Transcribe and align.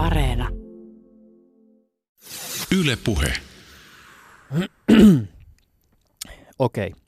Areena. 0.00 0.48
Yle 2.80 2.98
Puhe. 3.04 3.32
Okei. 6.58 6.86
Okay. 6.88 7.00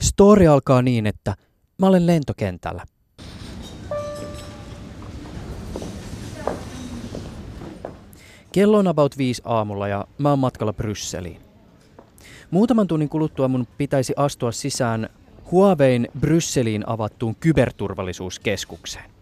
Story 0.00 0.46
alkaa 0.46 0.82
niin, 0.82 1.06
että 1.06 1.36
mä 1.78 1.86
olen 1.86 2.06
lentokentällä. 2.06 2.84
Kello 8.52 8.78
on 8.78 8.88
about 8.88 9.18
5 9.18 9.42
aamulla 9.44 9.88
ja 9.88 10.06
mä 10.18 10.30
oon 10.30 10.38
matkalla 10.38 10.72
Brysseliin. 10.72 11.40
Muutaman 12.50 12.86
tunnin 12.86 13.08
kuluttua 13.08 13.48
mun 13.48 13.66
pitäisi 13.78 14.12
astua 14.16 14.52
sisään 14.52 15.08
Huawein 15.50 16.08
Brysseliin 16.20 16.88
avattuun 16.88 17.36
kyberturvallisuuskeskukseen. 17.40 19.15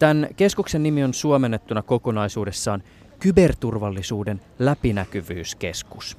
Tämän 0.00 0.28
keskuksen 0.36 0.82
nimi 0.82 1.04
on 1.04 1.14
suomennettuna 1.14 1.82
kokonaisuudessaan 1.82 2.82
Kyberturvallisuuden 3.18 4.40
läpinäkyvyyskeskus. 4.58 6.16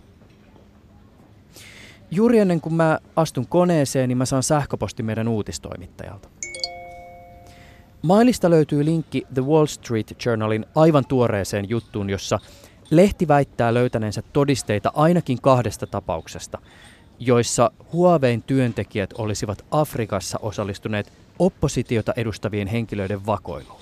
Juuri 2.11 2.39
ennen 2.39 2.61
kuin 2.61 2.73
mä 2.73 2.99
astun 3.15 3.47
koneeseen, 3.47 4.09
niin 4.09 4.17
mä 4.17 4.25
saan 4.25 4.43
sähköposti 4.43 5.03
meidän 5.03 5.27
uutistoimittajalta. 5.27 6.29
Mailista 8.01 8.49
löytyy 8.49 8.85
linkki 8.85 9.27
The 9.33 9.41
Wall 9.41 9.65
Street 9.65 10.25
Journalin 10.25 10.65
aivan 10.75 11.05
tuoreeseen 11.05 11.69
juttuun, 11.69 12.09
jossa 12.09 12.39
lehti 12.89 13.27
väittää 13.27 13.73
löytäneensä 13.73 14.21
todisteita 14.33 14.91
ainakin 14.95 15.41
kahdesta 15.41 15.87
tapauksesta, 15.87 16.57
joissa 17.19 17.71
Huawein 17.93 18.43
työntekijät 18.43 19.13
olisivat 19.13 19.65
Afrikassa 19.71 20.39
osallistuneet 20.41 21.11
oppositiota 21.39 22.13
edustavien 22.15 22.67
henkilöiden 22.67 23.25
vakoiluun. 23.25 23.81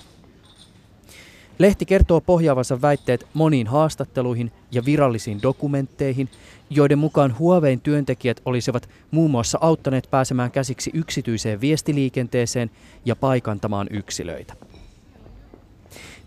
Lehti 1.58 1.86
kertoo 1.86 2.20
pohjaavansa 2.20 2.82
väitteet 2.82 3.26
moniin 3.34 3.66
haastatteluihin 3.66 4.52
ja 4.72 4.84
virallisiin 4.84 5.42
dokumentteihin, 5.42 6.28
joiden 6.70 6.98
mukaan 6.98 7.38
Huawein 7.38 7.80
työntekijät 7.80 8.40
olisivat 8.44 8.88
muun 9.10 9.30
muassa 9.30 9.58
auttaneet 9.60 10.08
pääsemään 10.10 10.50
käsiksi 10.50 10.90
yksityiseen 10.94 11.60
viestiliikenteeseen 11.60 12.70
ja 13.04 13.16
paikantamaan 13.16 13.86
yksilöitä. 13.90 14.54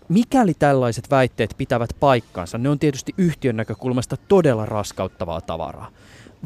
Mikäli 0.08 0.54
tällaiset 0.54 1.10
väitteet 1.10 1.54
pitävät 1.58 1.90
paikkansa, 2.00 2.58
ne 2.58 2.68
on 2.68 2.78
tietysti 2.78 3.14
yhtiön 3.18 3.56
näkökulmasta 3.56 4.16
todella 4.16 4.66
raskauttavaa 4.66 5.40
tavaraa. 5.40 5.90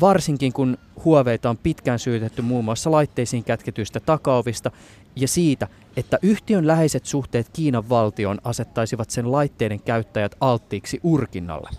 Varsinkin 0.01 0.53
kun 0.53 0.79
Huaweita 1.05 1.51
on 1.51 1.59
pitkään 1.59 1.99
syytetty 1.99 2.43
muun 2.43 2.65
muassa 2.65 2.91
laitteisiin 2.91 3.45
kätketyistä 3.45 4.01
takaovista 4.01 4.71
ja 5.17 5.29
siitä, 5.29 5.69
että 5.97 6.19
yhtiön 6.23 6.67
läheiset 6.67 7.07
suhteet 7.07 7.47
Kiinan 7.53 7.89
valtioon 7.89 8.39
asettaisivat 8.45 9.11
sen 9.11 9.33
laitteiden 9.33 9.81
käyttäjät 9.81 10.35
alttiiksi 10.41 11.01
urkinnalle. 11.03 11.71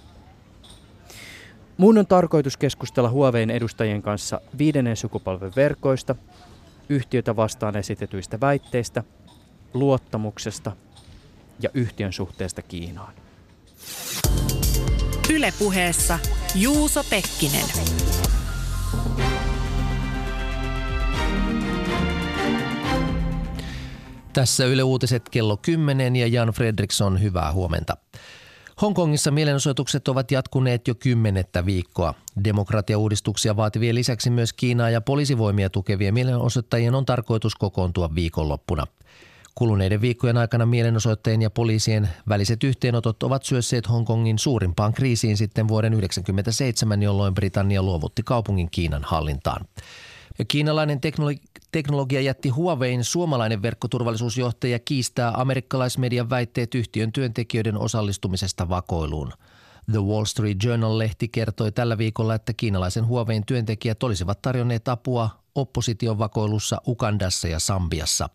Mun 1.78 1.98
on 1.98 2.08
tarkoitus 2.08 2.58
keskustella 2.58 3.10
Huaweiin 3.10 3.50
edustajien 3.50 4.02
kanssa 4.02 4.42
viidennen 4.58 4.98
sukupolven 4.98 5.52
verkoista, 5.56 6.16
yhtiötä 6.90 7.36
vastaan 7.36 7.78
esitetyistä 7.78 8.40
väitteistä, 8.42 9.04
luottamuksesta 9.74 10.72
ja 11.60 11.70
yhtiön 11.74 12.14
suhteesta 12.14 12.62
Kiinaan. 12.62 13.14
Ylepuheessa 15.34 16.20
Juuso 16.56 17.04
Pekkinen. 17.10 17.66
Tässä 24.34 24.66
Yle 24.66 24.84
Uutiset 24.84 25.30
kello 25.30 25.58
10 25.58 26.16
ja 26.16 26.28
Jan 26.28 26.50
Fredriksson, 26.50 27.22
hyvää 27.22 27.52
huomenta. 27.52 27.98
Hongkongissa 28.82 29.32
mielenosoitukset 29.32 30.08
ovat 30.08 30.32
jatkuneet 30.32 30.88
jo 30.88 30.96
kymmenettä 30.96 31.66
viikkoa. 31.66 32.14
Demokratiauudistuksia 32.44 33.56
vaativien 33.56 33.96
lisäksi 33.96 34.30
myös 34.30 34.54
Kiinaa 34.54 34.90
ja 34.90 35.02
poliisivoimia 35.02 35.70
tukevien 35.70 36.14
mielenosoittajien 36.14 36.96
on 36.96 37.06
tarkoitus 37.06 37.56
kokoontua 37.56 38.16
viikonloppuna. 38.16 38.88
Kuluneiden 39.60 40.02
viikkojen 40.02 40.38
aikana 40.38 40.66
mielenosoittajien 40.66 41.42
ja 41.42 41.50
poliisien 41.50 42.10
väliset 42.30 42.64
yhteenotot 42.64 43.24
ovat 43.24 43.44
syösseet 43.44 43.90
Hongkongin 43.90 44.40
suurimpaan 44.40 44.94
kriisiin 44.94 45.38
sitten 45.38 45.68
vuoden 45.68 45.92
1997, 45.92 47.04
jolloin 47.04 47.34
Britannia 47.34 47.84
luovutti 47.84 48.24
kaupungin 48.24 48.70
Kiinan 48.72 49.04
hallintaan. 49.04 49.66
Kiinalainen 50.48 51.02
teknologi- 51.02 51.42
teknologia 51.72 52.22
jätti 52.22 52.50
Huawein 52.50 53.04
suomalainen 53.04 53.62
verkkoturvallisuusjohtaja 53.62 54.80
kiistää 54.80 55.32
amerikkalaismedian 55.36 56.30
väitteet 56.30 56.76
yhtiön 56.76 57.12
työntekijöiden 57.12 57.78
osallistumisesta 57.78 58.70
vakoiluun. 58.70 59.34
The 59.92 60.00
Wall 60.00 60.26
Street 60.26 60.64
Journal-lehti 60.64 61.28
kertoi 61.28 61.72
tällä 61.72 61.98
viikolla, 61.98 62.36
että 62.36 62.54
kiinalaisen 62.54 63.08
Huawein 63.08 63.46
työntekijät 63.46 64.04
olisivat 64.04 64.42
tarjonneet 64.42 64.88
apua 64.88 65.30
opposition 65.56 66.20
vakoilussa 66.20 66.82
Ugandassa 66.88 67.48
ja 67.48 67.60
Sambiassa. 67.60 68.30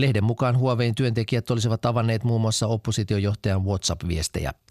Lehden 0.00 0.24
mukaan 0.24 0.58
Huawein 0.58 0.94
työntekijät 0.94 1.50
olisivat 1.50 1.86
avanneet 1.86 2.24
muun 2.24 2.40
muassa 2.40 2.66
oppositiojohtajan 2.66 3.64
WhatsApp-viestejä– 3.64 4.52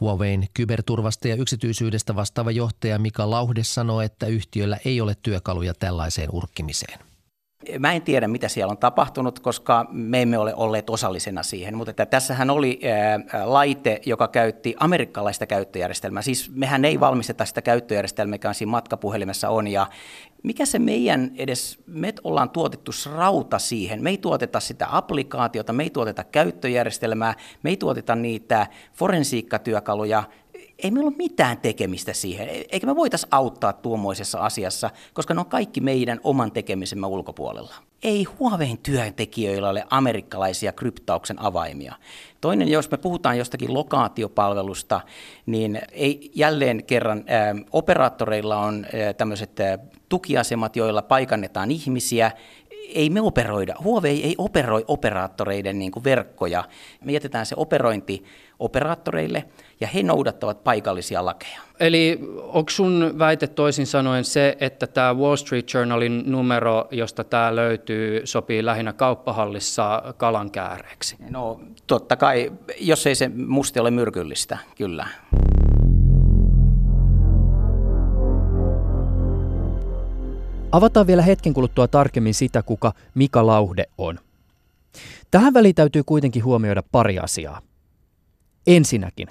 Huawein 0.00 0.48
kyberturvasta 0.54 1.28
ja 1.28 1.34
yksityisyydestä 1.34 2.14
vastaava 2.14 2.50
johtaja 2.50 2.98
Mika 2.98 3.30
Lauhde 3.30 3.64
sanoo, 3.64 4.00
että 4.00 4.26
yhtiöllä 4.26 4.78
ei 4.84 5.00
ole 5.00 5.14
työkaluja 5.22 5.74
tällaiseen 5.74 6.28
urkkimiseen. 6.32 6.98
Mä 7.78 7.92
en 7.92 8.02
tiedä, 8.02 8.28
mitä 8.28 8.48
siellä 8.48 8.70
on 8.70 8.78
tapahtunut, 8.78 9.38
koska 9.38 9.86
me 9.90 10.22
emme 10.22 10.38
ole 10.38 10.54
olleet 10.54 10.90
osallisena 10.90 11.42
siihen, 11.42 11.76
mutta 11.76 11.90
että 11.90 12.06
tässähän 12.06 12.50
oli 12.50 12.80
laite, 13.44 14.00
joka 14.06 14.28
käytti 14.28 14.76
amerikkalaista 14.80 15.46
käyttöjärjestelmää. 15.46 16.22
Siis 16.22 16.50
mehän 16.54 16.84
ei 16.84 17.00
valmisteta 17.00 17.44
sitä 17.44 17.62
käyttöjärjestelmää, 17.62 18.30
mikä 18.30 18.52
siinä 18.52 18.70
matkapuhelimessa 18.70 19.48
on, 19.48 19.68
ja 19.68 19.86
mikä 20.44 20.66
se 20.66 20.78
meidän 20.78 21.30
edes, 21.36 21.78
me 21.86 22.14
ollaan 22.24 22.50
tuotettu 22.50 22.90
rauta 23.16 23.58
siihen, 23.58 24.02
me 24.02 24.10
ei 24.10 24.18
tuoteta 24.18 24.60
sitä 24.60 24.86
applikaatiota, 24.90 25.72
me 25.72 25.82
ei 25.82 25.90
tuoteta 25.90 26.24
käyttöjärjestelmää, 26.24 27.34
me 27.62 27.70
ei 27.70 27.76
tuoteta 27.76 28.14
niitä 28.14 28.66
forensiikkatyökaluja, 28.92 30.24
ei 30.78 30.90
meillä 30.90 31.08
ole 31.08 31.16
mitään 31.16 31.58
tekemistä 31.58 32.12
siihen, 32.12 32.48
e- 32.48 32.64
eikä 32.68 32.86
me 32.86 32.96
voitaisiin 32.96 33.28
auttaa 33.30 33.72
tuommoisessa 33.72 34.38
asiassa, 34.38 34.90
koska 35.14 35.34
ne 35.34 35.40
on 35.40 35.46
kaikki 35.46 35.80
meidän 35.80 36.20
oman 36.24 36.52
tekemisemme 36.52 37.06
ulkopuolella. 37.06 37.74
Ei 38.02 38.24
Huaweiin 38.24 38.78
työntekijöillä 38.78 39.68
ole 39.68 39.86
amerikkalaisia 39.90 40.72
kryptauksen 40.72 41.40
avaimia. 41.40 41.94
Toinen, 42.44 42.68
jos 42.68 42.90
me 42.90 42.96
puhutaan 42.96 43.38
jostakin 43.38 43.74
lokaatiopalvelusta, 43.74 45.00
niin 45.46 45.80
ei 45.92 46.30
jälleen 46.34 46.84
kerran 46.84 47.18
ä, 47.18 47.22
operaattoreilla 47.72 48.56
on 48.56 48.84
ä, 48.84 49.12
tämmöiset 49.12 49.60
ä, 49.60 49.78
tukiasemat, 50.08 50.76
joilla 50.76 51.02
paikannetaan 51.02 51.70
ihmisiä, 51.70 52.32
ei 52.94 53.10
me 53.10 53.20
operoida, 53.20 53.74
Huawei 53.84 54.24
ei 54.24 54.34
operoi 54.38 54.84
operaattoreiden 54.88 55.78
niin 55.78 55.92
kuin 55.92 56.04
verkkoja. 56.04 56.64
Me 57.04 57.12
jätetään 57.12 57.46
se 57.46 57.54
operointi 57.58 58.24
operaattoreille 58.58 59.44
ja 59.80 59.86
he 59.86 60.02
noudattavat 60.02 60.64
paikallisia 60.64 61.24
lakeja. 61.24 61.60
Eli 61.80 62.20
onko 62.42 62.70
sun 62.70 63.14
väite 63.18 63.46
toisin 63.46 63.86
sanoen 63.86 64.24
se, 64.24 64.56
että 64.60 64.86
tämä 64.86 65.14
Wall 65.14 65.36
Street 65.36 65.74
Journalin 65.74 66.22
numero, 66.26 66.88
josta 66.90 67.24
tämä 67.24 67.56
löytyy, 67.56 68.20
sopii 68.24 68.64
lähinnä 68.64 68.92
kauppahallissa 68.92 70.02
kalankääreeksi? 70.16 71.16
No 71.30 71.60
totta 71.86 72.16
kai, 72.16 72.52
jos 72.80 73.06
ei 73.06 73.14
se 73.14 73.28
musti 73.28 73.80
ole 73.80 73.90
myrkyllistä, 73.90 74.58
kyllä. 74.76 75.06
Avataan 80.72 81.06
vielä 81.06 81.22
hetken 81.22 81.54
kuluttua 81.54 81.88
tarkemmin 81.88 82.34
sitä, 82.34 82.62
kuka 82.62 82.92
Mika 83.14 83.46
Lauhde 83.46 83.84
on. 83.98 84.18
Tähän 85.30 85.54
väliin 85.54 85.74
täytyy 85.74 86.02
kuitenkin 86.06 86.44
huomioida 86.44 86.82
pari 86.92 87.18
asiaa. 87.18 87.60
Ensinnäkin, 88.66 89.28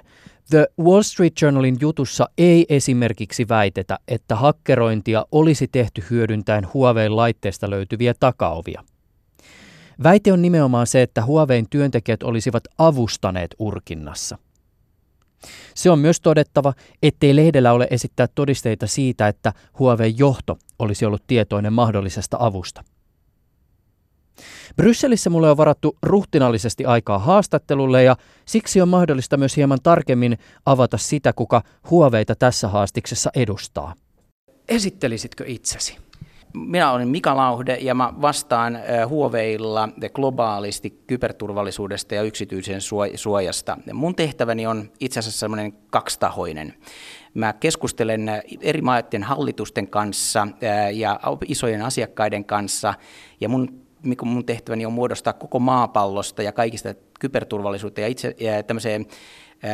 The 0.50 0.66
Wall 0.80 1.02
Street 1.02 1.32
Journalin 1.42 1.76
jutussa 1.80 2.28
ei 2.38 2.66
esimerkiksi 2.68 3.48
väitetä, 3.48 3.98
että 4.08 4.36
hakkerointia 4.36 5.26
olisi 5.32 5.68
tehty 5.68 6.04
hyödyntäen 6.10 6.66
Huawein 6.74 7.16
laitteesta 7.16 7.70
löytyviä 7.70 8.14
takaovia. 8.20 8.84
Väite 10.02 10.32
on 10.32 10.42
nimenomaan 10.42 10.86
se, 10.86 11.02
että 11.02 11.24
Huawein 11.24 11.66
työntekijät 11.70 12.22
olisivat 12.22 12.64
avustaneet 12.78 13.54
urkinnassa. 13.58 14.38
Se 15.74 15.90
on 15.90 15.98
myös 15.98 16.20
todettava, 16.20 16.72
ettei 17.02 17.36
lehdellä 17.36 17.72
ole 17.72 17.88
esittää 17.90 18.26
todisteita 18.34 18.86
siitä, 18.86 19.28
että 19.28 19.52
Huawei 19.78 20.14
johto 20.16 20.58
olisi 20.78 21.04
ollut 21.04 21.26
tietoinen 21.26 21.72
mahdollisesta 21.72 22.36
avusta. 22.40 22.84
Brysselissä 24.76 25.30
mulle 25.30 25.50
on 25.50 25.56
varattu 25.56 25.96
ruhtinallisesti 26.02 26.84
aikaa 26.84 27.18
haastattelulle 27.18 28.02
ja 28.02 28.16
siksi 28.44 28.80
on 28.80 28.88
mahdollista 28.88 29.36
myös 29.36 29.56
hieman 29.56 29.78
tarkemmin 29.82 30.38
avata 30.66 30.98
sitä, 30.98 31.32
kuka 31.32 31.62
Huaweita 31.90 32.34
tässä 32.34 32.68
haastiksessa 32.68 33.30
edustaa. 33.36 33.94
Esittelisitkö 34.68 35.44
itsesi? 35.46 35.98
Minä 36.54 36.92
olen 36.92 37.08
Mika 37.08 37.36
Lauhde 37.36 37.78
ja 37.80 37.94
mä 37.94 38.12
vastaan 38.20 38.78
Huoveilla 39.08 39.88
globaalisti 40.14 40.90
kyberturvallisuudesta 41.06 42.14
ja 42.14 42.22
yksityisen 42.22 42.80
suojasta. 43.14 43.78
Mun 43.92 44.14
tehtäväni 44.14 44.66
on 44.66 44.92
itse 45.00 45.18
asiassa 45.20 45.38
semmoinen 45.38 45.72
kaksitahoinen. 45.72 46.74
Mä 47.34 47.52
keskustelen 47.52 48.42
eri 48.60 48.82
maiden 48.82 49.22
hallitusten 49.22 49.88
kanssa 49.88 50.48
ja 50.92 51.20
isojen 51.46 51.82
asiakkaiden 51.82 52.44
kanssa 52.44 52.94
ja 53.40 53.48
mun 53.48 53.83
mun 54.24 54.44
tehtäväni 54.44 54.86
on 54.86 54.92
muodostaa 54.92 55.32
koko 55.32 55.58
maapallosta 55.58 56.42
ja 56.42 56.52
kaikista 56.52 56.94
kyberturvallisuutta 57.20 58.00
ja 58.00 58.06
itse 58.06 58.36
ja 58.40 58.62
tämmöiseen 58.62 59.06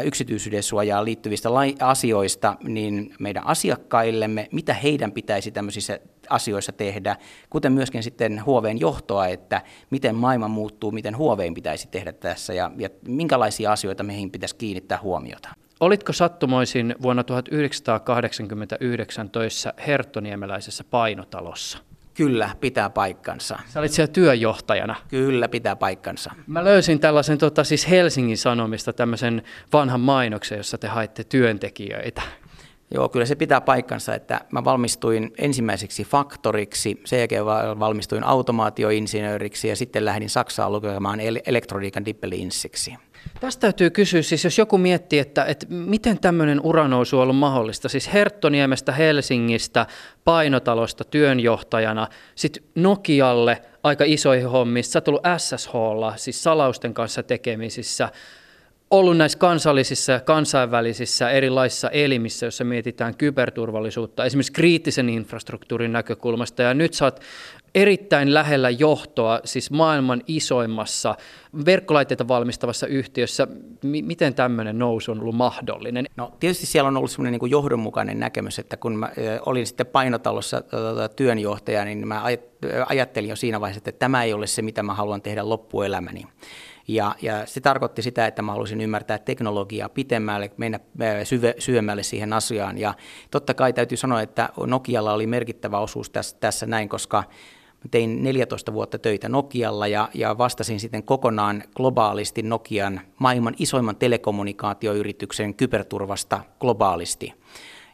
yksityisyyden 0.05 0.62
suojaan 0.62 1.05
liittyvistä 1.05 1.49
asioista, 1.81 2.56
niin 2.62 3.15
meidän 3.19 3.47
asiakkaillemme, 3.47 4.49
mitä 4.53 4.75
heidän 4.75 5.12
pitäisi 5.12 5.50
tämmöisissä 5.50 6.00
asioissa 6.31 6.73
tehdä, 6.73 7.17
kuten 7.50 7.73
myöskin 7.73 8.03
sitten 8.03 8.43
Huoveen 8.47 8.81
johtoa, 8.81 9.27
että 9.27 9.62
miten 9.91 10.15
maailma 10.15 10.49
muuttuu, 10.49 10.93
miten 10.93 11.17
Huoveen 11.17 11.55
pitäisi 11.55 11.88
tehdä 11.88 12.12
tässä 12.12 12.55
ja, 12.55 12.71
ja 12.76 12.88
minkälaisia 13.09 13.73
asioita 13.73 14.03
meihin 14.03 14.31
pitäisi 14.31 14.56
kiinnittää 14.56 14.99
huomiota. 15.03 15.49
Olitko 15.81 16.12
sattumoisin 16.12 16.94
vuonna 17.03 17.25
1989 17.25 19.31
töissä 19.31 19.75
Herttoniemeläisessä 19.87 20.85
painotalossa? 20.85 21.79
Kyllä, 22.15 22.51
pitää 22.61 22.91
paikkansa. 22.91 23.59
Sä 23.69 23.81
olit 23.81 23.93
siellä 23.93 24.12
työjohtajana. 24.12 24.97
Kyllä, 25.09 25.49
pitää 25.49 25.77
paikkansa. 25.77 26.31
Mä 26.47 26.65
löysin 26.65 27.01
tällaisen 27.01 27.39
tota, 27.39 27.65
siis 27.65 27.91
Helsingin 27.91 28.39
Sanomista 28.39 28.93
tämmöisen 28.93 29.43
vanhan 29.73 30.01
mainoksen, 30.01 30.57
jossa 30.57 30.79
te 30.79 30.89
haitte 30.89 31.25
työntekijöitä. 31.25 32.23
Joo, 32.95 33.09
kyllä 33.09 33.27
se 33.27 33.35
pitää 33.35 33.61
paikkansa, 33.61 34.15
että 34.15 34.41
mä 34.53 34.65
valmistuin 34.65 35.33
ensimmäiseksi 35.39 36.05
faktoriksi, 36.05 37.01
sen 37.05 37.19
jälkeen 37.19 37.47
valmistuin 37.79 38.25
automaatioinsinööriksi 38.25 39.69
ja 39.69 39.77
sitten 39.77 40.05
lähdin 40.05 40.31
Saksaan 40.31 40.73
lukemaan 40.73 41.21
elektroniikan 41.47 42.05
dippelinsiksi. 42.05 42.95
Tästä 43.40 43.61
täytyy 43.61 43.90
kysyä, 43.90 44.22
siis 44.22 44.44
jos 44.44 44.58
joku 44.58 44.78
miettii, 44.78 45.19
että, 45.19 45.44
että 45.44 45.67
miten 45.69 46.19
tämmöinen 46.19 46.61
uranousu 46.62 47.17
on 47.17 47.22
ollut 47.22 47.37
mahdollista, 47.37 47.88
siis 47.88 48.12
Herttoniemestä 48.12 48.93
Helsingistä, 48.93 49.87
painotalosta 50.25 51.05
työnjohtajana, 51.05 52.08
sitten 52.34 52.62
Nokialle 52.75 53.62
aika 53.82 54.05
isoihin 54.06 54.49
hommissa, 54.49 54.93
sä 54.93 54.99
oot 54.99 55.08
ollut 55.08 55.22
SSHlla, 55.38 56.17
siis 56.17 56.43
salausten 56.43 56.94
kanssa 56.94 57.22
tekemisissä, 57.22 58.08
ollut 58.90 59.17
näissä 59.17 59.38
kansallisissa 59.38 60.12
ja 60.12 60.20
kansainvälisissä 60.20 61.31
erilaisissa 61.31 61.90
elimissä, 61.90 62.46
joissa 62.46 62.64
mietitään 62.64 63.16
kyberturvallisuutta, 63.16 64.25
esimerkiksi 64.25 64.52
kriittisen 64.52 65.08
infrastruktuurin 65.08 65.93
näkökulmasta, 65.93 66.62
ja 66.62 66.75
nyt 66.75 66.94
sä 66.94 67.05
oot 67.05 67.20
erittäin 67.75 68.34
lähellä 68.34 68.70
johtoa, 68.70 69.40
siis 69.44 69.70
maailman 69.70 70.22
isoimmassa 70.26 71.14
verkkolaitteita 71.64 72.28
valmistavassa 72.28 72.87
yhtiössä. 72.87 73.46
M- 73.82 74.06
miten 74.06 74.34
tämmöinen 74.34 74.78
nousu 74.78 75.12
on 75.12 75.20
ollut 75.20 75.34
mahdollinen? 75.34 76.06
No 76.17 76.32
tietysti 76.40 76.67
siellä 76.67 76.88
on 76.88 76.96
ollut 76.96 77.11
semmoinen 77.11 77.40
niin 77.40 77.50
johdonmukainen 77.50 78.20
näkemys, 78.20 78.58
että 78.58 78.76
kun 78.76 78.96
mä 78.96 79.11
olin 79.46 79.67
sitten 79.67 79.87
painotalossa 79.87 80.62
työnjohtaja, 81.17 81.84
niin 81.84 82.08
mä 82.08 82.22
ajattelin 82.87 83.31
jo 83.31 83.37
siinä 83.37 83.61
vaiheessa, 83.61 83.78
että 83.78 83.99
tämä 83.99 84.23
ei 84.25 84.32
ole 84.32 84.46
se, 84.46 84.62
mitä 84.62 84.82
mä 84.82 84.94
haluan 84.94 85.23
tehdä 85.23 85.49
loppuelämäni. 85.49 86.23
Ja, 86.88 87.14
ja 87.23 87.46
se 87.46 87.61
tarkoitti 87.61 88.02
sitä, 88.02 88.26
että 88.26 88.43
mä 88.43 88.52
halusin 88.52 88.81
ymmärtää 88.81 89.19
teknologiaa 89.19 89.88
pitemmälle, 89.88 90.50
mennä 90.56 90.81
syve, 91.25 91.55
syvemmälle 91.58 92.02
siihen 92.02 92.32
asiaan. 92.32 92.78
Ja 92.78 92.94
totta 93.31 93.55
kai 93.55 93.73
täytyy 93.73 93.96
sanoa, 93.96 94.23
että 94.23 94.49
Nokialla 94.66 95.12
oli 95.12 95.26
merkittävä 95.26 95.78
osuus 95.78 96.11
tässä, 96.11 96.37
tässä 96.40 96.66
näin, 96.66 96.88
koska 96.88 97.25
tein 97.91 98.23
14 98.23 98.73
vuotta 98.73 98.99
töitä 98.99 99.29
Nokialla 99.29 99.87
ja, 99.87 100.09
ja 100.15 100.38
vastasin 100.38 100.81
sitten 100.81 101.03
kokonaan 101.03 101.62
globaalisti 101.77 102.43
Nokian 102.43 103.00
maailman 103.19 103.55
isoimman 103.59 103.97
telekommunikaatioyrityksen 103.97 105.55
kyberturvasta 105.55 106.41
globaalisti. 106.61 107.35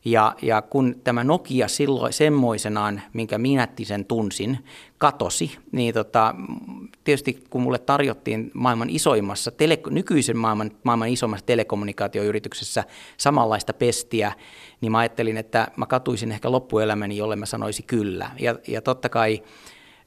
Ja, 0.06 0.34
ja 0.42 0.62
kun 0.62 0.94
tämä 1.04 1.24
Nokia 1.24 1.68
silloin 1.68 2.12
semmoisenaan, 2.12 3.02
minkä 3.12 3.38
minä 3.38 3.68
sen 3.82 4.04
tunsin, 4.04 4.58
katosi, 4.98 5.58
niin 5.72 5.94
tota, 5.94 6.34
tietysti 7.04 7.44
kun 7.50 7.62
mulle 7.62 7.78
tarjottiin 7.78 8.50
maailman 8.54 8.90
isoimmassa, 8.90 9.50
tele, 9.50 9.78
nykyisen 9.90 10.36
maailman, 10.36 10.70
maailman 10.82 11.08
isoimmassa 11.08 11.46
telekommunikaatioyrityksessä 11.46 12.84
samanlaista 13.16 13.72
pestiä, 13.72 14.32
niin 14.80 14.92
mä 14.92 14.98
ajattelin, 14.98 15.36
että 15.36 15.68
mä 15.76 15.86
katuisin 15.86 16.32
ehkä 16.32 16.52
loppuelämäni, 16.52 17.16
jolle 17.16 17.36
mä 17.36 17.46
sanoisi 17.46 17.82
kyllä. 17.82 18.30
Ja, 18.40 18.58
ja 18.68 18.82
totta 18.82 19.08
kai 19.08 19.42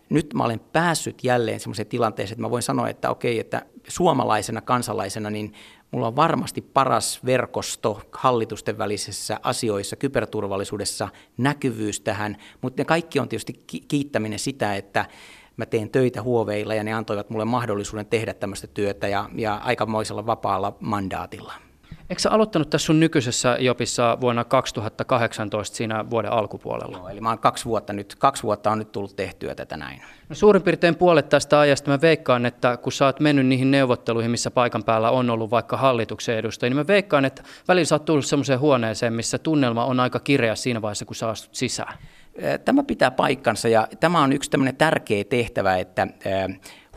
nyt 0.09 0.33
mä 0.33 0.43
olen 0.43 0.59
päässyt 0.59 1.23
jälleen 1.23 1.59
semmoiseen 1.59 1.87
tilanteeseen, 1.87 2.33
että 2.33 2.41
mä 2.41 2.49
voin 2.49 2.63
sanoa, 2.63 2.89
että 2.89 3.09
okei, 3.09 3.39
että 3.39 3.65
suomalaisena 3.87 4.61
kansalaisena, 4.61 5.29
niin 5.29 5.53
mulla 5.91 6.07
on 6.07 6.15
varmasti 6.15 6.61
paras 6.61 7.25
verkosto 7.25 8.01
hallitusten 8.11 8.77
välisissä 8.77 9.39
asioissa, 9.43 9.95
kyberturvallisuudessa, 9.95 11.09
näkyvyys 11.37 12.01
tähän, 12.01 12.37
mutta 12.61 12.81
ne 12.81 12.85
kaikki 12.85 13.19
on 13.19 13.29
tietysti 13.29 13.53
kiittäminen 13.87 14.39
sitä, 14.39 14.75
että 14.75 15.05
mä 15.57 15.65
teen 15.65 15.89
töitä 15.89 16.21
huoveilla 16.21 16.73
ja 16.73 16.83
ne 16.83 16.93
antoivat 16.93 17.29
mulle 17.29 17.45
mahdollisuuden 17.45 18.05
tehdä 18.05 18.33
tämmöistä 18.33 18.67
työtä 18.67 19.07
ja, 19.07 19.29
ja 19.35 19.55
aikamoisella 19.55 20.25
vapaalla 20.25 20.77
mandaatilla. 20.79 21.68
Eikö 22.09 22.21
sä 22.21 22.31
aloittanut 22.31 22.69
tässä 22.69 22.85
sun 22.85 22.99
nykyisessä 22.99 23.57
jopissa 23.59 24.17
vuonna 24.21 24.43
2018 24.43 25.77
siinä 25.77 26.09
vuoden 26.09 26.31
alkupuolella? 26.31 26.97
Joo, 26.97 27.09
eli 27.09 27.21
mä 27.21 27.29
oon 27.29 27.39
kaksi 27.39 27.65
vuotta 27.65 27.93
nyt, 27.93 28.15
kaksi 28.15 28.43
vuotta 28.43 28.71
on 28.71 28.77
nyt 28.77 28.91
tullut 28.91 29.15
tehtyä 29.15 29.55
tätä 29.55 29.77
näin. 29.77 30.01
No 30.29 30.35
suurin 30.35 30.61
piirtein 30.61 30.95
puolet 30.95 31.29
tästä 31.29 31.59
ajasta 31.59 31.91
mä 31.91 32.01
veikkaan, 32.01 32.45
että 32.45 32.77
kun 32.77 32.91
sä 32.91 33.05
oot 33.05 33.19
mennyt 33.19 33.45
niihin 33.45 33.71
neuvotteluihin, 33.71 34.31
missä 34.31 34.51
paikan 34.51 34.83
päällä 34.83 35.11
on 35.11 35.29
ollut 35.29 35.51
vaikka 35.51 35.77
hallituksen 35.77 36.37
edustajia, 36.37 36.69
niin 36.69 36.77
mä 36.77 36.87
veikkaan, 36.87 37.25
että 37.25 37.43
välillä 37.67 37.85
sä 37.85 37.95
oot 37.95 38.05
tullut 38.05 38.25
semmoiseen 38.25 38.59
huoneeseen, 38.59 39.13
missä 39.13 39.37
tunnelma 39.37 39.85
on 39.85 39.99
aika 39.99 40.19
kireä 40.19 40.55
siinä 40.55 40.81
vaiheessa, 40.81 41.05
kun 41.05 41.15
sä 41.15 41.29
astut 41.29 41.55
sisään. 41.55 41.93
Tämä 42.65 42.83
pitää 42.83 43.11
paikkansa 43.11 43.67
ja 43.67 43.87
tämä 43.99 44.23
on 44.23 44.33
yksi 44.33 44.49
tämmöinen 44.49 44.75
tärkeä 44.75 45.23
tehtävä, 45.23 45.77
että 45.77 46.07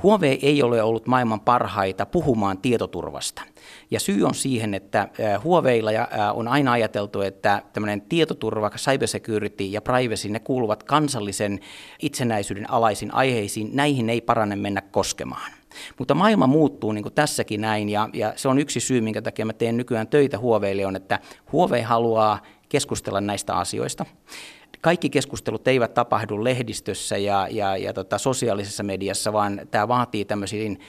Huawei 0.03 0.39
ei 0.43 0.63
ole 0.63 0.83
ollut 0.83 1.07
maailman 1.07 1.41
parhaita 1.41 2.07
puhumaan 2.07 2.59
tietoturvasta. 2.59 3.43
Ja 3.91 4.01
syy 4.01 4.25
on 4.25 4.35
siihen, 4.35 4.75
että 4.75 5.09
Huaweilla 5.45 5.91
on 6.35 6.49
aina 6.49 6.73
ajateltu, 6.73 7.21
että 7.21 7.63
tämmöinen 7.73 8.01
tietoturva, 8.01 8.71
cybersecurity 8.77 9.65
ja 9.65 9.81
privacy, 9.81 10.29
ne 10.29 10.41
kuuluvat 10.41 10.83
kansallisen 10.83 11.61
itsenäisyyden 12.03 12.71
alaisiin 12.71 13.15
aiheisiin. 13.15 13.71
Näihin 13.73 14.11
ei 14.11 14.21
parane 14.21 14.57
mennä 14.57 14.81
koskemaan. 14.81 15.53
Mutta 15.99 16.15
maailma 16.15 16.47
muuttuu 16.47 16.93
niin 16.93 17.03
kuin 17.03 17.15
tässäkin 17.15 17.61
näin, 17.61 17.89
ja, 17.89 18.09
ja 18.13 18.33
se 18.37 18.49
on 18.49 18.59
yksi 18.59 18.81
syy, 18.81 19.01
minkä 19.01 19.23
takia 19.23 19.47
mä 19.47 19.53
teen 19.53 19.77
nykyään 19.77 20.09
töitä 20.09 20.39
Huoveille, 20.39 20.87
on, 20.87 20.97
että 20.97 21.19
Huawei 21.53 21.83
haluaa 21.83 22.43
keskustella 22.69 23.21
näistä 23.21 23.57
asioista 23.57 24.07
kaikki 24.83 25.11
keskustelut 25.11 25.69
eivät 25.69 25.95
tapahdu 25.95 26.45
lehdistössä 26.45 27.17
ja, 27.17 27.49
ja, 27.51 27.77
ja 27.77 27.93
tota, 27.93 28.19
sosiaalisessa 28.19 28.83
mediassa, 28.83 29.33
vaan 29.33 29.61
tämä 29.71 29.89
vaatii 29.89 30.25
tämmöisiin, 30.25 30.81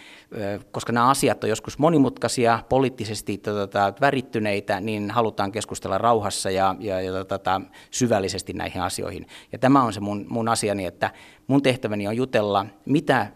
koska 0.71 0.93
nämä 0.93 1.09
asiat 1.09 1.43
on 1.43 1.49
joskus 1.49 1.79
monimutkaisia, 1.79 2.59
poliittisesti 2.69 3.37
tota, 3.37 3.93
värittyneitä, 4.01 4.79
niin 4.79 5.11
halutaan 5.11 5.51
keskustella 5.51 5.97
rauhassa 5.97 6.51
ja, 6.51 6.75
ja, 6.79 7.01
ja 7.01 7.25
tota, 7.25 7.61
syvällisesti 7.91 8.53
näihin 8.53 8.81
asioihin. 8.81 9.27
Ja 9.51 9.59
tämä 9.59 9.83
on 9.83 9.93
se 9.93 9.99
mun, 9.99 10.25
mun 10.29 10.49
asiani, 10.49 10.85
että 10.85 11.11
mun 11.47 11.63
tehtäväni 11.63 12.07
on 12.07 12.17
jutella, 12.17 12.65
mitä 12.85 13.27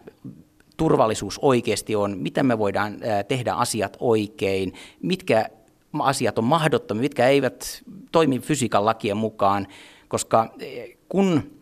turvallisuus 0.76 1.38
oikeasti 1.42 1.96
on, 1.96 2.18
miten 2.18 2.46
me 2.46 2.58
voidaan 2.58 2.96
tehdä 3.28 3.52
asiat 3.52 3.96
oikein, 4.00 4.72
mitkä 5.02 5.46
asiat 5.98 6.38
on 6.38 6.44
mahdottomia, 6.44 7.00
mitkä 7.00 7.28
eivät 7.28 7.82
toimi 8.12 8.38
fysiikan 8.38 8.84
lakien 8.84 9.16
mukaan, 9.16 9.66
koska 10.08 10.50
eh, 10.60 10.96
kun 11.08 11.57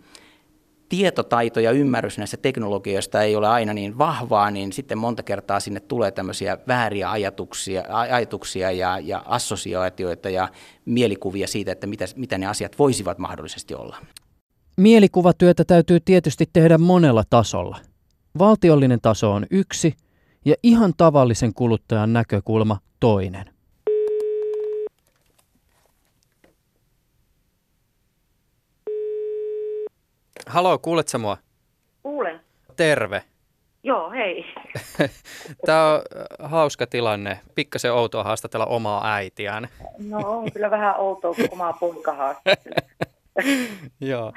tietotaito 0.88 1.61
ja 1.61 1.71
ymmärrys 1.71 2.19
näistä 2.19 2.37
teknologioista 2.37 3.23
ei 3.23 3.37
ole 3.37 3.49
aina 3.49 3.75
niin 3.75 3.99
vahvaa, 3.99 4.50
niin 4.50 4.73
sitten 4.73 4.99
monta 4.99 5.23
kertaa 5.23 5.61
sinne 5.61 5.81
tulee 5.81 6.11
tämmöisiä 6.11 6.59
vääriä 6.69 7.11
ajatuksia, 7.11 7.83
ajatuksia 7.88 8.71
ja, 8.71 8.99
ja 8.99 9.23
assosiaatioita 9.26 10.31
ja 10.31 10.49
mielikuvia 10.85 11.47
siitä, 11.47 11.73
että 11.73 11.87
mitä, 11.87 12.05
mitä 12.16 12.38
ne 12.38 12.47
asiat 12.47 12.78
voisivat 12.78 13.19
mahdollisesti 13.19 13.75
olla. 13.75 13.97
Mielikuvatyötä 14.76 15.64
täytyy 15.64 16.00
tietysti 16.00 16.45
tehdä 16.52 16.78
monella 16.78 17.25
tasolla. 17.31 17.76
Valtiollinen 18.38 19.00
taso 19.02 19.33
on 19.33 19.47
yksi 19.50 19.95
ja 20.45 20.55
ihan 20.62 20.93
tavallisen 20.97 21.55
kuluttajan 21.55 22.12
näkökulma 22.12 22.78
toinen. 23.00 23.55
Halo, 30.46 30.78
kuulet 30.78 31.08
sä 31.08 31.18
mua? 31.18 31.36
Kuulen. 32.02 32.40
Terve. 32.76 33.22
Joo, 33.82 34.10
hei. 34.10 34.44
Tämä 35.66 35.92
on 35.94 36.00
äh, 36.40 36.50
hauska 36.50 36.86
tilanne. 36.86 37.40
Pikkasen 37.54 37.92
outoa 37.92 38.24
haastatella 38.24 38.66
omaa 38.66 39.14
äitiään. 39.14 39.68
No 40.08 40.18
on 40.18 40.52
kyllä 40.52 40.70
vähän 40.70 40.96
outoa, 41.00 41.34
kun 41.34 41.48
omaa 41.52 41.72
poika 41.72 42.16
Joo. 44.00 44.32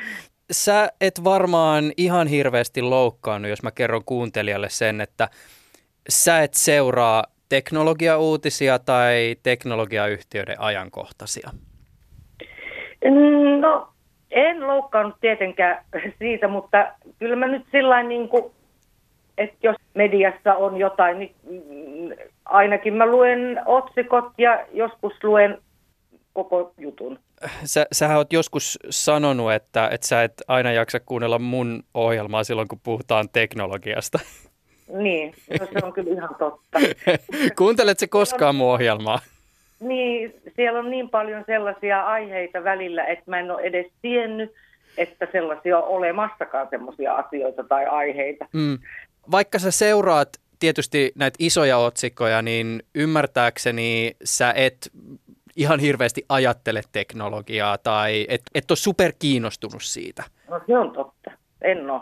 sä 0.51 0.89
et 1.01 1.23
varmaan 1.23 1.91
ihan 1.97 2.27
hirveästi 2.27 2.81
loukkaannut, 2.81 3.49
jos 3.49 3.63
mä 3.63 3.71
kerron 3.71 4.05
kuuntelijalle 4.05 4.69
sen, 4.69 5.01
että 5.01 5.29
sä 6.09 6.39
et 6.43 6.53
seuraa 6.53 7.23
teknologiauutisia 7.49 8.79
tai 8.79 9.35
teknologiayhtiöiden 9.43 10.61
ajankohtaisia. 10.61 11.49
No, 13.59 13.93
en 14.31 14.67
loukkaannut 14.67 15.15
tietenkään 15.21 15.83
siitä, 16.19 16.47
mutta 16.47 16.91
kyllä 17.19 17.35
mä 17.35 17.47
nyt 17.47 17.65
sillä 17.71 18.03
niin 18.03 18.29
kuin, 18.29 18.51
että 19.37 19.57
jos 19.63 19.75
mediassa 19.93 20.55
on 20.55 20.77
jotain, 20.77 21.19
niin 21.19 21.35
mm, 21.43 22.29
ainakin 22.45 22.93
mä 22.93 23.05
luen 23.05 23.61
otsikot 23.65 24.25
ja 24.37 24.65
joskus 24.73 25.13
luen 25.23 25.57
koko 26.33 26.73
jutun. 26.77 27.19
Sä, 27.63 27.85
sähän 27.91 28.17
oot 28.17 28.33
joskus 28.33 28.79
sanonut, 28.89 29.51
että, 29.51 29.87
että 29.91 30.07
sä 30.07 30.23
et 30.23 30.33
aina 30.47 30.71
jaksa 30.71 30.99
kuunnella 30.99 31.39
mun 31.39 31.83
ohjelmaa 31.93 32.43
silloin, 32.43 32.67
kun 32.67 32.79
puhutaan 32.83 33.29
teknologiasta. 33.33 34.19
Niin, 34.93 35.33
no 35.59 35.65
se 35.65 35.85
on 35.85 35.93
kyllä 35.93 36.13
ihan 36.13 36.35
totta. 36.39 36.79
Kuuntelet 37.57 37.99
se 37.99 38.07
koskaan 38.07 38.55
mun 38.55 38.67
ohjelmaa? 38.67 39.19
Niin, 39.79 40.41
siellä 40.55 40.79
on 40.79 40.89
niin 40.89 41.09
paljon 41.09 41.43
sellaisia 41.47 42.05
aiheita 42.05 42.63
välillä, 42.63 43.05
että 43.05 43.23
mä 43.27 43.39
en 43.39 43.51
ole 43.51 43.61
edes 43.61 43.85
tiennyt, 44.01 44.53
että 44.97 45.27
sellaisia 45.31 45.77
on 45.77 45.87
olemassakaan 45.87 46.67
sellaisia 46.69 47.15
asioita 47.15 47.63
tai 47.63 47.85
aiheita. 47.85 48.45
Mm. 48.53 48.79
Vaikka 49.31 49.59
sä 49.59 49.71
seuraat 49.71 50.29
tietysti 50.59 51.11
näitä 51.15 51.35
isoja 51.39 51.77
otsikkoja, 51.77 52.41
niin 52.41 52.83
ymmärtääkseni 52.95 54.15
sä 54.23 54.53
et 54.55 54.91
ihan 55.55 55.79
hirveästi 55.79 56.25
ajattele 56.29 56.81
teknologiaa 56.91 57.77
tai 57.77 58.25
et, 58.29 58.41
et 58.55 58.71
ole 58.71 58.77
super 58.77 59.13
kiinnostunut 59.19 59.83
siitä. 59.83 60.23
No 60.49 60.61
se 60.67 60.77
on 60.77 60.91
totta, 60.91 61.31
en 61.61 61.89
ole. 61.89 62.01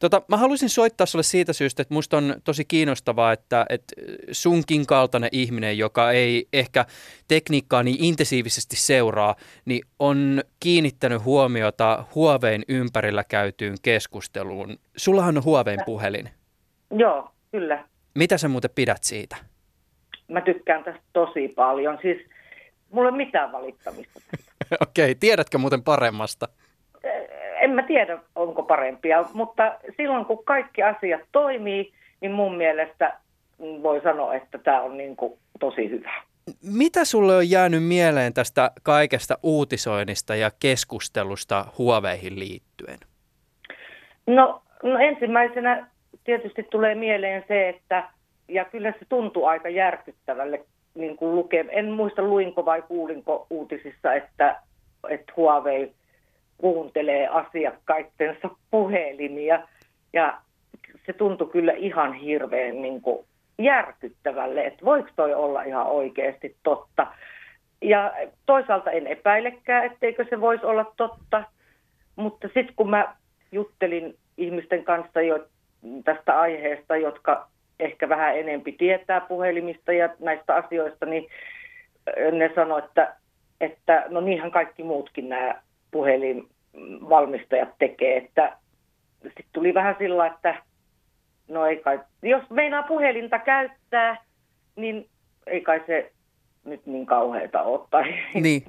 Tota, 0.00 0.22
mä 0.28 0.36
haluaisin 0.36 0.68
soittaa 0.68 1.06
sulle 1.06 1.22
siitä 1.22 1.52
syystä, 1.52 1.82
että 1.82 1.94
musta 1.94 2.16
on 2.16 2.34
tosi 2.44 2.64
kiinnostavaa, 2.64 3.32
että, 3.32 3.66
että 3.68 3.94
sunkin 4.32 4.86
kaltainen 4.86 5.30
ihminen, 5.32 5.78
joka 5.78 6.10
ei 6.10 6.48
ehkä 6.52 6.84
tekniikkaa 7.28 7.82
niin 7.82 8.04
intensiivisesti 8.04 8.76
seuraa, 8.76 9.34
niin 9.64 9.82
on 9.98 10.42
kiinnittänyt 10.60 11.24
huomiota 11.24 12.04
Huovein 12.14 12.64
ympärillä 12.68 13.24
käytyyn 13.24 13.76
keskusteluun. 13.82 14.78
Sullahan 14.96 15.36
on 15.36 15.44
Huovein 15.44 15.80
puhelin. 15.86 16.28
Joo, 16.90 17.30
kyllä. 17.52 17.84
Mitä 18.14 18.38
sä 18.38 18.48
muuten 18.48 18.70
pidät 18.74 19.04
siitä? 19.04 19.36
Mä 20.28 20.40
tykkään 20.40 20.84
tästä 20.84 21.02
tosi 21.12 21.48
paljon. 21.48 21.98
Siis 22.02 22.18
mulla 22.90 23.08
ei 23.08 23.14
ole 23.14 23.16
mitään 23.16 23.52
valittamista. 23.52 24.20
Okei, 24.80 25.04
okay, 25.04 25.14
tiedätkö 25.14 25.58
muuten 25.58 25.82
paremmasta? 25.82 26.48
En 27.66 27.74
mä 27.74 27.82
tiedä, 27.82 28.18
onko 28.34 28.62
parempia, 28.62 29.24
mutta 29.32 29.78
silloin 29.96 30.24
kun 30.24 30.44
kaikki 30.44 30.82
asiat 30.82 31.20
toimii, 31.32 31.92
niin 32.20 32.32
mun 32.32 32.56
mielestä 32.56 33.18
voi 33.58 34.00
sanoa, 34.00 34.34
että 34.34 34.58
tämä 34.58 34.82
on 34.82 34.96
niin 34.96 35.16
kuin 35.16 35.32
tosi 35.60 35.90
hyvä. 35.90 36.12
Mitä 36.62 37.04
sulle 37.04 37.36
on 37.36 37.50
jäänyt 37.50 37.84
mieleen 37.84 38.34
tästä 38.34 38.70
kaikesta 38.82 39.38
uutisoinnista 39.42 40.34
ja 40.34 40.50
keskustelusta 40.60 41.64
huoveihin 41.78 42.38
liittyen? 42.38 42.98
No, 44.26 44.62
no 44.82 44.98
ensimmäisenä 44.98 45.86
tietysti 46.24 46.62
tulee 46.62 46.94
mieleen 46.94 47.44
se, 47.48 47.68
että 47.68 48.08
ja 48.48 48.64
kyllä 48.64 48.92
se 48.92 49.06
tuntuu 49.08 49.44
aika 49.44 49.68
järkyttävälle 49.68 50.64
niin 50.94 51.16
kuin 51.16 51.34
lukee. 51.34 51.64
En 51.70 51.90
muista 51.90 52.22
luinko 52.22 52.64
vai 52.64 52.82
kuulinko 52.82 53.46
uutisissa, 53.50 54.14
että, 54.14 54.56
että 55.08 55.32
Huawei– 55.36 55.92
kuuntelee 56.58 57.28
asiakkaittensa 57.28 58.50
puhelimia. 58.70 59.62
Ja 60.12 60.38
se 61.06 61.12
tuntui 61.12 61.48
kyllä 61.48 61.72
ihan 61.72 62.12
hirveän 62.12 62.82
niin 62.82 63.00
kuin 63.00 63.26
järkyttävälle, 63.58 64.66
että 64.66 64.84
voiko 64.84 65.08
toi 65.16 65.34
olla 65.34 65.62
ihan 65.62 65.86
oikeasti 65.86 66.56
totta. 66.62 67.06
Ja 67.82 68.14
toisaalta 68.46 68.90
en 68.90 69.06
epäilekään, 69.06 69.84
etteikö 69.84 70.26
se 70.30 70.40
voisi 70.40 70.66
olla 70.66 70.92
totta, 70.96 71.44
mutta 72.16 72.46
sitten 72.46 72.74
kun 72.76 72.90
mä 72.90 73.16
juttelin 73.52 74.16
ihmisten 74.36 74.84
kanssa 74.84 75.20
jo 75.22 75.46
tästä 76.04 76.40
aiheesta, 76.40 76.96
jotka 76.96 77.48
ehkä 77.80 78.08
vähän 78.08 78.38
enempi 78.38 78.72
tietää 78.72 79.20
puhelimista 79.20 79.92
ja 79.92 80.08
näistä 80.18 80.54
asioista, 80.54 81.06
niin 81.06 81.26
ne 82.32 82.50
sanoivat, 82.54 82.84
että, 82.84 83.16
että 83.60 84.04
no 84.08 84.20
niinhän 84.20 84.50
kaikki 84.50 84.82
muutkin 84.82 85.28
nämä 85.28 85.54
puhelinvalmistajat 85.90 87.68
tekee, 87.78 88.16
että 88.16 88.56
sitten 89.22 89.44
tuli 89.52 89.74
vähän 89.74 89.96
sillä, 89.98 90.26
että 90.26 90.62
no 91.48 91.66
ei 91.66 91.76
kai, 91.76 92.00
jos 92.22 92.50
meinaa 92.50 92.82
puhelinta 92.82 93.38
käyttää, 93.38 94.24
niin 94.76 95.08
ei 95.46 95.60
kai 95.60 95.82
se 95.86 96.12
nyt 96.64 96.86
niin 96.86 97.06
kauheita 97.06 97.62
ole. 97.62 97.86
Tai 97.90 98.04
niin, 98.34 98.64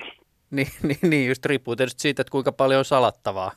niin, 0.51 0.67
niin, 0.83 0.97
niin, 1.09 1.27
just 1.27 1.45
riippuu 1.45 1.75
tietysti 1.75 2.01
siitä, 2.01 2.21
että 2.21 2.31
kuinka 2.31 2.51
paljon 2.51 2.79
on 2.79 2.85
salattavaa. 2.85 3.51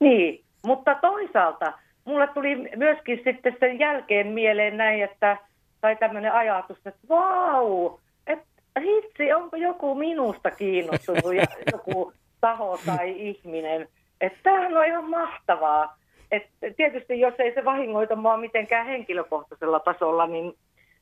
Niin, 0.00 0.44
mutta 0.64 0.94
toisaalta 0.94 1.72
mulle 2.04 2.26
tuli 2.26 2.56
myöskin 2.76 3.20
sitten 3.24 3.56
sen 3.60 3.78
jälkeen 3.78 4.26
mieleen 4.26 4.76
näin, 4.76 5.04
että 5.04 5.36
tai 5.80 5.96
tämmöinen 5.96 6.32
ajatus, 6.32 6.78
että 6.78 7.08
vau, 7.08 7.98
että 8.26 8.46
hitsi, 8.80 9.32
onko 9.32 9.56
joku 9.56 9.94
minusta 9.94 10.50
kiinnostunut 10.50 11.34
ja 11.34 11.44
joku 11.72 12.12
taho 12.40 12.80
tai 12.86 13.28
ihminen. 13.28 13.88
Että 14.20 14.38
tämähän 14.42 14.76
on 14.76 14.86
ihan 14.86 15.10
mahtavaa. 15.10 15.98
Et 16.30 16.42
tietysti 16.76 17.20
jos 17.20 17.34
ei 17.38 17.54
se 17.54 17.64
vahingoita 17.64 18.16
mua 18.16 18.36
mitenkään 18.36 18.86
henkilökohtaisella 18.86 19.80
tasolla, 19.80 20.26
niin 20.26 20.54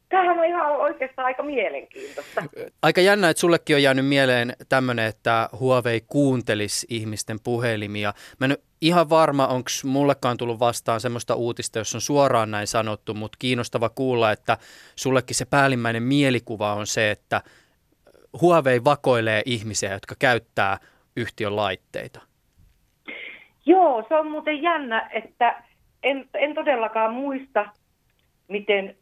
tämähän 0.08 0.38
on 0.38 0.44
ihan 0.44 0.72
oikeastaan 0.72 1.26
aika 1.26 1.42
mielenkiintoista. 1.42 2.42
Aika 2.82 3.00
jännä, 3.00 3.30
että 3.30 3.40
sullekin 3.40 3.76
on 3.76 3.82
jäänyt 3.82 4.06
mieleen 4.06 4.52
tämmöinen, 4.68 5.06
että 5.06 5.48
Huawei 5.60 6.00
kuuntelisi 6.06 6.86
ihmisten 6.90 7.38
puhelimia. 7.44 8.14
Mä 8.40 8.46
en 8.46 8.58
ihan 8.80 9.10
varma, 9.10 9.46
onko 9.46 9.70
mullekaan 9.84 10.36
tullut 10.36 10.60
vastaan 10.60 11.00
semmoista 11.00 11.34
uutista, 11.34 11.78
jos 11.78 11.94
on 11.94 12.00
suoraan 12.00 12.50
näin 12.50 12.66
sanottu, 12.66 13.14
mutta 13.14 13.36
kiinnostava 13.38 13.88
kuulla, 13.88 14.32
että 14.32 14.58
sullekin 14.96 15.36
se 15.36 15.44
päällimmäinen 15.44 16.02
mielikuva 16.02 16.74
on 16.74 16.86
se, 16.86 17.10
että 17.10 17.42
Huawei 18.40 18.84
vakoilee 18.84 19.42
ihmisiä, 19.46 19.92
jotka 19.92 20.14
käyttää 20.18 20.78
yhtiön 21.16 21.56
laitteita? 21.56 22.20
Joo, 23.66 24.04
se 24.08 24.14
on 24.14 24.30
muuten 24.30 24.62
jännä, 24.62 25.10
että 25.12 25.62
en, 26.02 26.28
en 26.34 26.54
todellakaan 26.54 27.14
muista, 27.14 27.66
miten 28.48 28.96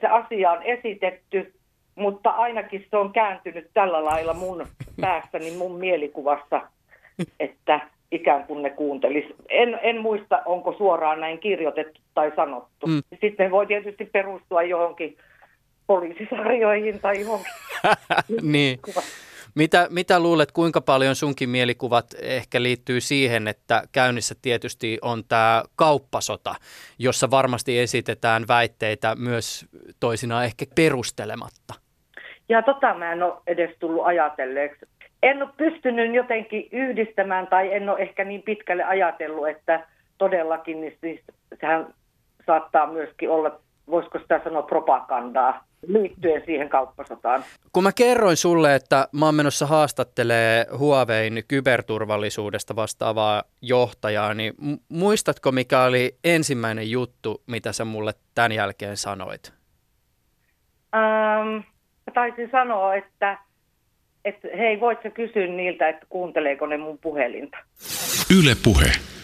se 0.00 0.06
asia 0.06 0.50
on 0.50 0.62
esitetty, 0.62 1.54
mutta 1.94 2.30
ainakin 2.30 2.86
se 2.90 2.96
on 2.96 3.12
kääntynyt 3.12 3.70
tällä 3.74 4.04
lailla 4.04 4.34
mun 4.34 4.66
päässäni, 5.00 5.50
mun 5.50 5.78
mielikuvassa, 5.78 6.60
että 7.40 7.80
ikään 8.12 8.44
kuin 8.44 8.62
ne 8.62 8.70
kuuntelis. 8.70 9.24
En, 9.48 9.78
en 9.82 10.00
muista, 10.00 10.42
onko 10.44 10.74
suoraan 10.78 11.20
näin 11.20 11.38
kirjoitettu 11.38 12.00
tai 12.14 12.32
sanottu. 12.36 12.86
Mm. 12.86 13.02
Sitten 13.20 13.50
voi 13.50 13.66
tietysti 13.66 14.04
perustua 14.04 14.62
johonkin 14.62 15.16
poliisisarjoihin 15.86 17.00
tai 17.00 17.20
johonkin. 17.20 17.52
niin. 18.52 18.78
Mitä, 19.56 19.86
mitä 19.90 20.20
luulet, 20.20 20.52
kuinka 20.52 20.80
paljon 20.80 21.14
sunkin 21.14 21.48
mielikuvat 21.48 22.06
ehkä 22.22 22.62
liittyy 22.62 23.00
siihen, 23.00 23.48
että 23.48 23.82
käynnissä 23.92 24.34
tietysti 24.42 24.98
on 25.02 25.24
tämä 25.28 25.62
kauppasota, 25.76 26.54
jossa 26.98 27.30
varmasti 27.30 27.78
esitetään 27.78 28.44
väitteitä 28.48 29.14
myös 29.18 29.66
toisinaan 30.00 30.44
ehkä 30.44 30.64
perustelematta? 30.74 31.74
Ja 32.48 32.62
tota 32.62 32.94
mä 32.94 33.12
en 33.12 33.22
ole 33.22 33.34
edes 33.46 33.70
tullut 33.78 34.06
ajatelleeksi. 34.06 34.86
En 35.22 35.42
ole 35.42 35.50
pystynyt 35.56 36.14
jotenkin 36.14 36.68
yhdistämään 36.72 37.46
tai 37.46 37.74
en 37.74 37.88
ole 37.88 37.98
ehkä 37.98 38.24
niin 38.24 38.42
pitkälle 38.42 38.84
ajatellut, 38.84 39.48
että 39.48 39.86
todellakin 40.18 40.80
niin 40.80 40.98
siis 41.00 41.20
sehän 41.60 41.94
saattaa 42.46 42.92
myöskin 42.92 43.30
olla, 43.30 43.60
voisiko 43.90 44.18
sitä 44.18 44.40
sanoa 44.44 44.62
propagandaa 44.62 45.64
liittyen 45.86 46.42
siihen 46.46 46.68
kauppasotaan. 46.68 47.44
Kun 47.72 47.82
mä 47.82 47.92
kerroin 47.92 48.36
sulle, 48.36 48.74
että 48.74 49.08
mä 49.12 49.26
oon 49.26 49.34
menossa 49.34 49.66
haastattelee 49.66 50.66
Huawein 50.78 51.42
kyberturvallisuudesta 51.48 52.76
vastaavaa 52.76 53.42
johtajaa, 53.62 54.34
niin 54.34 54.54
muistatko 54.88 55.52
mikä 55.52 55.82
oli 55.82 56.16
ensimmäinen 56.24 56.90
juttu, 56.90 57.42
mitä 57.46 57.72
sä 57.72 57.84
mulle 57.84 58.12
tämän 58.34 58.52
jälkeen 58.52 58.96
sanoit? 58.96 59.52
Ähm, 60.94 61.48
mä 62.06 62.12
taisin 62.14 62.48
sanoa, 62.50 62.94
että, 62.94 63.38
että 64.24 64.48
hei, 64.58 64.80
voit 64.80 64.98
sä 65.02 65.10
kysyä 65.10 65.46
niiltä, 65.46 65.88
että 65.88 66.06
kuunteleeko 66.08 66.66
ne 66.66 66.76
mun 66.76 66.98
puhelinta. 66.98 67.56
Yle 68.40 68.56
puhe. 68.64 69.15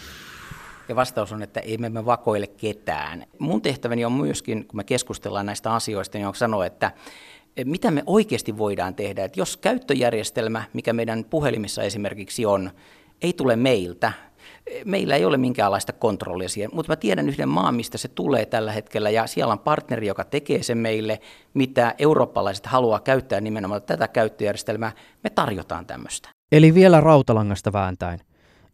Ja 0.92 0.96
vastaus 0.96 1.32
on, 1.32 1.42
että 1.42 1.60
ei 1.60 1.78
me, 1.78 1.88
me 1.88 2.06
vakoile 2.06 2.46
ketään. 2.46 3.24
Mun 3.38 3.62
tehtäväni 3.62 4.04
on 4.04 4.12
myöskin, 4.12 4.66
kun 4.66 4.76
me 4.76 4.84
keskustellaan 4.84 5.46
näistä 5.46 5.74
asioista, 5.74 6.18
niin 6.18 6.26
on 6.26 6.34
sanoa, 6.34 6.66
että 6.66 6.90
mitä 7.64 7.90
me 7.90 8.02
oikeasti 8.06 8.58
voidaan 8.58 8.94
tehdä. 8.94 9.24
Että 9.24 9.40
jos 9.40 9.56
käyttöjärjestelmä, 9.56 10.64
mikä 10.72 10.92
meidän 10.92 11.24
puhelimissa 11.30 11.82
esimerkiksi 11.82 12.46
on, 12.46 12.70
ei 13.22 13.32
tule 13.32 13.56
meiltä, 13.56 14.12
Meillä 14.84 15.16
ei 15.16 15.24
ole 15.24 15.36
minkäänlaista 15.36 15.92
kontrollia 15.92 16.48
siihen, 16.48 16.70
mutta 16.74 16.92
mä 16.92 16.96
tiedän 16.96 17.28
yhden 17.28 17.48
maan, 17.48 17.74
mistä 17.74 17.98
se 17.98 18.08
tulee 18.08 18.46
tällä 18.46 18.72
hetkellä, 18.72 19.10
ja 19.10 19.26
siellä 19.26 19.52
on 19.52 19.58
partneri, 19.58 20.06
joka 20.06 20.24
tekee 20.24 20.62
sen 20.62 20.78
meille, 20.78 21.20
mitä 21.54 21.94
eurooppalaiset 21.98 22.66
haluaa 22.66 23.00
käyttää 23.00 23.40
nimenomaan 23.40 23.82
tätä 23.82 24.08
käyttöjärjestelmää. 24.08 24.92
Me 25.24 25.30
tarjotaan 25.30 25.86
tämmöistä. 25.86 26.28
Eli 26.52 26.74
vielä 26.74 27.00
rautalangasta 27.00 27.72
vääntäen. 27.72 28.20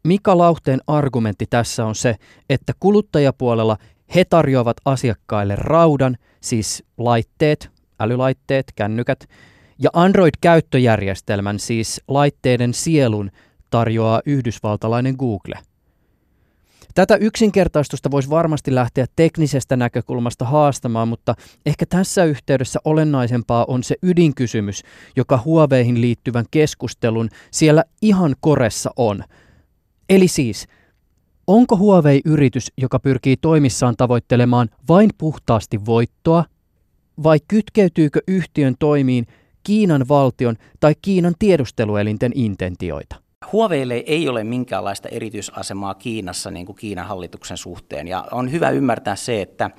Mika 0.04 0.38
Lauhteen 0.38 0.80
argumentti 0.86 1.46
tässä 1.50 1.86
on 1.86 1.94
se, 1.94 2.16
että 2.50 2.72
kuluttajapuolella 2.80 3.76
he 4.14 4.24
tarjoavat 4.24 4.76
asiakkaille 4.84 5.56
raudan, 5.56 6.16
siis 6.40 6.84
laitteet, 6.98 7.70
älylaitteet, 8.00 8.72
kännykät, 8.76 9.28
ja 9.78 9.90
Android-käyttöjärjestelmän, 9.92 11.58
siis 11.58 12.00
laitteiden 12.08 12.74
sielun, 12.74 13.30
tarjoaa 13.70 14.20
yhdysvaltalainen 14.26 15.14
Google. 15.18 15.58
Tätä 16.94 17.16
yksinkertaistusta 17.16 18.10
voisi 18.10 18.30
varmasti 18.30 18.74
lähteä 18.74 19.06
teknisestä 19.16 19.76
näkökulmasta 19.76 20.44
haastamaan, 20.44 21.08
mutta 21.08 21.34
ehkä 21.66 21.86
tässä 21.86 22.24
yhteydessä 22.24 22.80
olennaisempaa 22.84 23.64
on 23.68 23.82
se 23.82 23.96
ydinkysymys, 24.02 24.82
joka 25.16 25.42
Huaweihin 25.44 26.00
liittyvän 26.00 26.44
keskustelun 26.50 27.28
siellä 27.50 27.84
ihan 28.02 28.36
koressa 28.40 28.90
on. 28.96 29.24
Eli 30.08 30.28
siis, 30.28 30.66
onko 31.46 31.76
Huawei 31.76 32.20
yritys, 32.24 32.72
joka 32.76 32.98
pyrkii 32.98 33.36
toimissaan 33.36 33.96
tavoittelemaan 33.96 34.68
vain 34.88 35.10
puhtaasti 35.18 35.86
voittoa, 35.86 36.44
vai 37.22 37.38
kytkeytyykö 37.48 38.20
yhtiön 38.28 38.74
toimiin 38.78 39.26
Kiinan 39.62 40.08
valtion 40.08 40.56
tai 40.80 40.94
Kiinan 41.02 41.34
tiedusteluelinten 41.38 42.32
intentioita? 42.34 43.27
Huaweille 43.52 43.94
ei 44.06 44.28
ole 44.28 44.44
minkäänlaista 44.44 45.08
erityisasemaa 45.08 45.94
Kiinassa 45.94 46.50
niin 46.50 46.66
kuin 46.66 46.76
Kiinan 46.76 47.06
hallituksen 47.06 47.56
suhteen. 47.56 48.08
Ja 48.08 48.24
on 48.30 48.52
hyvä 48.52 48.70
ymmärtää 48.70 49.16
se, 49.16 49.42
että, 49.42 49.70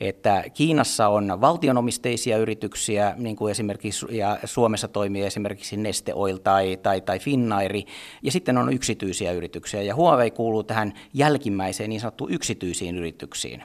että 0.00 0.44
Kiinassa 0.54 1.08
on 1.08 1.40
valtionomisteisia 1.40 2.38
yrityksiä, 2.38 3.14
niin 3.16 3.36
kuin 3.36 3.50
esimerkiksi 3.50 4.06
ja 4.10 4.38
Suomessa 4.44 4.88
toimii 4.88 5.22
esimerkiksi 5.22 5.76
Neste 5.76 6.14
Oil 6.14 6.36
tai, 6.36 6.78
tai, 6.82 7.00
tai 7.00 7.18
Finnairi, 7.18 7.84
ja 8.22 8.32
sitten 8.32 8.58
on 8.58 8.72
yksityisiä 8.72 9.32
yrityksiä. 9.32 9.82
Ja 9.82 9.94
Huawei 9.94 10.30
kuuluu 10.30 10.62
tähän 10.62 10.92
jälkimmäiseen 11.14 11.90
niin 11.90 12.00
sanottuun 12.00 12.32
yksityisiin 12.32 12.98
yrityksiin. 12.98 13.62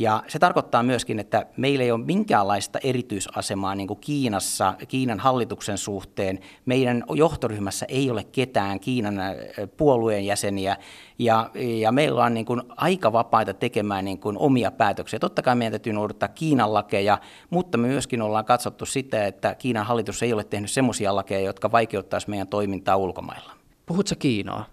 Ja 0.00 0.22
se 0.28 0.38
tarkoittaa 0.38 0.82
myöskin, 0.82 1.18
että 1.18 1.46
meillä 1.56 1.84
ei 1.84 1.92
ole 1.92 2.04
minkäänlaista 2.04 2.78
erityisasemaa 2.82 3.74
niin 3.74 3.86
kuin 3.88 4.00
Kiinassa, 4.00 4.74
Kiinan 4.88 5.18
hallituksen 5.18 5.78
suhteen. 5.78 6.38
Meidän 6.66 7.04
johtoryhmässä 7.14 7.86
ei 7.88 8.10
ole 8.10 8.24
ketään 8.24 8.80
Kiinan 8.80 9.20
äh, 9.20 9.34
puolueen 9.76 10.26
jäseniä, 10.26 10.76
ja, 11.18 11.50
ja 11.54 11.92
meillä 11.92 12.24
on 12.24 12.34
niin 12.34 12.46
kuin 12.46 12.62
aika 12.76 13.12
vapaita 13.12 13.54
tekemään 13.54 14.04
niin 14.04 14.18
kuin 14.18 14.38
omia 14.38 14.70
päätöksiä. 14.70 15.18
Totta 15.18 15.42
kai 15.42 15.56
meidän 15.56 15.72
täytyy 15.72 15.92
noudattaa 15.92 16.28
Kiinan 16.28 16.74
lakeja, 16.74 17.18
mutta 17.50 17.78
me 17.78 17.88
myöskin 17.88 18.22
ollaan 18.22 18.44
katsottu 18.44 18.86
sitä, 18.86 19.26
että 19.26 19.54
Kiinan 19.54 19.86
hallitus 19.86 20.22
ei 20.22 20.32
ole 20.32 20.44
tehnyt 20.44 20.70
sellaisia 20.70 21.16
lakeja, 21.16 21.40
jotka 21.40 21.72
vaikeuttaisi 21.72 22.30
meidän 22.30 22.48
toimintaa 22.48 22.96
ulkomailla. 22.96 23.52
Puhutko 23.86 24.14
Kiinaa? 24.18 24.64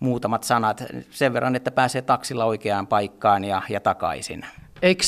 Muutamat 0.00 0.44
sanat 0.44 0.84
sen 1.10 1.32
verran, 1.32 1.56
että 1.56 1.70
pääsee 1.70 2.02
taksilla 2.02 2.44
oikeaan 2.44 2.86
paikkaan 2.86 3.44
ja, 3.44 3.62
ja 3.68 3.80
takaisin. 3.80 4.46
Eikö 4.84 5.04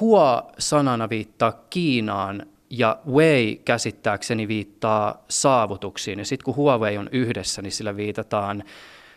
Hua-sanana 0.00 1.08
viittaa 1.08 1.52
Kiinaan 1.70 2.46
ja 2.70 2.98
Wei 3.12 3.62
käsittääkseni 3.64 4.48
viittaa 4.48 5.24
saavutuksiin. 5.28 6.18
Ja 6.18 6.24
sitten 6.24 6.44
kun 6.44 6.56
Huawei 6.56 6.98
on 6.98 7.08
yhdessä, 7.12 7.62
niin 7.62 7.72
sillä 7.72 7.96
viitataan 7.96 8.64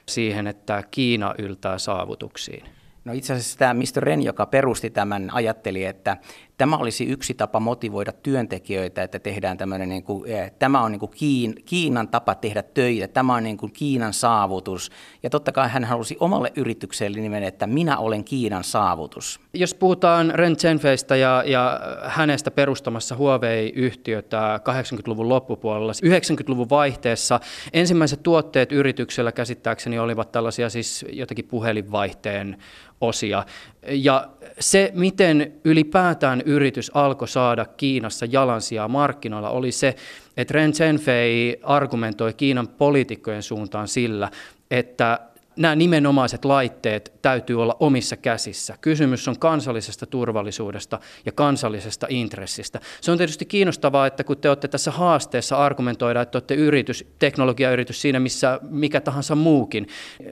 siihen, 0.06 0.48
että 0.48 0.84
Kiina 0.92 1.36
yltää 1.38 1.78
saavutuksiin. 1.78 2.64
No 3.06 3.14
itse 3.14 3.34
asiassa 3.34 3.58
tämä 3.58 3.74
Mr. 3.74 4.04
Ren, 4.04 4.22
joka 4.22 4.46
perusti 4.46 4.90
tämän, 4.90 5.30
ajatteli, 5.34 5.86
että 5.86 6.18
tämä 6.62 6.78
olisi 6.78 7.06
yksi 7.06 7.34
tapa 7.34 7.60
motivoida 7.60 8.12
työntekijöitä, 8.12 9.04
että 9.04 9.20
tehdään 9.20 9.58
tämmöinen, 9.58 9.90
niin 9.90 10.04
kuin, 10.04 10.32
eh, 10.32 10.52
tämä 10.60 10.82
on 10.82 10.92
niin 10.92 11.00
kuin 11.00 11.12
Kiin, 11.12 11.56
Kiinan 11.66 12.08
tapa 12.08 12.36
tehdä 12.36 12.64
töitä, 12.64 13.08
tämä 13.08 13.36
on 13.36 13.44
niin 13.44 13.58
kuin 13.58 13.72
Kiinan 13.72 14.14
saavutus. 14.14 14.92
Ja 15.24 15.30
totta 15.30 15.52
kai 15.52 15.70
hän 15.70 15.84
halusi 15.84 16.18
omalle 16.20 16.52
yritykselle 16.56 17.20
nimen, 17.20 17.44
että 17.44 17.68
minä 17.68 17.98
olen 17.98 18.24
Kiinan 18.24 18.64
saavutus. 18.64 19.40
Jos 19.54 19.74
puhutaan 19.74 20.32
Ren 20.36 20.58
Zhenfeistä 20.58 21.16
ja, 21.16 21.44
ja 21.46 21.80
hänestä 22.04 22.52
perustamassa 22.52 23.16
Huawei-yhtiötä 23.16 24.60
80-luvun 24.70 25.30
loppupuolella, 25.30 25.92
90-luvun 25.92 26.70
vaihteessa 26.70 27.40
ensimmäiset 27.74 28.24
tuotteet 28.24 28.72
yrityksellä 28.72 29.32
käsittääkseni 29.32 30.00
olivat 30.00 30.32
tällaisia 30.32 30.70
siis 30.70 31.06
jotakin 31.10 31.46
puhelinvaihteen 31.46 32.58
osia. 33.02 33.46
Ja 33.88 34.28
se, 34.60 34.92
miten 34.96 35.54
ylipäätään 35.66 36.42
yritys 36.46 36.92
alkoi 36.94 37.28
saada 37.28 37.66
Kiinassa 37.66 38.26
jalansijaa 38.30 38.88
markkinoilla, 38.88 39.50
oli 39.50 39.72
se, 39.72 39.96
että 40.38 40.54
Ren 40.54 40.74
Zhenfei 40.74 41.60
argumentoi 41.64 42.34
Kiinan 42.34 42.68
poliitikkojen 42.68 43.44
suuntaan 43.44 43.88
sillä, 43.88 44.32
että 44.72 45.20
nämä 45.56 45.76
nimenomaiset 45.76 46.46
laitteet 46.46 47.14
täytyy 47.22 47.62
olla 47.62 47.78
omissa 47.80 48.18
käsissä. 48.18 48.78
Kysymys 48.82 49.28
on 49.28 49.40
kansallisesta 49.40 50.06
turvallisuudesta 50.06 51.00
ja 51.26 51.32
kansallisesta 51.32 52.08
intressistä. 52.10 52.80
Se 53.02 53.12
on 53.12 53.18
tietysti 53.18 53.46
kiinnostavaa, 53.46 54.08
että 54.08 54.24
kun 54.24 54.38
te 54.38 54.50
olette 54.50 54.68
tässä 54.68 54.92
haasteessa 54.92 55.58
argumentoida, 55.58 56.22
että 56.22 56.38
olette 56.38 56.56
yritys, 56.56 57.06
teknologiayritys 57.20 58.02
siinä, 58.02 58.20
missä 58.20 58.60
mikä 58.70 59.02
tahansa 59.02 59.36
muukin, 59.36 59.88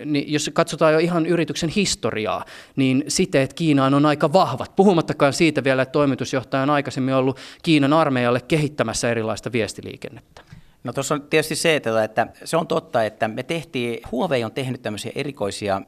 niin 0.06 0.34
jos 0.34 0.52
katsotaan 0.54 0.94
jo 0.94 1.00
ihan 1.00 1.26
yrityksen 1.26 1.70
historiaa, 1.70 2.46
niin 2.76 3.04
siteet 3.08 3.54
Kiinaan 3.54 3.94
on 3.94 4.06
aika 4.06 4.34
vahvat. 4.34 4.76
Puhumattakaan 4.76 5.34
siitä 5.34 5.64
vielä, 5.64 5.82
että 5.82 5.92
toimitusjohtaja 5.92 6.64
on 6.64 6.70
aikaisemmin 6.70 7.14
ollut 7.14 7.38
Kiinan 7.64 7.94
armeijalle 7.94 8.42
kehittämässä 8.42 9.12
erilaista 9.12 9.52
viestiliikennettä. 9.52 10.49
No 10.84 10.94
tuossa 10.94 11.16
on 11.16 11.22
tietysti 11.22 11.56
se, 11.56 11.76
että, 11.76 12.04
että 12.04 12.28
se 12.44 12.58
on 12.58 12.68
totta, 12.68 13.04
että 13.04 13.28
me 13.28 13.44
tehtiin, 13.44 14.00
Huawei 14.12 14.44
on 14.44 14.52
tehnyt 14.52 14.82
tämmöisiä 14.82 15.12
erikoisia, 15.16 15.82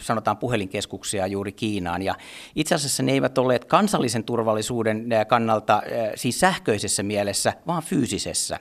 sanotaan 0.00 0.36
puhelinkeskuksia 0.36 1.26
juuri 1.26 1.52
Kiinaan, 1.52 2.02
ja 2.02 2.14
itse 2.54 2.74
asiassa 2.74 3.02
ne 3.02 3.12
eivät 3.12 3.38
olleet 3.38 3.64
kansallisen 3.64 4.24
turvallisuuden 4.24 5.06
kannalta 5.28 5.82
siis 6.14 6.40
sähköisessä 6.40 7.02
mielessä, 7.02 7.52
vaan 7.66 7.82
fyysisessä. 7.82 8.58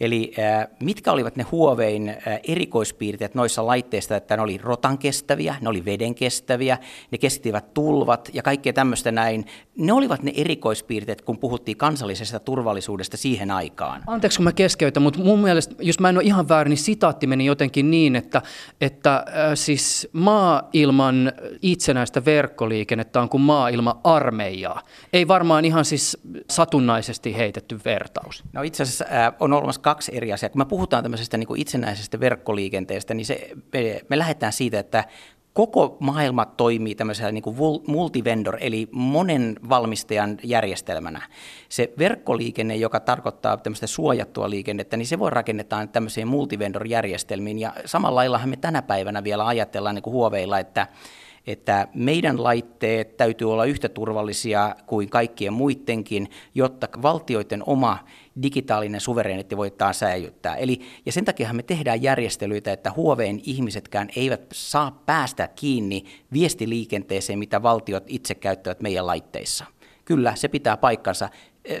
Eli 0.00 0.34
mitkä 0.82 1.12
olivat 1.12 1.36
ne 1.36 1.42
Huawein 1.42 2.16
erikoispiirteet 2.48 3.34
noissa 3.34 3.66
laitteissa, 3.66 4.16
että 4.16 4.36
ne 4.36 4.42
oli 4.42 4.58
rotan 4.58 4.98
kestäviä, 4.98 5.54
ne 5.60 5.68
oli 5.68 5.84
veden 5.84 6.14
kestäviä, 6.14 6.78
ne 7.10 7.18
kestivät 7.18 7.74
tulvat 7.74 8.30
ja 8.32 8.42
kaikkea 8.42 8.72
tämmöistä 8.72 9.12
näin. 9.12 9.44
Ne 9.76 9.92
olivat 9.92 10.22
ne 10.22 10.32
erikoispiirteet, 10.36 11.22
kun 11.22 11.38
puhuttiin 11.38 11.76
kansallisesta 11.76 12.40
turvallisuudesta 12.40 13.16
siihen 13.16 13.50
aikaan. 13.50 14.02
Anteeksi, 14.06 14.38
kun 14.38 14.44
mä 14.44 14.52
keskeytän, 14.52 15.07
mutta 15.08 15.20
mun 15.20 15.38
mielestä, 15.38 15.74
jos 15.78 16.00
mä 16.00 16.08
en 16.08 16.16
ole 16.16 16.24
ihan 16.24 16.48
väärin, 16.48 16.70
niin 16.70 16.78
sitaatti 16.78 17.26
meni 17.26 17.44
jotenkin 17.44 17.90
niin, 17.90 18.16
että, 18.16 18.42
että 18.80 19.14
äh, 19.16 19.24
siis 19.54 20.08
maa 20.12 20.68
ilman 20.72 21.32
itsenäistä 21.62 22.24
verkkoliikennettä 22.24 23.20
on 23.20 23.28
kuin 23.28 23.40
maa 23.40 23.68
ilman 23.68 23.94
armeijaa. 24.04 24.82
Ei 25.12 25.28
varmaan 25.28 25.64
ihan 25.64 25.84
siis 25.84 26.18
satunnaisesti 26.50 27.36
heitetty 27.36 27.80
vertaus. 27.84 28.44
No 28.52 28.62
itse 28.62 28.82
asiassa 28.82 29.04
äh, 29.04 29.32
on 29.40 29.52
olemassa 29.52 29.80
kaksi 29.80 30.16
eri 30.16 30.32
asiaa. 30.32 30.50
Kun 30.50 30.60
me 30.60 30.64
puhutaan 30.64 31.02
tämmöisestä 31.02 31.36
niin 31.36 31.46
kuin 31.46 31.60
itsenäisestä 31.60 32.20
verkkoliikenteestä, 32.20 33.14
niin 33.14 33.26
se, 33.26 33.50
me, 33.72 34.00
me 34.08 34.18
lähdetään 34.18 34.52
siitä, 34.52 34.78
että 34.78 35.04
koko 35.58 35.96
maailma 36.00 36.44
toimii 36.44 36.94
tämmöisellä 36.94 37.32
niin 37.32 37.42
kuin 37.42 37.56
multivendor, 37.86 38.56
eli 38.60 38.88
monen 38.92 39.56
valmistajan 39.68 40.38
järjestelmänä. 40.42 41.22
Se 41.68 41.92
verkkoliikenne, 41.98 42.76
joka 42.76 43.00
tarkoittaa 43.00 43.56
tämmöistä 43.56 43.86
suojattua 43.86 44.50
liikennettä, 44.50 44.96
niin 44.96 45.06
se 45.06 45.18
voi 45.18 45.30
rakennetaan 45.30 45.88
tämmöiseen 45.88 46.28
multivendor-järjestelmiin. 46.28 47.58
Ja 47.58 47.72
samalla 47.84 48.14
laillahan 48.14 48.48
me 48.48 48.56
tänä 48.56 48.82
päivänä 48.82 49.24
vielä 49.24 49.46
ajatellaan 49.46 49.94
niin 49.94 50.02
kuin 50.02 50.14
Huoveilla, 50.14 50.58
että 50.58 50.86
että 51.46 51.88
meidän 51.94 52.42
laitteet 52.42 53.16
täytyy 53.16 53.52
olla 53.52 53.64
yhtä 53.64 53.88
turvallisia 53.88 54.76
kuin 54.86 55.10
kaikkien 55.10 55.52
muidenkin, 55.52 56.30
jotta 56.54 56.88
valtioiden 57.02 57.62
oma 57.66 57.98
digitaalinen 58.42 59.00
suvereniteetti 59.00 59.56
voidaan 59.56 59.94
säilyttää. 59.94 60.56
Eli, 60.56 60.80
ja 61.06 61.12
sen 61.12 61.24
takia 61.24 61.52
me 61.52 61.62
tehdään 61.62 62.02
järjestelyitä, 62.02 62.72
että 62.72 62.92
Huoveen 62.96 63.40
ihmisetkään 63.42 64.08
eivät 64.16 64.40
saa 64.52 65.02
päästä 65.06 65.48
kiinni 65.48 66.04
viestiliikenteeseen, 66.32 67.38
mitä 67.38 67.62
valtiot 67.62 68.04
itse 68.06 68.34
käyttävät 68.34 68.80
meidän 68.80 69.06
laitteissa. 69.06 69.64
Kyllä, 70.04 70.34
se 70.34 70.48
pitää 70.48 70.76
paikkansa. 70.76 71.28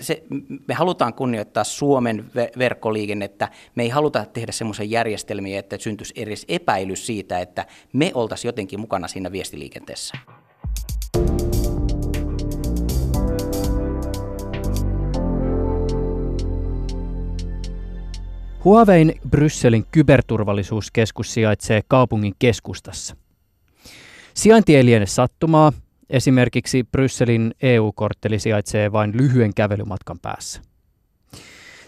Se, 0.00 0.22
me 0.68 0.74
halutaan 0.74 1.14
kunnioittaa 1.14 1.64
Suomen 1.64 2.30
verkkoliikennettä. 2.58 3.48
Me 3.74 3.82
ei 3.82 3.88
haluta 3.88 4.24
tehdä 4.24 4.52
semmoisen 4.52 4.90
järjestelmiä, 4.90 5.58
että 5.58 5.78
syntyisi 5.78 6.14
edes 6.16 6.44
epäilys 6.48 7.06
siitä, 7.06 7.38
että 7.38 7.66
me 7.92 8.10
oltaisiin 8.14 8.48
jotenkin 8.48 8.80
mukana 8.80 9.08
siinä 9.08 9.32
viestiliikenteessä. 9.32 10.18
Huawein 18.64 19.14
Brysselin 19.30 19.86
kyberturvallisuuskeskus 19.90 21.34
sijaitsee 21.34 21.80
kaupungin 21.88 22.34
keskustassa. 22.38 23.16
Sijainti 24.34 24.76
ei 24.76 24.84
liene 24.84 25.06
sattumaa, 25.06 25.72
esimerkiksi 26.10 26.84
Brysselin 26.92 27.54
EU-kortteli 27.62 28.38
sijaitsee 28.38 28.92
vain 28.92 29.16
lyhyen 29.16 29.54
kävelymatkan 29.54 30.18
päässä. 30.18 30.62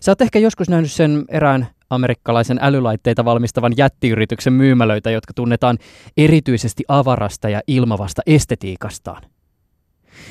Sä 0.01 0.11
oot 0.11 0.21
ehkä 0.21 0.39
joskus 0.39 0.69
nähnyt 0.69 0.93
sen 0.93 1.25
erään 1.29 1.67
amerikkalaisen 1.91 2.59
älylaitteita 2.63 3.25
valmistavan 3.25 3.73
jättiyrityksen 3.77 4.53
myymälöitä, 4.53 5.11
jotka 5.11 5.33
tunnetaan 5.35 5.79
erityisesti 6.17 6.85
avarasta 6.89 7.49
ja 7.49 7.61
ilmavasta 7.67 8.23
estetiikastaan. 8.27 9.23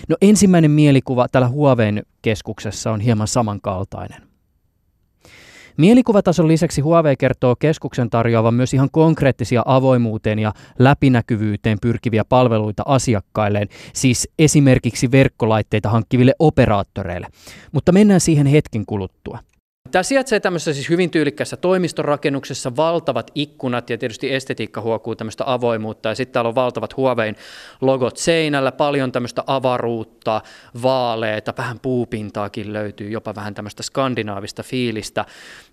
No 0.09 0.15
ensimmäinen 0.21 0.71
mielikuva 0.71 1.27
tällä 1.31 1.47
Huaweiin 1.47 2.03
keskuksessa 2.21 2.91
on 2.91 2.99
hieman 2.99 3.27
samankaltainen. 3.27 4.28
Mielikuvatason 5.79 6.47
lisäksi 6.47 6.81
Huawei 6.81 7.15
kertoo 7.17 7.55
keskuksen 7.55 8.09
tarjoavan 8.09 8.53
myös 8.53 8.73
ihan 8.73 8.89
konkreettisia 8.91 9.63
avoimuuteen 9.65 10.39
ja 10.39 10.53
läpinäkyvyyteen 10.79 11.77
pyrkiviä 11.81 12.25
palveluita 12.25 12.83
asiakkailleen, 12.85 13.67
siis 13.93 14.29
esimerkiksi 14.39 15.11
verkkolaitteita 15.11 15.89
hankkiville 15.89 16.33
operaattoreille. 16.39 17.27
Mutta 17.71 17.91
mennään 17.91 18.19
siihen 18.19 18.47
hetken 18.47 18.85
kuluttua. 18.85 19.39
Tämä 19.91 20.03
sijaitsee 20.03 20.39
tämmöisessä 20.39 20.73
siis 20.73 20.89
hyvin 20.89 21.09
tyylikkässä 21.09 21.57
toimistorakennuksessa, 21.57 22.75
valtavat 22.75 23.31
ikkunat 23.35 23.89
ja 23.89 23.97
tietysti 23.97 24.33
estetiikka 24.33 24.81
huokuu 24.81 25.15
tämmöistä 25.15 25.43
avoimuutta 25.47 26.09
ja 26.09 26.15
sitten 26.15 26.33
täällä 26.33 26.49
on 26.49 26.55
valtavat 26.55 26.97
Huawein 26.97 27.35
logot 27.81 28.17
seinällä, 28.17 28.71
paljon 28.71 29.11
tämmöistä 29.11 29.43
avaruutta, 29.47 30.41
vaaleita, 30.81 31.53
vähän 31.57 31.79
puupintaakin 31.79 32.73
löytyy, 32.73 33.09
jopa 33.09 33.35
vähän 33.35 33.53
tämmöistä 33.53 33.83
skandinaavista 33.83 34.63
fiilistä 34.63 35.25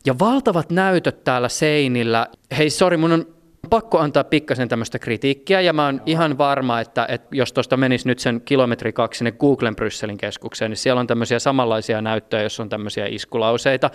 ja 0.06 0.18
valtavat 0.18 0.70
näytöt 0.70 1.24
täällä 1.24 1.48
seinillä. 1.48 2.26
Hei, 2.58 2.70
sori, 2.70 2.96
mun 2.96 3.12
on 3.12 3.35
pakko 3.70 3.98
antaa 3.98 4.24
pikkasen 4.24 4.68
tämmöistä 4.68 4.98
kritiikkiä, 4.98 5.60
ja 5.60 5.72
mä 5.72 5.84
oon 5.84 6.02
ihan 6.06 6.38
varma, 6.38 6.80
että, 6.80 7.06
että 7.08 7.36
jos 7.36 7.52
tuosta 7.52 7.76
menisi 7.76 8.08
nyt 8.08 8.18
sen 8.18 8.40
kilometri 8.44 8.92
kaksi 8.92 9.18
sinne 9.18 9.32
Googlen 9.32 9.76
Brysselin 9.76 10.18
keskukseen, 10.18 10.70
niin 10.70 10.76
siellä 10.76 11.00
on 11.00 11.06
tämmöisiä 11.06 11.38
samanlaisia 11.38 12.02
näyttöjä, 12.02 12.42
jos 12.42 12.60
on 12.60 12.68
tämmöisiä 12.68 13.06
iskulauseita. 13.06 13.90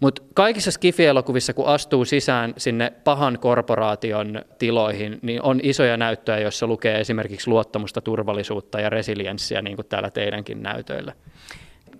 Mutta 0.00 0.22
kaikissa 0.34 0.70
Skifi-elokuvissa, 0.70 1.54
kun 1.54 1.66
astuu 1.66 2.04
sisään 2.04 2.54
sinne 2.56 2.92
pahan 3.04 3.38
korporaation 3.38 4.42
tiloihin, 4.58 5.18
niin 5.22 5.42
on 5.42 5.60
isoja 5.62 5.96
näyttöjä, 5.96 6.38
joissa 6.38 6.66
lukee 6.66 7.00
esimerkiksi 7.00 7.50
luottamusta, 7.50 8.00
turvallisuutta 8.00 8.80
ja 8.80 8.90
resilienssiä, 8.90 9.62
niin 9.62 9.76
kuin 9.76 9.86
täällä 9.88 10.10
teidänkin 10.10 10.62
näytöillä 10.62 11.12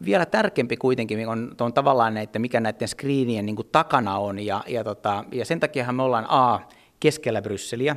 vielä 0.04 0.26
tärkeämpi 0.26 0.76
kuitenkin 0.76 1.28
on, 1.28 1.54
on 1.60 1.72
tavallaan, 1.72 2.16
että 2.16 2.38
mikä 2.38 2.60
näiden 2.60 2.88
screenien 2.88 3.46
niin 3.46 3.56
takana 3.72 4.18
on, 4.18 4.38
ja, 4.38 4.64
ja, 4.66 4.84
tota, 4.84 5.24
ja 5.32 5.44
sen 5.44 5.60
takia 5.60 5.92
me 5.92 6.02
ollaan 6.02 6.26
A, 6.28 6.60
keskellä 7.02 7.42
Brysseliä, 7.42 7.96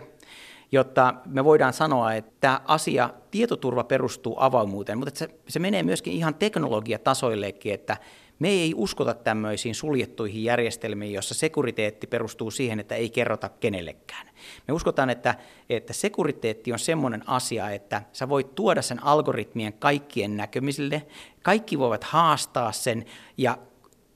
jotta 0.72 1.14
me 1.26 1.44
voidaan 1.44 1.74
sanoa, 1.74 2.14
että 2.14 2.32
tämä 2.40 2.62
asia, 2.68 3.10
tietoturva 3.32 3.84
perustuu 3.84 4.36
avoimuuteen, 4.40 4.98
mutta 4.98 5.20
se, 5.20 5.30
se 5.48 5.60
menee 5.60 5.84
myöskin 5.84 6.14
ihan 6.14 6.36
teknologiatasoillekin, 6.36 7.74
että 7.74 7.98
me 8.40 8.50
ei 8.50 8.74
uskota 8.76 9.14
tämmöisiin 9.14 9.76
suljettuihin 9.76 10.44
järjestelmiin, 10.44 11.14
jossa 11.14 11.34
sekuriteetti 11.34 12.08
perustuu 12.08 12.52
siihen, 12.52 12.80
että 12.80 12.96
ei 12.96 13.10
kerrota 13.10 13.50
kenellekään. 13.50 14.30
Me 14.68 14.74
uskotaan, 14.74 15.10
että, 15.10 15.36
että 15.70 15.94
sekuriteetti 15.94 16.74
on 16.74 16.80
semmoinen 16.80 17.30
asia, 17.30 17.70
että 17.70 18.02
sä 18.14 18.30
voit 18.30 18.56
tuoda 18.56 18.82
sen 18.82 19.04
algoritmien 19.04 19.74
kaikkien 19.74 20.38
näkymisille, 20.38 21.06
kaikki 21.44 21.80
voivat 21.80 22.04
haastaa 22.04 22.72
sen 22.72 23.06
ja 23.38 23.58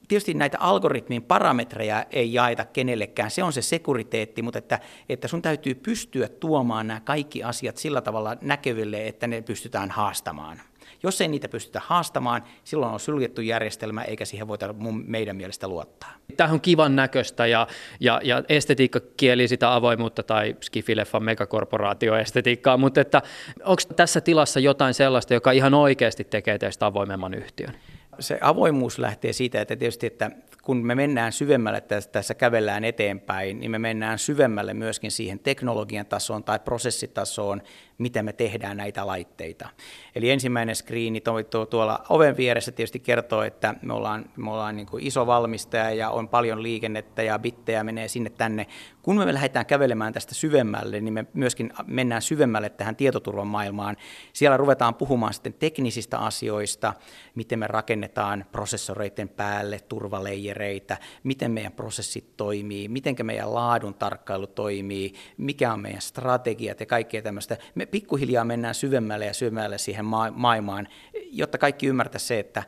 tietysti 0.09 0.33
näitä 0.33 0.57
algoritmin 0.59 1.23
parametreja 1.23 2.05
ei 2.11 2.33
jaeta 2.33 2.65
kenellekään, 2.65 3.31
se 3.31 3.43
on 3.43 3.53
se 3.53 3.61
sekuriteetti, 3.61 4.41
mutta 4.41 4.59
että, 4.59 4.79
että 5.09 5.27
sun 5.27 5.41
täytyy 5.41 5.75
pystyä 5.75 6.27
tuomaan 6.27 6.87
nämä 6.87 6.99
kaikki 6.99 7.43
asiat 7.43 7.77
sillä 7.77 8.01
tavalla 8.01 8.37
näkyville, 8.41 9.07
että 9.07 9.27
ne 9.27 9.41
pystytään 9.41 9.91
haastamaan. 9.91 10.61
Jos 11.03 11.21
ei 11.21 11.27
niitä 11.27 11.49
pystytä 11.49 11.81
haastamaan, 11.85 12.43
silloin 12.63 12.93
on 12.93 12.99
suljettu 12.99 13.41
järjestelmä, 13.41 14.01
eikä 14.01 14.25
siihen 14.25 14.47
voida 14.47 14.73
mun, 14.73 15.03
meidän 15.07 15.35
mielestä 15.35 15.67
luottaa. 15.67 16.13
Tämä 16.37 16.53
on 16.53 16.61
kivan 16.61 16.95
näköistä 16.95 17.47
ja, 17.47 17.67
ja, 17.99 18.21
ja 18.23 18.43
estetiikka 18.49 18.99
kieli 19.17 19.47
sitä 19.47 19.75
avoimuutta 19.75 20.23
tai 20.23 20.55
skifileffan 20.61 21.23
megakorporaatioestetiikkaa, 21.23 22.77
mutta 22.77 23.01
että 23.01 23.21
onko 23.63 23.81
tässä 23.95 24.21
tilassa 24.21 24.59
jotain 24.59 24.93
sellaista, 24.93 25.33
joka 25.33 25.51
ihan 25.51 25.73
oikeasti 25.73 26.23
tekee 26.23 26.57
teistä 26.57 26.85
avoimemman 26.85 27.33
yhtiön? 27.33 27.73
Se 28.19 28.37
avoimuus 28.41 28.99
lähtee 28.99 29.33
siitä, 29.33 29.61
että 29.61 29.75
tietysti, 29.75 30.07
että 30.07 30.31
kun 30.63 30.85
me 30.85 30.95
mennään 30.95 31.31
syvemmälle, 31.31 31.81
tässä, 31.81 32.09
tässä 32.09 32.33
kävellään 32.33 32.83
eteenpäin, 32.83 33.59
niin 33.59 33.71
me 33.71 33.79
mennään 33.79 34.19
syvemmälle 34.19 34.73
myöskin 34.73 35.11
siihen 35.11 35.39
teknologian 35.39 36.05
tasoon 36.05 36.43
tai 36.43 36.59
prosessitasoon, 36.59 37.61
miten 37.97 38.25
me 38.25 38.33
tehdään 38.33 38.77
näitä 38.77 39.07
laitteita. 39.07 39.69
Eli 40.15 40.29
ensimmäinen 40.29 40.75
screeni 40.75 41.21
tuolla 41.69 42.03
oven 42.09 42.37
vieressä 42.37 42.71
tietysti 42.71 42.99
kertoo, 42.99 43.43
että 43.43 43.75
me 43.81 43.93
ollaan, 43.93 44.25
me 44.35 44.51
ollaan 44.51 44.75
niin 44.75 44.87
kuin 44.87 45.07
iso 45.07 45.27
valmistaja 45.27 45.91
ja 45.91 46.09
on 46.09 46.27
paljon 46.27 46.63
liikennettä 46.63 47.23
ja 47.23 47.39
bittejä 47.39 47.83
menee 47.83 48.07
sinne 48.07 48.29
tänne. 48.29 48.67
Kun 49.01 49.17
me 49.17 49.33
lähdetään 49.33 49.65
kävelemään 49.65 50.13
tästä 50.13 50.35
syvemmälle, 50.35 51.01
niin 51.01 51.13
me 51.13 51.25
myöskin 51.33 51.73
mennään 51.87 52.21
syvemmälle 52.21 52.69
tähän 52.69 52.95
tietoturvan 52.95 53.47
maailmaan. 53.47 53.97
Siellä 54.33 54.57
ruvetaan 54.57 54.95
puhumaan 54.95 55.33
sitten 55.33 55.53
teknisistä 55.53 56.17
asioista, 56.17 56.93
miten 57.39 57.59
me 57.59 57.67
rakennetaan 57.67 58.45
prosessoreiden 58.51 59.29
päälle 59.29 59.79
turvaleijereitä, 59.79 60.97
miten 61.23 61.51
meidän 61.51 61.71
prosessit 61.71 62.37
toimii, 62.37 62.87
miten 62.87 63.15
meidän 63.23 63.53
laadun 63.53 63.93
tarkkailu 63.93 64.47
toimii, 64.47 65.13
mikä 65.37 65.73
on 65.73 65.79
meidän 65.79 66.01
strategiat 66.01 66.79
ja 66.79 66.85
kaikkea 66.85 67.21
tämmöistä. 67.21 67.57
Me 67.75 67.85
pikkuhiljaa 67.85 68.45
mennään 68.45 68.75
syvemmälle 68.75 69.25
ja 69.25 69.33
syvemmälle 69.33 69.77
siihen 69.77 70.05
ma- 70.05 70.31
maailmaan, 70.31 70.87
jotta 71.31 71.57
kaikki 71.57 71.87
ymmärtävät 71.87 72.21
se, 72.21 72.39
että 72.39 72.63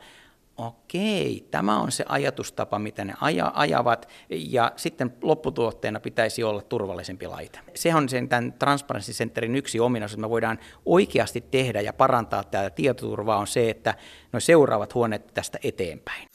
okei, 0.56 1.48
tämä 1.50 1.80
on 1.80 1.92
se 1.92 2.04
ajatustapa, 2.08 2.78
mitä 2.78 3.04
ne 3.04 3.14
aja, 3.20 3.52
ajavat, 3.54 4.08
ja 4.30 4.72
sitten 4.76 5.14
lopputuotteena 5.22 6.00
pitäisi 6.00 6.44
olla 6.44 6.62
turvallisempi 6.62 7.26
laite. 7.26 7.58
Se 7.74 7.94
on 7.94 8.08
sen 8.08 8.28
tämän 8.28 8.52
Transparency 8.52 9.12
Centerin 9.12 9.56
yksi 9.56 9.80
ominaisuus, 9.80 10.14
että 10.14 10.26
me 10.26 10.30
voidaan 10.30 10.58
oikeasti 10.86 11.40
tehdä 11.40 11.80
ja 11.80 11.92
parantaa 11.92 12.44
tätä 12.44 12.70
tietoturvaa, 12.70 13.38
on 13.38 13.46
se, 13.46 13.70
että 13.70 13.94
no 14.32 14.40
seuraavat 14.40 14.94
huoneet 14.94 15.34
tästä 15.34 15.58
eteenpäin. 15.64 16.28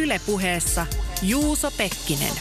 Ylepuheessa 0.00 0.86
Juuso 1.22 1.70
Pekkinen. 1.78 2.32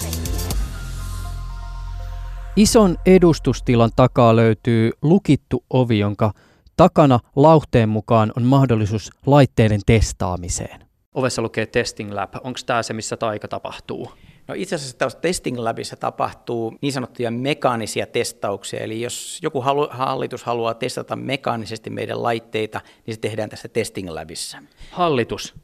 Ison 2.56 2.98
edustustilan 3.06 3.92
takaa 3.96 4.36
löytyy 4.36 4.92
lukittu 5.02 5.64
ovi, 5.70 6.00
jonka 6.00 6.32
takana 6.78 7.20
lauhteen 7.36 7.90
mukaan 7.90 8.32
on 8.38 8.44
mahdollisuus 8.44 9.12
laitteiden 9.26 9.82
testaamiseen. 9.86 10.84
Ovessa 11.14 11.42
lukee 11.42 11.66
Testing 11.66 12.14
Lab. 12.14 12.34
Onko 12.44 12.60
tämä 12.66 12.84
se, 12.84 12.94
missä 12.94 13.18
taika 13.18 13.48
tapahtuu? 13.48 14.12
No 14.48 14.56
itse 14.58 14.76
asiassa 14.76 14.98
tällaisessa 14.98 15.22
Testing 15.22 15.60
Labissa 15.60 15.96
tapahtuu 15.96 16.76
niin 16.82 16.94
sanottuja 16.94 17.32
mekaanisia 17.32 18.06
testauksia, 18.06 18.80
eli 18.80 19.02
jos 19.02 19.40
joku 19.42 19.62
halu, 19.62 19.88
hallitus 19.92 20.44
haluaa 20.44 20.74
testata 20.74 21.16
mekaanisesti 21.16 21.90
meidän 21.90 22.24
laitteita, 22.24 22.82
niin 23.06 23.16
se 23.16 23.20
tehdään 23.20 23.50
tässä 23.50 23.68
Testing 23.68 24.10
Labissa. 24.10 24.58
Hallitus? 24.92 25.56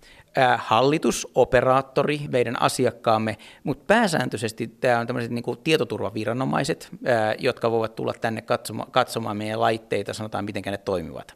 Hallitus, 0.57 1.27
operaattori, 1.35 2.21
meidän 2.31 2.61
asiakkaamme, 2.61 3.37
mutta 3.63 3.83
pääsääntöisesti 3.87 4.67
tämä 4.67 4.99
on 4.99 5.07
tämmöiset 5.07 5.31
niin 5.31 5.43
tietoturvaviranomaiset, 5.63 6.89
jotka 7.39 7.71
voivat 7.71 7.95
tulla 7.95 8.13
tänne 8.21 8.41
katsomaan, 8.41 8.91
katsomaan 8.91 9.37
meidän 9.37 9.59
laitteita, 9.59 10.13
sanotaan 10.13 10.45
miten 10.45 10.63
ne 10.65 10.77
toimivat. 10.77 11.35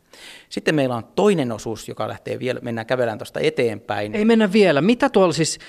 Sitten 0.49 0.75
meillä 0.75 0.95
on 0.95 1.03
toinen 1.15 1.51
osuus, 1.51 1.88
joka 1.88 2.08
lähtee 2.08 2.39
vielä, 2.39 2.60
mennään 2.63 2.88
kävelään 2.88 3.17
tuosta 3.17 3.39
eteenpäin. 3.39 4.15
Ei 4.15 4.25
mennä 4.25 4.53
vielä. 4.53 4.82
Mitä 4.82 5.10
tuolla 5.10 5.34
siis, 5.34 5.60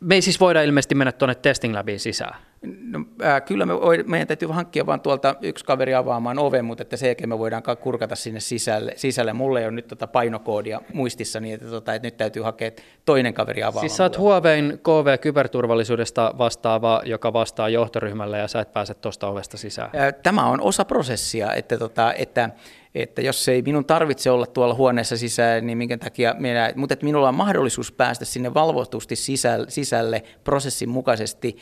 me 0.00 0.14
ei 0.14 0.22
siis 0.22 0.40
voida 0.40 0.62
ilmeisesti 0.62 0.94
mennä 0.94 1.12
tuonne 1.12 1.34
testing 1.34 1.74
labiin 1.74 2.00
sisään? 2.00 2.47
No, 2.62 3.04
ää, 3.22 3.40
kyllä 3.40 3.66
me 3.66 3.72
meidän 4.06 4.28
täytyy 4.28 4.48
hankkia 4.48 4.86
vaan 4.86 5.00
tuolta 5.00 5.34
yksi 5.42 5.64
kaveri 5.64 5.94
avaamaan 5.94 6.38
oven, 6.38 6.64
mutta 6.64 6.82
että 6.82 6.96
sen 6.96 7.06
jälkeen 7.06 7.28
me 7.28 7.38
voidaan 7.38 7.62
kurkata 7.80 8.16
sinne 8.16 8.40
sisälle. 8.40 8.92
sisälle. 8.96 9.32
Mulle 9.32 9.60
ei 9.60 9.66
ole 9.66 9.74
nyt 9.74 9.88
tota 9.88 10.06
painokoodia 10.06 10.80
muistissa, 10.92 11.40
niin 11.40 11.54
että, 11.54 11.66
tota, 11.66 11.94
että 11.94 12.06
nyt 12.06 12.16
täytyy 12.16 12.42
hakea 12.42 12.70
toinen 13.04 13.34
kaveri 13.34 13.62
avaamaan. 13.62 13.80
Siis 13.80 13.96
sä 13.96 14.02
oot 14.02 14.18
Huaweiin 14.18 14.80
KV-kyberturvallisuudesta 14.82 16.34
vastaava, 16.38 17.02
joka 17.04 17.32
vastaa 17.32 17.68
johtoryhmälle 17.68 18.38
ja 18.38 18.48
sä 18.48 18.60
et 18.60 18.72
pääse 18.72 18.94
tuosta 18.94 19.28
ovesta 19.28 19.56
sisään. 19.56 19.90
Ää, 19.96 20.12
tämä 20.12 20.46
on 20.46 20.60
osa 20.60 20.84
prosessia, 20.84 21.52
että, 21.52 21.78
tota, 21.78 22.12
että 22.14 22.50
että 22.94 23.22
jos 23.22 23.48
ei 23.48 23.62
minun 23.62 23.84
tarvitse 23.84 24.30
olla 24.30 24.46
tuolla 24.46 24.74
huoneessa 24.74 25.16
sisään, 25.16 25.66
niin 25.66 25.78
minkä 25.78 25.98
takia 25.98 26.34
minä, 26.38 26.72
mutta 26.76 26.92
että 26.92 27.06
minulla 27.06 27.28
on 27.28 27.34
mahdollisuus 27.34 27.92
päästä 27.92 28.24
sinne 28.24 28.54
valvotusti 28.54 29.16
sisälle, 29.16 29.70
sisälle 29.70 30.22
prosessin 30.44 30.88
mukaisesti. 30.88 31.56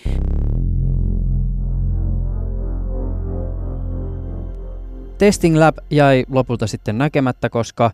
Testing 5.18 5.58
Lab 5.58 5.76
jäi 5.90 6.24
lopulta 6.28 6.66
sitten 6.66 6.98
näkemättä, 6.98 7.48
koska 7.48 7.90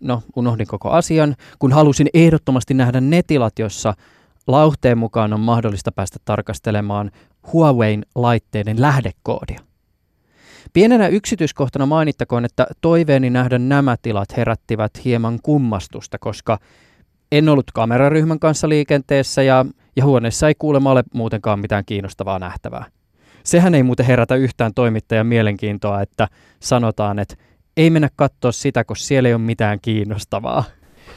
no, 0.00 0.22
unohdin 0.36 0.66
koko 0.66 0.90
asian, 0.90 1.34
kun 1.58 1.72
halusin 1.72 2.08
ehdottomasti 2.14 2.74
nähdä 2.74 3.00
netilat, 3.00 3.58
jossa 3.58 3.94
lauhteen 4.46 4.98
mukaan 4.98 5.32
on 5.32 5.40
mahdollista 5.40 5.92
päästä 5.92 6.18
tarkastelemaan 6.24 7.10
Huawein 7.52 8.06
laitteiden 8.14 8.80
lähdekoodia. 8.80 9.60
Pienenä 10.72 11.08
yksityiskohtana 11.08 11.86
mainittakoon, 11.86 12.44
että 12.44 12.66
toiveeni 12.80 13.30
nähdä 13.30 13.58
nämä 13.58 13.96
tilat 14.02 14.36
herättivät 14.36 15.04
hieman 15.04 15.38
kummastusta, 15.42 16.18
koska 16.18 16.58
en 17.32 17.48
ollut 17.48 17.72
kameraryhmän 17.74 18.38
kanssa 18.38 18.68
liikenteessä 18.68 19.42
ja, 19.42 19.66
ja 19.96 20.04
huoneessa 20.04 20.48
ei 20.48 20.54
kuulemma 20.58 20.90
ole 20.90 21.02
muutenkaan 21.14 21.60
mitään 21.60 21.84
kiinnostavaa 21.84 22.38
nähtävää. 22.38 22.84
Sehän 23.44 23.74
ei 23.74 23.82
muuten 23.82 24.06
herätä 24.06 24.34
yhtään 24.34 24.74
toimittajan 24.74 25.26
mielenkiintoa, 25.26 26.02
että 26.02 26.28
sanotaan, 26.60 27.18
että 27.18 27.34
ei 27.76 27.90
mennä 27.90 28.08
katsoa 28.16 28.52
sitä, 28.52 28.84
koska 28.84 29.04
siellä 29.04 29.28
ei 29.28 29.34
ole 29.34 29.42
mitään 29.42 29.78
kiinnostavaa. 29.82 30.64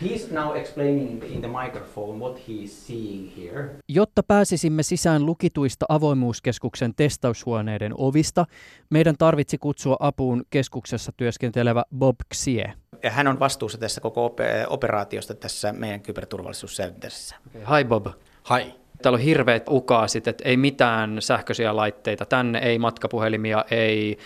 He's 0.02 0.34
now 0.34 0.56
explaining 0.56 1.24
in 1.24 1.42
the, 1.42 1.48
microphone 1.48 2.20
what 2.20 2.48
he 2.48 2.54
is 2.54 2.88
seeing 2.88 3.38
here. 3.38 3.70
Jotta 3.90 4.24
pääsisimme 4.24 4.84
sisään 4.84 5.26
lukituista 5.26 5.86
avoimuuskeskuksen 5.90 6.96
testaushuoneiden 6.96 7.92
ovista, 7.98 8.46
meidän 8.90 9.16
tarvitsi 9.18 9.58
kutsua 9.58 9.96
apuun 10.00 10.44
keskuksessa 10.50 11.12
työskentelevä 11.18 11.84
Bob 11.98 12.16
Xie. 12.34 12.74
Ja 13.04 13.12
hän 13.12 13.28
on 13.28 13.40
vastuussa 13.40 13.78
tässä 13.78 14.02
koko 14.02 14.36
operaatiosta 14.68 15.34
tässä 15.34 15.74
meidän 15.74 16.02
kyberturvallisuuscenterissä. 16.02 17.36
Okay, 17.48 17.78
hi 17.78 17.86
Bob. 17.86 18.08
Hi. 18.50 18.85
Täällä 19.02 19.18
on 19.18 19.22
hirveät 19.22 19.64
ukaasit, 19.70 20.28
että 20.28 20.44
ei 20.48 20.58
mitään 20.58 21.18
sähköisiä 21.20 21.76
laitteita 21.76 22.26
tänne, 22.26 22.60
ei 22.60 22.80
matkapuhelimia, 22.80 23.66
ei 23.72 24.18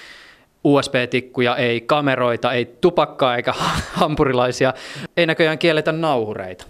USB-tikkuja, 0.64 1.56
ei 1.56 1.82
kameroita, 1.82 2.54
ei 2.54 2.66
tupakkaa 2.82 3.36
eikä 3.36 3.54
hampurilaisia. 3.94 4.74
Ei 5.18 5.26
näköjään 5.26 5.60
kielletä 5.60 5.92
nauhureita. 5.92 6.66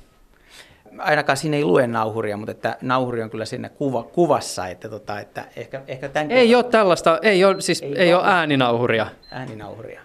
Ainakaan 0.98 1.38
siinä 1.38 1.58
ei 1.58 1.64
lue 1.64 1.88
nauhuria, 1.88 2.38
mutta 2.38 2.52
että 2.52 2.78
nauhuri 2.82 3.24
on 3.24 3.30
kyllä 3.30 3.46
siinä 3.46 3.70
kuva, 3.70 4.04
kuvassa, 4.04 4.68
että, 4.68 4.90
tota, 4.90 5.20
että 5.20 5.46
ehkä, 5.56 5.82
ehkä 5.88 6.10
tämän 6.10 6.32
Ei 6.32 6.56
ole 6.56 6.64
tällaista, 6.64 7.20
ei 7.22 7.46
ole, 7.46 7.62
siis, 7.62 7.82
ei, 7.82 7.96
ei 7.96 8.14
ole 8.14 8.24
ääninauhuria. 8.26 9.08
Ääninauhuria. 9.32 10.02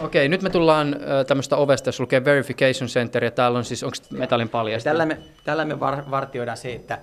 Okei, 0.00 0.28
nyt 0.28 0.42
me 0.42 0.50
tullaan 0.50 0.96
tämmöistä 1.26 1.56
ovesta, 1.56 1.88
jos 1.88 2.00
lukee 2.00 2.24
Verification 2.24 2.88
Center, 2.88 3.24
ja 3.24 3.30
täällä 3.30 3.58
on 3.58 3.64
siis, 3.64 3.82
onko 3.82 3.96
metallin 4.10 4.48
paljasta? 4.48 4.90
Tällä 4.90 5.06
me, 5.06 5.18
tällä 5.44 5.64
me 5.64 5.80
var, 5.80 6.10
vartioidaan 6.10 6.56
se, 6.56 6.72
että 6.72 6.98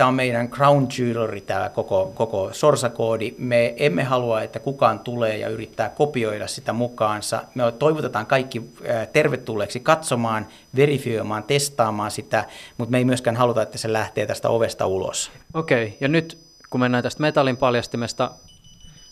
Tämä 0.00 0.08
on 0.08 0.14
meidän 0.14 0.48
crown 0.48 0.86
jewelry, 0.98 1.40
tämä 1.40 1.68
koko, 1.68 2.12
koko 2.14 2.48
sorsakoodi. 2.52 3.34
Me 3.38 3.74
emme 3.76 4.04
halua, 4.04 4.42
että 4.42 4.58
kukaan 4.58 4.98
tulee 4.98 5.36
ja 5.36 5.48
yrittää 5.48 5.88
kopioida 5.88 6.46
sitä 6.46 6.72
mukaansa. 6.72 7.42
Me 7.54 7.62
toivotetaan 7.78 8.26
kaikki 8.26 8.70
tervetulleeksi 9.12 9.80
katsomaan, 9.80 10.46
verifioimaan, 10.76 11.42
testaamaan 11.42 12.10
sitä, 12.10 12.44
mutta 12.78 12.90
me 12.90 12.98
ei 12.98 13.04
myöskään 13.04 13.36
haluta, 13.36 13.62
että 13.62 13.78
se 13.78 13.92
lähtee 13.92 14.26
tästä 14.26 14.48
ovesta 14.48 14.86
ulos. 14.86 15.32
Okei, 15.54 15.84
okay, 15.84 15.96
ja 16.00 16.08
nyt 16.08 16.38
kun 16.70 16.80
mennään 16.80 17.02
tästä 17.02 17.20
metallin 17.20 17.56
paljastimesta, 17.56 18.30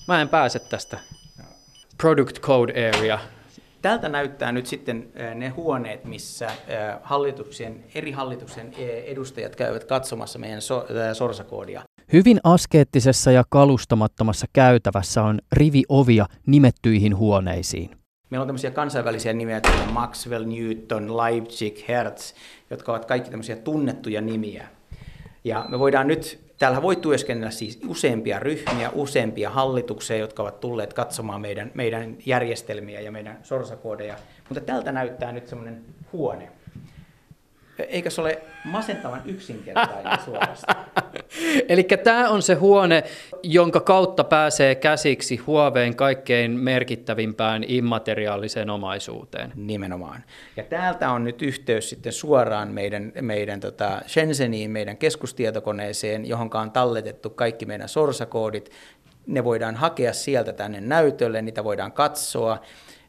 mä 0.07 0.21
en 0.21 0.29
pääse 0.29 0.59
tästä. 0.59 0.99
Product 1.99 2.41
Code 2.41 2.89
Area, 2.89 3.19
Tältä 3.83 4.09
näyttää 4.09 4.53
nyt 4.53 4.67
sitten 4.67 5.09
ne 5.35 5.49
huoneet, 5.49 6.05
missä 6.05 6.51
hallituksen, 7.03 7.85
eri 7.95 8.11
hallituksen 8.11 8.75
edustajat 9.07 9.57
käyvät 9.57 9.85
katsomassa 9.85 10.39
meidän 10.39 10.63
so, 10.63 10.87
sorsakoodia. 11.13 11.83
Hyvin 12.13 12.41
askeettisessa 12.45 13.33
ja 13.33 13.45
kalustamattomassa 13.49 14.47
käytävässä 14.53 15.23
on 15.23 15.39
rivi 15.53 15.83
ovia 15.89 16.27
nimettyihin 16.47 17.17
huoneisiin. 17.17 17.91
Meillä 18.31 18.43
on 18.43 18.49
tämmöisiä 18.49 18.71
kansainvälisiä 18.71 19.33
nimiä, 19.33 19.61
kuten 19.61 19.93
Maxwell, 19.93 20.45
Newton, 20.45 21.17
Leipzig, 21.17 21.89
Hertz, 21.89 22.33
jotka 22.71 22.93
ovat 22.93 23.05
kaikki 23.05 23.31
tämmöisiä 23.31 23.57
tunnettuja 23.57 24.21
nimiä. 24.21 24.69
Ja 25.45 25.67
me 25.69 25.79
voidaan 25.79 26.07
nyt 26.07 26.48
Täällä 26.59 26.83
voi 26.83 26.97
työskennellä 26.97 27.51
siis 27.51 27.81
useampia 27.89 28.39
ryhmiä, 28.39 28.91
useampia 28.95 29.51
hallituksia, 29.51 30.17
jotka 30.17 30.43
ovat 30.43 30.61
tulleet 30.61 30.93
katsomaan 30.93 31.41
meidän, 31.41 31.71
meidän 31.75 32.17
järjestelmiä 32.27 33.01
ja 33.01 33.13
meidän 33.13 33.39
sorsakoodeja. 33.43 34.17
Mutta 34.49 34.61
tältä 34.61 34.93
näyttää 34.93 35.33
nyt 35.33 35.49
semmoinen 35.49 35.85
huone. 36.13 36.58
Eikö 37.85 38.11
se 38.11 38.21
ole 38.21 38.43
masentavan 38.65 39.23
yksinkertainen 39.25 40.19
suorastaan? 40.25 40.85
Eli 41.69 41.83
tämä 41.83 42.29
on 42.29 42.43
se 42.43 42.55
huone, 42.55 43.05
jonka 43.43 43.81
kautta 43.81 44.25
pääsee 44.25 44.75
käsiksi 44.75 45.37
Huaweiin 45.37 45.97
kaikkein 45.97 46.51
merkittävimpään 46.51 47.65
immateriaaliseen 47.69 48.71
omaisuuteen. 48.71 49.53
Nimenomaan. 49.55 50.25
Ja 50.57 50.65
täältä 50.65 51.11
on 51.11 51.25
nyt 51.25 51.43
yhteys 51.43 51.91
sitten 51.91 52.13
suoraan 52.13 52.69
meidän, 52.69 53.13
meidän 53.21 53.61
tota 53.61 54.03
Shenzheniin, 54.07 54.71
meidän 54.71 54.97
keskustietokoneeseen, 54.97 56.29
johon 56.29 56.51
on 56.55 56.71
talletettu 56.71 57.31
kaikki 57.31 57.67
meidän 57.67 57.89
sorsakoodit. 57.89 58.71
Ne 59.27 59.45
voidaan 59.45 59.77
hakea 59.77 60.13
sieltä 60.13 60.53
tänne 60.53 60.81
näytölle, 60.81 61.43
niitä 61.43 61.65
voidaan 61.65 61.93
katsoa 61.93 62.61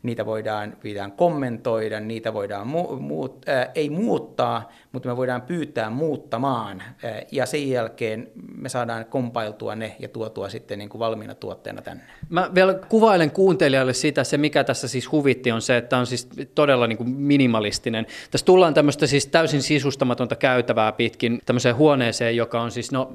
niitä 0.04 0.26
voidaan, 0.26 0.78
voidaan 0.84 1.12
kommentoida, 1.12 2.00
niitä 2.00 2.34
voidaan 2.34 2.68
mu- 2.68 3.00
muut, 3.00 3.50
äh, 3.50 3.70
ei 3.76 3.90
muuttaa, 3.90 4.72
mutta 4.92 5.10
me 5.10 5.18
voidaan 5.18 5.42
pyytää 5.42 5.90
muuttamaan 5.90 6.82
äh, 6.82 7.26
ja 7.32 7.46
sen 7.46 7.70
jälkeen 7.70 8.32
me 8.56 8.70
saadaan 8.70 9.06
kompailtua 9.06 9.76
ne 9.76 9.96
ja 10.00 10.08
tuotua 10.08 10.50
sitten 10.50 10.80
niin 10.80 10.90
kuin 10.90 11.00
valmiina 11.00 11.36
tuotteena 11.36 11.82
tänne. 11.82 12.04
Mä 12.30 12.50
vielä 12.56 12.74
kuvailen 12.74 13.32
kuuntelijalle 13.32 13.94
sitä, 13.94 14.24
se 14.24 14.38
mikä 14.38 14.64
tässä 14.64 14.88
siis 14.88 15.12
huvitti 15.12 15.52
on 15.52 15.62
se, 15.62 15.78
että 15.78 15.98
on 15.98 16.06
siis 16.06 16.30
todella 16.56 16.88
niin 16.88 16.98
kuin 16.98 17.10
minimalistinen. 17.10 18.06
Tässä 18.32 18.46
tullaan 18.46 18.74
tämmöistä 18.74 19.08
siis 19.08 19.28
täysin 19.28 19.62
sisustamatonta 19.62 20.36
käytävää 20.36 20.92
pitkin 20.92 21.40
tämmöiseen 21.46 21.76
huoneeseen, 21.76 22.36
joka 22.36 22.62
on 22.62 22.72
siis 22.72 22.92
no 22.92 23.14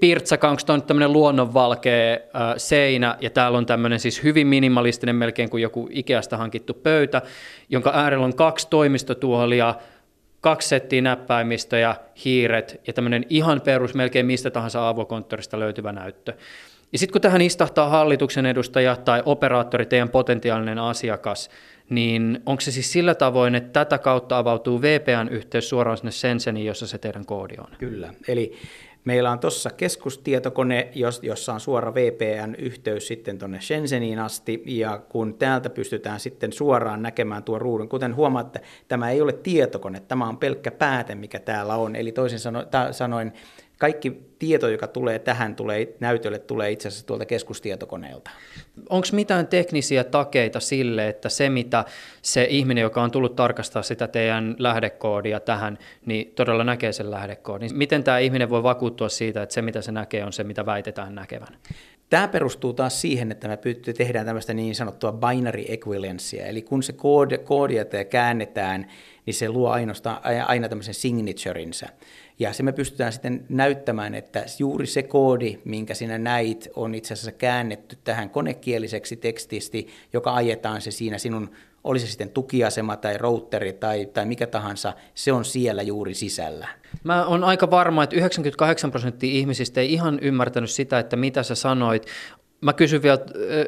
pirtsaka, 0.00 0.48
onko 0.48 0.62
tämä 0.66 0.80
tämmöinen 0.80 1.12
luonnonvalkea 1.12 2.12
äh, 2.12 2.54
seinä, 2.56 3.16
ja 3.20 3.30
täällä 3.30 3.58
on 3.58 3.66
tämmöinen 3.66 4.00
siis 4.00 4.22
hyvin 4.22 4.46
minimalistinen, 4.46 5.16
melkein 5.16 5.50
kuin 5.50 5.62
joku 5.62 5.88
Ikeasta 5.90 6.36
hankittu 6.36 6.74
pöytä, 6.74 7.22
jonka 7.68 7.90
äärellä 7.94 8.24
on 8.24 8.36
kaksi 8.36 8.68
toimistotuolia, 8.70 9.74
kaksi 10.40 10.68
settiä 10.68 11.02
näppäimistöjä, 11.02 11.96
hiiret 12.24 12.80
ja 12.86 12.92
tämmöinen 12.92 13.26
ihan 13.28 13.60
perus, 13.60 13.94
melkein 13.94 14.26
mistä 14.26 14.50
tahansa 14.50 14.88
avokonttorista 14.88 15.58
löytyvä 15.58 15.92
näyttö. 15.92 16.32
Ja 16.92 16.98
sitten 16.98 17.12
kun 17.12 17.20
tähän 17.20 17.42
istahtaa 17.42 17.88
hallituksen 17.88 18.46
edustaja 18.46 18.96
tai 18.96 19.22
operaattori, 19.26 19.86
teidän 19.86 20.08
potentiaalinen 20.08 20.78
asiakas, 20.78 21.50
niin 21.90 22.42
onko 22.46 22.60
se 22.60 22.72
siis 22.72 22.92
sillä 22.92 23.14
tavoin, 23.14 23.54
että 23.54 23.84
tätä 23.84 23.98
kautta 23.98 24.38
avautuu 24.38 24.82
VPN-yhteys 24.82 25.68
suoraan 25.68 25.96
sinne 25.96 26.10
Senseniin, 26.10 26.66
jossa 26.66 26.86
se 26.86 26.98
teidän 26.98 27.26
koodi 27.26 27.54
on? 27.58 27.68
Kyllä, 27.78 28.14
eli 28.28 28.52
Meillä 29.04 29.30
on 29.30 29.38
tuossa 29.38 29.70
keskustietokone, 29.70 30.90
jossa 31.22 31.54
on 31.54 31.60
suora 31.60 31.94
VPN-yhteys 31.94 33.06
sitten 33.06 33.38
tuonne 33.38 33.60
Shenzheniin 33.60 34.18
asti, 34.18 34.62
ja 34.66 34.98
kun 35.08 35.34
täältä 35.34 35.70
pystytään 35.70 36.20
sitten 36.20 36.52
suoraan 36.52 37.02
näkemään 37.02 37.42
tuo 37.42 37.58
ruudun, 37.58 37.88
kuten 37.88 38.16
huomaatte, 38.16 38.60
tämä 38.88 39.10
ei 39.10 39.20
ole 39.20 39.32
tietokone, 39.32 40.00
tämä 40.00 40.28
on 40.28 40.38
pelkkä 40.38 40.70
pääte, 40.70 41.14
mikä 41.14 41.38
täällä 41.38 41.76
on, 41.76 41.96
eli 41.96 42.12
toisin 42.12 42.38
sanoen 42.90 43.32
kaikki 43.78 44.22
tieto, 44.38 44.68
joka 44.68 44.86
tulee 44.86 45.18
tähän 45.18 45.56
tulee, 45.56 45.96
näytölle, 46.00 46.38
tulee 46.38 46.70
itse 46.70 46.88
asiassa 46.88 47.06
tuolta 47.06 47.26
keskustietokoneelta. 47.26 48.30
Onko 48.88 49.08
mitään 49.12 49.46
teknisiä 49.46 50.04
takeita 50.04 50.60
sille, 50.60 51.08
että 51.08 51.28
se 51.28 51.50
mitä 51.50 51.84
se 52.22 52.46
ihminen, 52.50 52.82
joka 52.82 53.02
on 53.02 53.10
tullut 53.10 53.36
tarkastaa 53.36 53.82
sitä 53.82 54.08
teidän 54.08 54.56
lähdekoodia 54.58 55.40
tähän, 55.40 55.78
niin 56.06 56.32
todella 56.34 56.64
näkee 56.64 56.92
sen 56.92 57.10
lähdekoodin? 57.10 57.76
Miten 57.76 58.04
tämä 58.04 58.18
ihminen 58.18 58.50
voi 58.50 58.62
vakuuttua 58.62 59.08
siitä, 59.08 59.42
että 59.42 59.54
se 59.54 59.62
mitä 59.62 59.82
se 59.82 59.92
näkee 59.92 60.24
on 60.24 60.32
se, 60.32 60.44
mitä 60.44 60.66
väitetään 60.66 61.14
näkevän? 61.14 61.56
Tämä 62.10 62.28
perustuu 62.28 62.72
taas 62.72 63.00
siihen, 63.00 63.32
että 63.32 63.48
me 63.48 63.58
tehdään 63.96 64.26
tämmöistä 64.26 64.54
niin 64.54 64.74
sanottua 64.74 65.12
binary 65.12 65.64
equivalenceä, 65.68 66.46
eli 66.46 66.62
kun 66.62 66.82
se 66.82 66.92
koodi, 66.92 67.38
koodia 67.38 67.84
käännetään, 68.10 68.86
niin 69.26 69.34
se 69.34 69.48
luo 69.48 69.70
ainoastaan, 69.70 70.20
aina 70.46 70.68
tämmöisen 70.68 70.94
signaturinsa. 70.94 71.86
Ja 72.38 72.52
se 72.52 72.62
me 72.62 72.72
pystytään 72.72 73.12
sitten 73.12 73.44
näyttämään, 73.48 74.14
että 74.14 74.44
juuri 74.58 74.86
se 74.86 75.02
koodi, 75.02 75.58
minkä 75.64 75.94
sinä 75.94 76.18
näit, 76.18 76.68
on 76.76 76.94
itse 76.94 77.14
asiassa 77.14 77.32
käännetty 77.32 77.98
tähän 78.04 78.30
konekieliseksi 78.30 79.16
tekstisti, 79.16 79.88
joka 80.12 80.34
ajetaan 80.34 80.80
se 80.80 80.90
siinä 80.90 81.18
sinun, 81.18 81.50
oli 81.84 81.98
se 81.98 82.06
sitten 82.06 82.30
tukiasema 82.30 82.96
tai 82.96 83.18
routeri 83.18 83.72
tai, 83.72 84.06
tai 84.06 84.26
mikä 84.26 84.46
tahansa, 84.46 84.92
se 85.14 85.32
on 85.32 85.44
siellä 85.44 85.82
juuri 85.82 86.14
sisällä. 86.14 86.68
Mä 87.04 87.26
oon 87.26 87.44
aika 87.44 87.70
varma, 87.70 88.04
että 88.04 88.16
98 88.16 88.90
prosenttia 88.90 89.32
ihmisistä 89.32 89.80
ei 89.80 89.92
ihan 89.92 90.18
ymmärtänyt 90.22 90.70
sitä, 90.70 90.98
että 90.98 91.16
mitä 91.16 91.42
sä 91.42 91.54
sanoit. 91.54 92.06
Mä 92.64 92.72
kysyn 92.72 93.02
vielä 93.02 93.18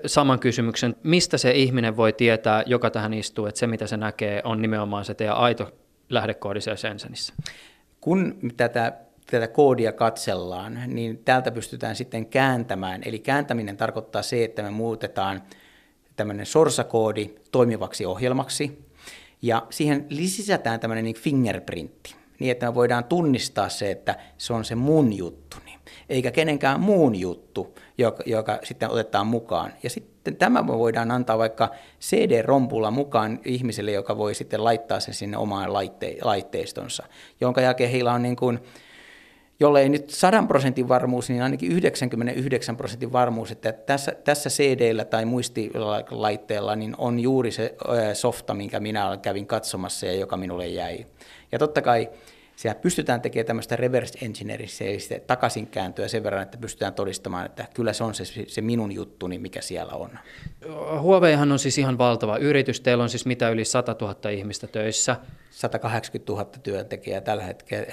saman 0.07 0.39
kysymyksen, 0.39 0.97
mistä 1.03 1.39
se 1.39 1.51
ihminen 1.51 1.97
voi 1.97 2.13
tietää, 2.13 2.63
joka 2.67 2.91
tähän 2.91 3.15
istuu, 3.15 3.47
että 3.47 3.59
se 3.59 3.67
mitä 3.67 3.87
se 3.87 3.97
näkee 3.97 4.41
on 4.45 4.63
nimenomaan 4.63 5.05
se 5.05 5.15
teidän 5.15 5.37
aito 5.37 5.71
lähdekoodi 6.09 6.61
siellä 6.61 6.77
Sensenissä? 6.77 7.35
Kun 8.01 8.39
tätä 8.57 8.93
tätä 9.31 9.49
koodia 9.49 9.93
katsellaan, 9.93 10.79
niin 10.87 11.19
täältä 11.25 11.51
pystytään 11.51 11.97
sitten 11.97 12.27
kääntämään. 12.27 13.03
Eli 13.05 13.19
kääntäminen 13.19 13.77
tarkoittaa 13.77 14.23
se, 14.23 14.45
että 14.45 14.63
me 14.63 14.71
muutetaan 14.71 15.43
tämmöinen 16.17 16.47
sorsakoodi 16.47 17.31
toimivaksi 17.53 18.07
ohjelmaksi, 18.07 18.87
ja 19.43 19.67
siihen 19.71 20.07
lisätään 20.09 20.81
tämmöinen 20.81 21.05
niin 21.05 21.17
fingerprintti, 21.17 22.15
niin 22.39 22.51
että 22.51 22.67
me 22.67 22.75
voidaan 22.75 23.05
tunnistaa 23.05 23.69
se, 23.69 23.91
että 23.91 24.17
se 24.39 24.53
on 24.53 24.65
se 24.65 24.75
mun 24.75 25.13
juttu. 25.13 25.57
eikä 26.09 26.31
kenenkään 26.31 26.81
muun 26.81 27.15
juttu, 27.15 27.75
joka, 27.99 28.23
joka 28.27 28.59
sitten 28.63 28.91
otetaan 28.91 29.27
mukaan. 29.27 29.73
Ja 29.83 29.91
sitten 29.91 30.37
tämä 30.37 30.67
voidaan 30.67 31.11
antaa 31.11 31.39
vaikka 31.39 31.71
CD-rompulla 32.01 32.91
mukaan 32.91 33.41
ihmiselle, 33.45 33.93
joka 33.93 34.19
voi 34.19 34.35
sitten 34.35 34.65
laittaa 34.65 35.01
sen 35.01 35.15
sinne 35.15 35.37
omaan 35.37 35.73
laitte- 35.73 36.19
laitteistonsa, 36.23 37.05
jonka 37.41 37.61
jälkeen 37.61 37.91
heillä 37.91 38.13
on 38.13 38.23
niin 38.23 38.37
kuin, 38.37 38.59
jollei 39.61 39.89
nyt 39.89 40.11
100 40.11 40.43
prosentin 40.43 40.89
varmuus, 40.89 41.29
niin 41.29 41.43
ainakin 41.43 41.73
99 41.73 42.77
prosentin 42.77 43.13
varmuus, 43.13 43.51
että 43.51 43.73
tässä, 43.73 44.13
tässä 44.25 44.51
CD-llä 44.51 45.05
tai 45.05 45.25
muistilaitteella 45.25 46.77
niin 46.77 46.95
on 46.99 47.21
juuri 47.21 47.53
se 47.53 47.75
softa, 48.15 48.55
minkä 48.55 48.81
minä 48.81 49.19
kävin 49.23 49.47
katsomassa 49.47 50.07
ja 50.07 50.15
joka 50.15 50.37
minulle 50.37 50.67
jäi. 50.67 51.07
Ja 51.53 51.59
totta 51.59 51.83
kai 51.83 52.09
siellä 52.57 52.81
pystytään 52.81 53.21
tekemään 53.21 53.47
tämmöistä 53.47 53.77
reverse 53.77 54.19
engineering, 54.25 54.71
eli 54.81 55.21
takaisinkääntöä 55.27 56.09
sen 56.09 56.23
verran, 56.23 56.43
että 56.43 56.59
pystytään 56.59 56.95
todistamaan, 56.95 57.47
että 57.47 57.67
kyllä 57.75 57.93
se 57.93 58.05
on 58.05 58.15
se, 58.15 58.25
se 58.47 58.61
minun 58.61 58.93
juttuni, 58.93 59.39
mikä 59.39 59.61
siellä 59.61 59.93
on. 59.93 60.19
Huaweihan 61.01 61.53
on 61.53 61.59
siis 61.59 61.79
ihan 61.79 61.99
valtava 61.99 62.37
yritys. 62.37 62.81
Teillä 62.81 63.03
on 63.03 63.09
siis 63.09 63.27
mitä 63.27 63.51
yli 63.51 63.65
100 63.65 63.97
000 64.01 64.31
ihmistä 64.31 64.67
töissä. 64.67 65.17
180 65.51 66.33
000 66.33 66.45
työntekijää 66.63 67.21
tällä 67.21 67.43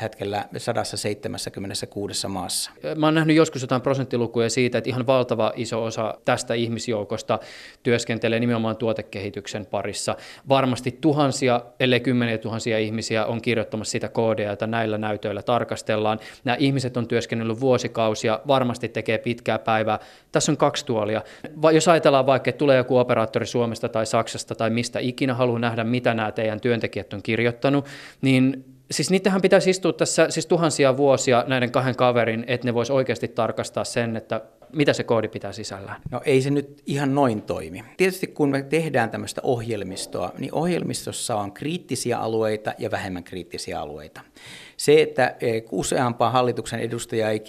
hetkellä 0.01 0.45
176 0.57 2.27
maassa. 2.27 2.71
Mä 2.95 3.07
oon 3.07 3.15
nähnyt 3.15 3.36
joskus 3.36 3.62
jotain 3.62 3.81
prosenttilukuja 3.81 4.49
siitä, 4.49 4.77
että 4.77 4.89
ihan 4.89 5.07
valtava 5.07 5.53
iso 5.55 5.83
osa 5.83 6.13
tästä 6.25 6.53
ihmisjoukosta 6.53 7.39
työskentelee 7.83 8.39
nimenomaan 8.39 8.77
tuotekehityksen 8.77 9.65
parissa. 9.65 10.15
Varmasti 10.49 10.97
tuhansia, 11.01 11.62
ellei 11.79 11.99
kymmeniä 11.99 12.38
tuhansia 12.38 12.79
ihmisiä 12.79 13.25
on 13.25 13.41
kirjoittamassa 13.41 13.91
sitä 13.91 14.09
koodia, 14.09 14.49
jota 14.49 14.67
näillä 14.67 14.97
näytöillä 14.97 15.41
tarkastellaan. 15.41 16.19
Nämä 16.43 16.57
ihmiset 16.59 16.97
on 16.97 17.07
työskennellyt 17.07 17.59
vuosikausia, 17.59 18.39
varmasti 18.47 18.89
tekee 18.89 19.17
pitkää 19.17 19.59
päivää. 19.59 19.99
Tässä 20.31 20.51
on 20.51 20.57
kaksi 20.57 20.86
tuolia. 20.86 21.21
Jos 21.73 21.88
ajatellaan 21.88 22.25
vaikka, 22.25 22.49
että 22.49 22.59
tulee 22.63 22.78
joku 22.78 22.97
operaattori 22.97 23.45
Suomesta 23.45 23.89
tai 23.89 24.06
Saksasta 24.06 24.56
tai 24.56 24.69
mistä 24.69 24.99
ikinä 24.99 25.34
haluaa 25.34 25.60
nähdä, 25.60 25.84
mitä 25.84 26.13
nämä 26.13 26.32
teidän 26.32 26.62
työntekijät 26.62 27.13
on 27.13 27.23
kirjoittanut, 27.23 27.86
niin 28.21 28.72
siis 28.93 29.12
niitähän 29.12 29.41
pitäisi 29.41 29.69
istua 29.69 29.93
tässä 29.93 30.29
siis 30.29 30.45
tuhansia 30.45 30.97
vuosia 30.97 31.43
näiden 31.47 31.71
kahden 31.71 31.95
kaverin, 31.95 32.43
että 32.47 32.67
ne 32.67 32.73
vois 32.73 32.91
oikeasti 32.91 33.27
tarkastaa 33.27 33.84
sen, 33.84 34.17
että 34.17 34.41
mitä 34.73 34.93
se 34.93 35.03
koodi 35.03 35.27
pitää 35.27 35.51
sisällään? 35.51 36.01
No 36.12 36.21
ei 36.25 36.41
se 36.41 36.49
nyt 36.49 36.82
ihan 36.86 37.15
noin 37.15 37.41
toimi. 37.41 37.84
Tietysti 37.97 38.27
kun 38.27 38.49
me 38.49 38.63
tehdään 38.63 39.10
tämmöistä 39.10 39.41
ohjelmistoa, 39.43 40.32
niin 40.38 40.53
ohjelmistossa 40.53 41.36
on 41.36 41.51
kriittisiä 41.51 42.17
alueita 42.17 42.73
ja 42.77 42.91
vähemmän 42.91 43.23
kriittisiä 43.23 43.79
alueita. 43.79 44.21
Se, 44.77 45.01
että 45.01 45.36
e, 45.41 45.62
useampaa 45.71 46.29
hallituksen 46.29 46.79
edustajaa 46.79 47.29
ei 47.29 47.39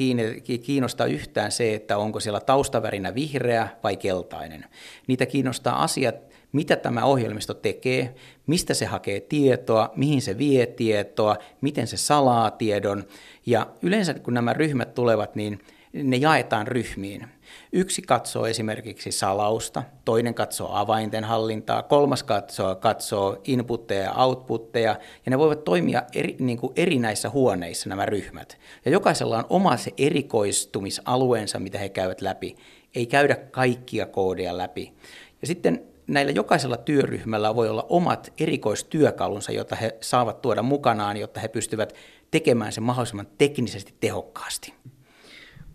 kiinnosta 0.62 1.06
yhtään 1.06 1.52
se, 1.52 1.74
että 1.74 1.98
onko 1.98 2.20
siellä 2.20 2.40
taustavärinä 2.40 3.14
vihreä 3.14 3.68
vai 3.82 3.96
keltainen. 3.96 4.64
Niitä 5.06 5.26
kiinnostaa 5.26 5.82
asiat, 5.82 6.33
mitä 6.54 6.76
tämä 6.76 7.04
ohjelmisto 7.04 7.54
tekee, 7.54 8.14
mistä 8.46 8.74
se 8.74 8.86
hakee 8.86 9.20
tietoa, 9.20 9.92
mihin 9.96 10.22
se 10.22 10.38
vie 10.38 10.66
tietoa, 10.66 11.36
miten 11.60 11.86
se 11.86 11.96
salaa 11.96 12.50
tiedon. 12.50 13.04
Ja 13.46 13.66
yleensä 13.82 14.14
kun 14.14 14.34
nämä 14.34 14.52
ryhmät 14.52 14.94
tulevat, 14.94 15.34
niin 15.34 15.58
ne 15.92 16.16
jaetaan 16.16 16.66
ryhmiin. 16.66 17.26
Yksi 17.72 18.02
katsoo 18.02 18.46
esimerkiksi 18.46 19.12
salausta, 19.12 19.82
toinen 20.04 20.34
katsoo 20.34 20.68
avainten 20.72 21.24
hallintaa, 21.24 21.82
kolmas 21.82 22.22
katsoo, 22.22 22.74
katsoo 22.74 23.40
inputteja 23.44 24.02
ja 24.02 24.14
outputteja, 24.14 24.96
ja 25.26 25.30
ne 25.30 25.38
voivat 25.38 25.64
toimia 25.64 26.02
eri, 26.14 26.36
niin 26.38 26.58
kuin 26.58 26.72
erinäissä 26.76 27.30
huoneissa 27.30 27.88
nämä 27.88 28.06
ryhmät. 28.06 28.58
Ja 28.84 28.90
jokaisella 28.90 29.38
on 29.38 29.46
oma 29.48 29.76
se 29.76 29.92
erikoistumisalueensa, 29.98 31.58
mitä 31.58 31.78
he 31.78 31.88
käyvät 31.88 32.20
läpi. 32.20 32.56
Ei 32.94 33.06
käydä 33.06 33.36
kaikkia 33.36 34.06
koodeja 34.06 34.58
läpi. 34.58 34.92
Ja 35.40 35.46
sitten 35.46 35.93
näillä 36.06 36.32
jokaisella 36.32 36.76
työryhmällä 36.76 37.54
voi 37.54 37.68
olla 37.68 37.86
omat 37.88 38.32
erikoistyökalunsa, 38.38 39.52
joita 39.52 39.76
he 39.76 39.96
saavat 40.00 40.42
tuoda 40.42 40.62
mukanaan, 40.62 41.16
jotta 41.16 41.40
he 41.40 41.48
pystyvät 41.48 41.94
tekemään 42.30 42.72
sen 42.72 42.84
mahdollisimman 42.84 43.28
teknisesti 43.38 43.94
tehokkaasti. 44.00 44.74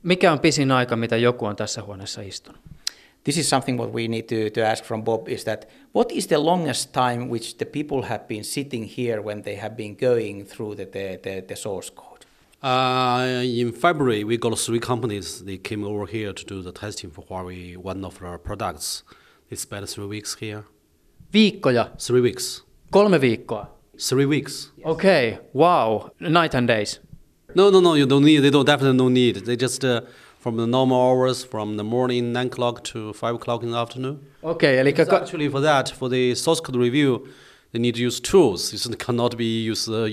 Mikä 0.03 0.31
on 0.31 0.39
pisin 0.39 0.71
aika, 0.71 0.95
mitä 0.95 1.17
joku 1.17 1.45
on 1.45 1.55
tässä 1.55 1.83
huoneessa 1.83 2.21
istunut? 2.21 2.61
This 3.23 3.37
is 3.37 3.49
something 3.49 3.79
what 3.79 3.93
we 3.93 4.07
need 4.07 4.23
to, 4.23 4.49
to 4.53 4.67
ask 4.67 4.85
from 4.85 5.03
Bob 5.03 5.27
is 5.27 5.43
that 5.43 5.67
what 5.95 6.11
is 6.11 6.27
the 6.27 6.37
longest 6.37 6.91
time 6.91 7.27
which 7.27 7.57
the 7.57 7.65
people 7.65 8.01
have 8.07 8.25
been 8.27 8.43
sitting 8.43 8.89
here 8.97 9.21
when 9.21 9.43
they 9.43 9.55
have 9.55 9.75
been 9.75 9.95
going 9.95 10.47
through 10.47 10.75
the, 10.75 10.85
the, 10.85 11.19
the, 11.23 11.41
the 11.47 11.55
source 11.55 11.89
code? 11.89 12.25
Uh, 12.61 13.43
in 13.43 13.71
February, 13.71 14.23
we 14.23 14.37
got 14.37 14.57
three 14.57 14.79
companies. 14.79 15.43
They 15.43 15.57
came 15.57 15.83
over 15.83 16.05
here 16.05 16.33
to 16.33 16.45
do 16.45 16.61
the 16.61 16.71
testing 16.71 17.11
for 17.11 17.23
Huawei, 17.25 17.77
one 17.77 18.05
of 18.05 18.21
our 18.23 18.37
products. 18.37 19.03
They 19.49 19.55
spent 19.55 19.89
three 19.89 20.05
weeks 20.05 20.35
here. 20.39 20.63
Viikkoja? 21.33 21.89
Three 21.99 22.21
weeks. 22.21 22.63
Kolme 22.91 23.19
viikkoa? 23.19 23.67
Three 23.97 24.25
weeks. 24.25 24.71
Okay, 24.85 25.39
wow. 25.53 26.11
Night 26.19 26.55
and 26.55 26.67
days. 26.67 26.99
No, 27.55 27.69
no, 27.69 27.81
no. 27.81 27.95
You 27.95 28.05
don't 28.05 28.23
need. 28.23 28.39
They 28.39 28.51
don't 28.51 28.65
definitely 28.65 28.97
no 28.97 29.09
need. 29.09 29.45
They 29.45 29.55
just 29.55 29.83
uh, 29.83 30.01
from 30.39 30.57
the 30.57 30.65
normal 30.65 31.01
hours 31.01 31.43
from 31.43 31.77
the 31.77 31.83
morning 31.83 32.31
nine 32.31 32.47
o'clock 32.47 32.83
to 32.85 33.13
five 33.13 33.35
o'clock 33.35 33.63
in 33.63 33.71
the 33.71 33.77
afternoon. 33.77 34.25
Okay, 34.43 34.79
eli 34.79 34.91
actually 34.91 35.49
for 35.49 35.59
that 35.59 35.89
for 35.89 36.09
the 36.09 36.33
source 36.35 36.59
code 36.61 36.77
review, 36.77 37.27
they 37.71 37.79
need 37.79 37.95
to 37.95 38.07
use 38.07 38.19
tools. 38.31 38.73
You 38.73 38.95
cannot 38.97 39.37
be 39.37 39.43
use 39.71 39.91
uh, 39.91 40.07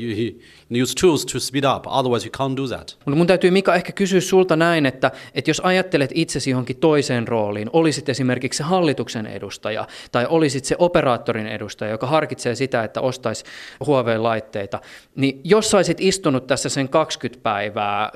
use 0.83 0.95
tools 0.95 1.25
to 1.27 1.41
speed 1.41 1.65
up. 1.65 1.87
Otherwise, 1.87 2.27
you 2.27 2.31
can't 2.31 2.57
do 2.57 2.67
that. 2.69 2.97
Mutta 3.05 3.17
mun 3.17 3.27
täytyy 3.27 3.51
Mika 3.51 3.75
ehkä 3.75 3.93
kysyä 3.93 4.21
sulta 4.21 4.57
näin, 4.57 4.87
että, 4.87 5.11
että 5.35 5.51
jos 5.51 5.61
ajattelet 5.61 6.11
itsesi 6.15 6.51
johonkin 6.51 6.77
toiseen 6.77 7.29
rooliin, 7.29 7.71
olisit 7.73 8.09
esimerkiksi 8.09 8.59
se 8.59 8.65
hallituksen 8.65 9.27
edustaja 9.27 9.87
tai 10.13 10.27
olisit 10.29 10.65
se 10.65 10.77
operaattorin 10.79 11.47
edustaja, 11.47 11.91
joka 11.91 12.07
harkitsee 12.07 12.55
sitä, 12.55 12.85
että 12.85 13.01
ostaisi 13.01 13.45
Huawei-laitteita, 13.87 14.81
niin 15.15 15.41
jos 15.45 15.71
saisit 15.71 16.01
istunut 16.01 16.47
tässä 16.47 16.69
sen 16.69 16.89
20 16.89 17.43
päivää, 17.43 18.13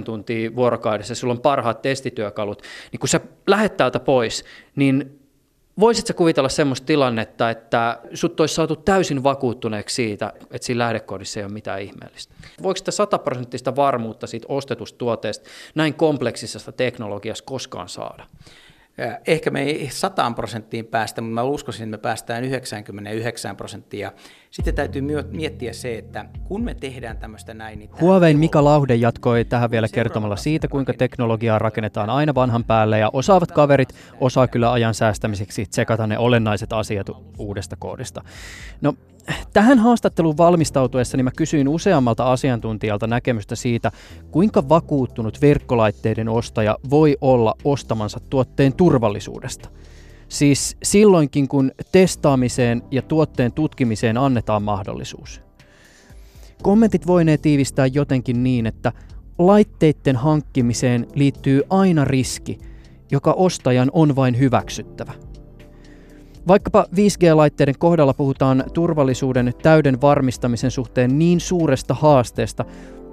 7-8 0.00 0.02
tuntia 0.02 0.56
vuorokaudessa, 0.56 1.14
sulla 1.14 1.32
on 1.32 1.40
parhaat 1.40 1.82
testityökalut, 1.82 2.62
niin 2.92 3.00
kun 3.00 3.08
sä 3.08 3.20
lähet 3.46 3.76
täältä 3.76 4.00
pois, 4.00 4.44
niin 4.76 5.25
Voisitko 5.80 6.12
kuvitella 6.14 6.48
semmoista 6.48 6.86
tilannetta, 6.86 7.50
että 7.50 7.98
sut 8.14 8.40
olisi 8.40 8.54
saatu 8.54 8.76
täysin 8.76 9.22
vakuuttuneeksi 9.22 9.94
siitä, 9.94 10.32
että 10.50 10.66
siinä 10.66 10.78
lähdekoodissa 10.78 11.40
ei 11.40 11.44
ole 11.44 11.52
mitään 11.52 11.82
ihmeellistä? 11.82 12.34
Voiko 12.62 12.76
sitä 12.76 12.90
sataprosenttista 12.90 13.76
varmuutta 13.76 14.26
siitä 14.26 14.46
ostetusta 14.48 14.98
tuotteesta 14.98 15.50
näin 15.74 15.94
kompleksisesta 15.94 16.72
teknologiasta 16.72 17.46
koskaan 17.46 17.88
saada? 17.88 18.26
Ehkä 19.26 19.50
me 19.50 19.62
ei 19.62 19.88
100 19.90 20.32
prosenttiin 20.36 20.86
päästä, 20.86 21.20
mutta 21.20 21.34
mä 21.34 21.42
uskoisin, 21.42 21.82
että 21.82 21.96
me 21.96 21.98
päästään 22.02 22.44
99 22.44 23.56
prosenttia. 23.56 24.12
Sitten 24.56 24.74
täytyy 24.74 25.02
miettiä 25.30 25.72
se, 25.72 25.98
että 25.98 26.24
kun 26.44 26.64
me 26.64 26.74
tehdään 26.74 27.16
tämmöistä 27.16 27.54
näin... 27.54 27.78
Niin 27.78 27.90
Huawein 28.00 28.38
Mika 28.38 28.64
Lauhde 28.64 28.94
jatkoi 28.94 29.44
tähän 29.44 29.70
vielä 29.70 29.88
kertomalla 29.88 30.36
siitä, 30.36 30.68
kuinka 30.68 30.92
teknologiaa 30.92 31.58
rakennetaan 31.58 32.10
aina 32.10 32.34
vanhan 32.34 32.64
päälle 32.64 32.98
ja 32.98 33.10
osaavat 33.12 33.52
kaverit 33.52 33.88
osaa 34.20 34.48
kyllä 34.48 34.72
ajan 34.72 34.94
säästämiseksi 34.94 35.66
tsekata 35.66 36.06
ne 36.06 36.18
olennaiset 36.18 36.72
asiat 36.72 37.06
uudesta 37.38 37.76
koodista. 37.76 38.22
No, 38.80 38.94
Tähän 39.52 39.78
haastatteluun 39.78 40.36
valmistautuessa 40.36 41.16
niin 41.16 41.24
mä 41.24 41.30
kysyin 41.36 41.68
useammalta 41.68 42.32
asiantuntijalta 42.32 43.06
näkemystä 43.06 43.56
siitä, 43.56 43.92
kuinka 44.30 44.68
vakuuttunut 44.68 45.40
verkkolaitteiden 45.40 46.28
ostaja 46.28 46.78
voi 46.90 47.16
olla 47.20 47.54
ostamansa 47.64 48.20
tuotteen 48.30 48.72
turvallisuudesta. 48.72 49.68
Siis 50.28 50.76
silloinkin, 50.82 51.48
kun 51.48 51.72
testaamiseen 51.92 52.82
ja 52.90 53.02
tuotteen 53.02 53.52
tutkimiseen 53.52 54.16
annetaan 54.16 54.62
mahdollisuus. 54.62 55.40
Kommentit 56.62 57.06
voineet 57.06 57.42
tiivistää 57.42 57.86
jotenkin 57.86 58.42
niin, 58.42 58.66
että 58.66 58.92
laitteiden 59.38 60.16
hankkimiseen 60.16 61.06
liittyy 61.14 61.62
aina 61.70 62.04
riski, 62.04 62.58
joka 63.10 63.32
ostajan 63.32 63.90
on 63.92 64.16
vain 64.16 64.38
hyväksyttävä– 64.38 65.12
Vaikkapa 66.48 66.86
5G-laitteiden 66.94 67.78
kohdalla 67.78 68.14
puhutaan 68.14 68.64
turvallisuuden 68.74 69.54
täyden 69.62 70.00
varmistamisen 70.00 70.70
suhteen 70.70 71.18
niin 71.18 71.40
suuresta 71.40 71.94
haasteesta, 71.94 72.64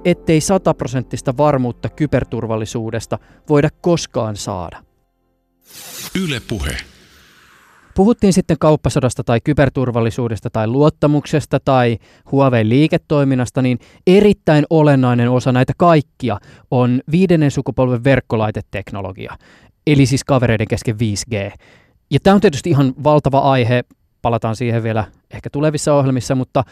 ettei 0.05 0.41
sataprosenttista 0.41 1.37
varmuutta 1.37 1.89
kyberturvallisuudesta 1.89 3.19
voida 3.49 3.69
koskaan 3.81 4.35
saada. 4.35 4.83
Yle 6.23 6.41
puhe. 6.49 6.92
Puhuttiin 7.95 8.33
sitten 8.33 8.57
kauppasodasta 8.59 9.23
tai 9.23 9.39
kyberturvallisuudesta 9.43 10.49
tai 10.49 10.67
luottamuksesta 10.67 11.59
tai 11.65 11.97
Huawei 12.31 12.69
liiketoiminnasta, 12.69 13.61
niin 13.61 13.79
erittäin 14.07 14.65
olennainen 14.69 15.29
osa 15.29 15.51
näitä 15.51 15.73
kaikkia 15.77 16.39
on 16.71 17.01
viidennen 17.11 17.51
sukupolven 17.51 18.03
verkkolaiteteknologia, 18.03 19.37
eli 19.87 20.05
siis 20.05 20.23
kavereiden 20.23 20.67
kesken 20.67 20.95
5G. 20.95 21.57
Ja 22.11 22.19
tämä 22.23 22.33
on 22.33 22.41
tietysti 22.41 22.69
ihan 22.69 22.93
valtava 23.03 23.39
aihe, 23.39 23.83
palataan 24.21 24.55
siihen 24.55 24.83
vielä 24.83 25.05
ehkä 25.31 25.49
tulevissa 25.49 25.93
ohjelmissa, 25.93 26.35
mutta 26.35 26.63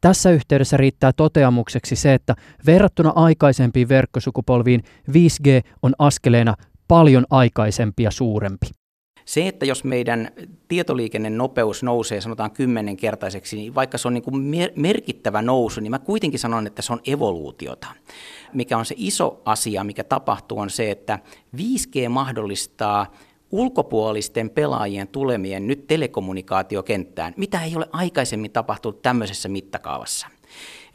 Tässä 0.00 0.30
yhteydessä 0.30 0.76
riittää 0.76 1.12
toteamukseksi 1.12 1.96
se, 1.96 2.14
että 2.14 2.34
verrattuna 2.66 3.12
aikaisempiin 3.14 3.88
verkkosukupolviin 3.88 4.82
5G 5.10 5.68
on 5.82 5.94
askeleena 5.98 6.54
paljon 6.88 7.24
aikaisempi 7.30 8.02
ja 8.02 8.10
suurempi. 8.10 8.66
Se, 9.26 9.48
että 9.48 9.66
jos 9.66 9.84
meidän 9.84 10.30
tietoliikennenopeus 10.68 11.82
nousee 11.82 12.20
sanotaan 12.20 12.50
kymmenenkertaiseksi, 12.50 13.56
niin 13.56 13.74
vaikka 13.74 13.98
se 13.98 14.08
on 14.08 14.14
niin 14.14 14.22
kuin 14.22 14.36
merkittävä 14.76 15.42
nousu, 15.42 15.80
niin 15.80 15.90
mä 15.90 15.98
kuitenkin 15.98 16.40
sanon, 16.40 16.66
että 16.66 16.82
se 16.82 16.92
on 16.92 17.00
evoluutiota. 17.06 17.86
Mikä 18.52 18.78
on 18.78 18.84
se 18.84 18.94
iso 18.98 19.42
asia, 19.44 19.84
mikä 19.84 20.04
tapahtuu, 20.04 20.58
on 20.58 20.70
se, 20.70 20.90
että 20.90 21.18
5G 21.56 22.08
mahdollistaa 22.08 23.12
ulkopuolisten 23.50 24.50
pelaajien 24.50 25.08
tulemien 25.08 25.66
nyt 25.66 25.86
telekommunikaatiokenttään, 25.86 27.34
mitä 27.36 27.62
ei 27.62 27.76
ole 27.76 27.88
aikaisemmin 27.92 28.50
tapahtunut 28.50 29.02
tämmöisessä 29.02 29.48
mittakaavassa. 29.48 30.26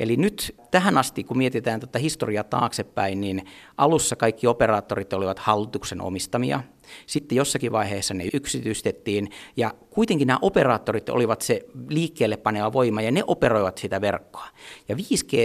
Eli 0.02 0.18
nyt 0.18 0.56
tähän 0.72 0.98
asti, 0.98 1.24
kun 1.24 1.38
mietitään 1.38 1.80
tätä 1.80 2.00
historiaa 2.00 2.44
taaksepäin, 2.44 3.22
niin 3.22 3.46
alussa 3.78 4.16
kaikki 4.16 4.48
operaattorit 4.48 5.14
olivat 5.14 5.40
hallituksen 5.40 6.02
omistamia. 6.02 6.64
Sitten 7.06 7.36
jossakin 7.36 7.72
vaiheessa 7.72 8.14
ne 8.14 8.30
yksityistettiin 8.34 9.30
ja 9.58 9.74
kuitenkin 9.90 10.28
nämä 10.28 10.40
operaattorit 10.42 11.10
olivat 11.10 11.42
se 11.42 11.66
liikkeelle 11.90 12.38
paneva 12.38 12.74
voima 12.74 13.02
ja 13.02 13.12
ne 13.12 13.24
operoivat 13.28 13.78
sitä 13.78 14.02
verkkoa. 14.02 14.48
Ja 14.90 14.96
5G 14.96 15.36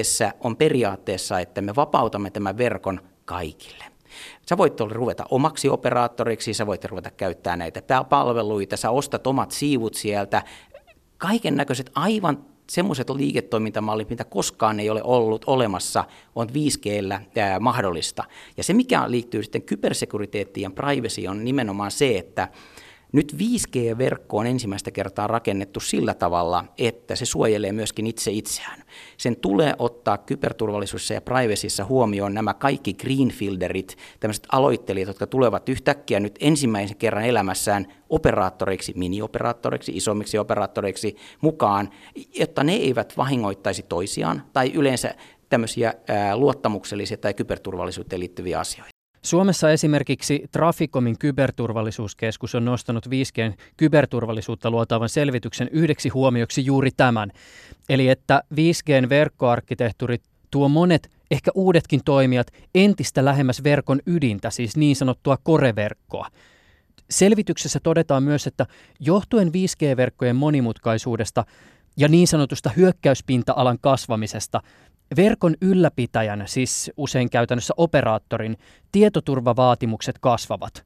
on 0.40 0.56
periaatteessa, 0.56 1.40
että 1.40 1.60
me 1.60 1.76
vapautamme 1.76 2.30
tämän 2.30 2.58
verkon 2.58 3.00
kaikille. 3.24 3.84
Sä 4.48 4.56
voit 4.56 4.80
ruveta 4.80 5.24
omaksi 5.30 5.68
operaattoriksi, 5.68 6.54
sä 6.54 6.66
voit 6.66 6.84
ruveta 6.84 7.10
käyttää 7.10 7.56
näitä 7.56 8.04
palveluita, 8.08 8.76
sä 8.76 8.90
ostat 8.90 9.26
omat 9.26 9.50
siivut 9.50 9.94
sieltä, 9.94 10.42
kaiken 11.18 11.56
näköiset 11.56 11.90
aivan 11.94 12.55
semmoiset 12.70 13.10
liiketoimintamallit, 13.10 14.10
mitä 14.10 14.24
koskaan 14.24 14.80
ei 14.80 14.90
ole 14.90 15.02
ollut 15.04 15.44
olemassa, 15.46 16.04
on 16.34 16.48
5G 16.48 16.90
mahdollista. 17.60 18.24
Ja 18.56 18.64
se, 18.64 18.72
mikä 18.72 19.10
liittyy 19.10 19.42
sitten 19.42 19.62
kybersekuriteettiin 19.62 20.62
ja 20.62 20.70
privacy, 20.70 21.26
on 21.26 21.44
nimenomaan 21.44 21.90
se, 21.90 22.18
että 22.18 22.48
nyt 23.16 23.36
5G-verkko 23.38 24.38
on 24.38 24.46
ensimmäistä 24.46 24.90
kertaa 24.90 25.26
rakennettu 25.26 25.80
sillä 25.80 26.14
tavalla, 26.14 26.64
että 26.78 27.16
se 27.16 27.26
suojelee 27.26 27.72
myöskin 27.72 28.06
itse 28.06 28.30
itseään. 28.30 28.82
Sen 29.16 29.36
tulee 29.36 29.74
ottaa 29.78 30.18
kyberturvallisuudessa 30.18 31.14
ja 31.14 31.20
privacyssä 31.20 31.84
huomioon 31.84 32.34
nämä 32.34 32.54
kaikki 32.54 32.94
greenfielderit, 32.94 33.96
tämmöiset 34.20 34.46
aloittelijat, 34.52 35.08
jotka 35.08 35.26
tulevat 35.26 35.68
yhtäkkiä 35.68 36.20
nyt 36.20 36.38
ensimmäisen 36.40 36.96
kerran 36.96 37.24
elämässään 37.24 37.86
operaattoreiksi, 38.08 38.92
mini-operaattoreiksi, 38.96 39.92
isommiksi 39.94 40.38
operaattoreiksi 40.38 41.16
mukaan, 41.40 41.90
jotta 42.38 42.64
ne 42.64 42.72
eivät 42.72 43.16
vahingoittaisi 43.16 43.82
toisiaan 43.82 44.42
tai 44.52 44.72
yleensä 44.74 45.14
tämmöisiä 45.48 45.94
luottamuksellisia 46.34 47.16
tai 47.16 47.34
kyberturvallisuuteen 47.34 48.20
liittyviä 48.20 48.60
asioita. 48.60 48.95
Suomessa 49.26 49.70
esimerkiksi 49.70 50.44
Traficomin 50.52 51.18
kyberturvallisuuskeskus 51.18 52.54
on 52.54 52.64
nostanut 52.64 53.06
5Gn 53.06 53.54
kyberturvallisuutta 53.76 54.70
luotavan 54.70 55.08
selvityksen 55.08 55.68
yhdeksi 55.72 56.08
huomioksi 56.08 56.64
juuri 56.64 56.90
tämän. 56.96 57.32
Eli 57.88 58.08
että 58.08 58.42
5Gn 58.54 59.08
verkkoarkkitehtuuri 59.08 60.18
tuo 60.50 60.68
monet, 60.68 61.10
ehkä 61.30 61.50
uudetkin 61.54 62.00
toimijat 62.04 62.46
entistä 62.74 63.24
lähemmäs 63.24 63.64
verkon 63.64 64.00
ydintä, 64.06 64.50
siis 64.50 64.76
niin 64.76 64.96
sanottua 64.96 65.38
koreverkkoa. 65.42 66.28
Selvityksessä 67.10 67.80
todetaan 67.82 68.22
myös, 68.22 68.46
että 68.46 68.66
johtuen 69.00 69.48
5G-verkkojen 69.48 70.36
monimutkaisuudesta 70.36 71.44
ja 71.96 72.08
niin 72.08 72.26
sanotusta 72.26 72.70
hyökkäyspinta-alan 72.76 73.78
kasvamisesta 73.80 74.60
Verkon 75.16 75.54
ylläpitäjän, 75.60 76.42
siis 76.46 76.90
usein 76.96 77.30
käytännössä 77.30 77.74
operaattorin, 77.76 78.56
tietoturvavaatimukset 78.92 80.16
kasvavat. 80.20 80.84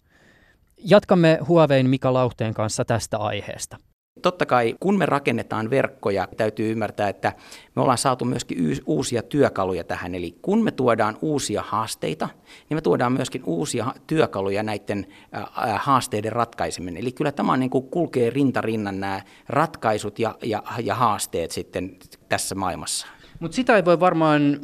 Jatkamme 0.84 1.38
Huawein 1.48 1.90
Mika 1.90 2.12
Lauhteen 2.12 2.54
kanssa 2.54 2.84
tästä 2.84 3.18
aiheesta. 3.18 3.76
Totta 4.22 4.46
kai, 4.46 4.74
kun 4.80 4.98
me 4.98 5.06
rakennetaan 5.06 5.70
verkkoja, 5.70 6.28
täytyy 6.36 6.72
ymmärtää, 6.72 7.08
että 7.08 7.32
me 7.76 7.82
ollaan 7.82 7.98
saatu 7.98 8.24
myöskin 8.24 8.80
uusia 8.86 9.22
työkaluja 9.22 9.84
tähän. 9.84 10.14
Eli 10.14 10.38
kun 10.42 10.64
me 10.64 10.70
tuodaan 10.70 11.18
uusia 11.22 11.62
haasteita, 11.66 12.28
niin 12.68 12.76
me 12.76 12.80
tuodaan 12.80 13.12
myöskin 13.12 13.42
uusia 13.44 13.94
työkaluja 14.06 14.62
näiden 14.62 15.06
haasteiden 15.78 16.32
ratkaiseminen. 16.32 17.02
Eli 17.02 17.12
kyllä 17.12 17.32
tämä 17.32 17.56
niin 17.56 17.70
kuin 17.70 17.90
kulkee 17.90 18.30
rinta 18.30 18.60
rinnan 18.60 19.00
nämä 19.00 19.20
ratkaisut 19.48 20.18
ja, 20.18 20.34
ja, 20.42 20.62
ja 20.82 20.94
haasteet 20.94 21.50
sitten 21.50 21.96
tässä 22.28 22.54
maailmassa. 22.54 23.06
Mutta 23.40 23.54
sitä 23.54 23.76
ei 23.76 23.84
voi 23.84 24.00
varmaan 24.00 24.58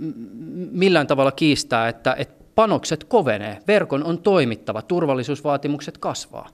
millään 0.71 1.07
tavalla 1.07 1.33
kiistää, 1.33 1.89
että, 1.89 2.15
että 2.19 2.45
panokset 2.55 3.05
kovenee, 3.05 3.59
verkon 3.69 4.05
on 4.05 4.19
toimittava, 4.19 4.83
turvallisuusvaatimukset 4.83 5.99
kasvaa. 5.99 6.49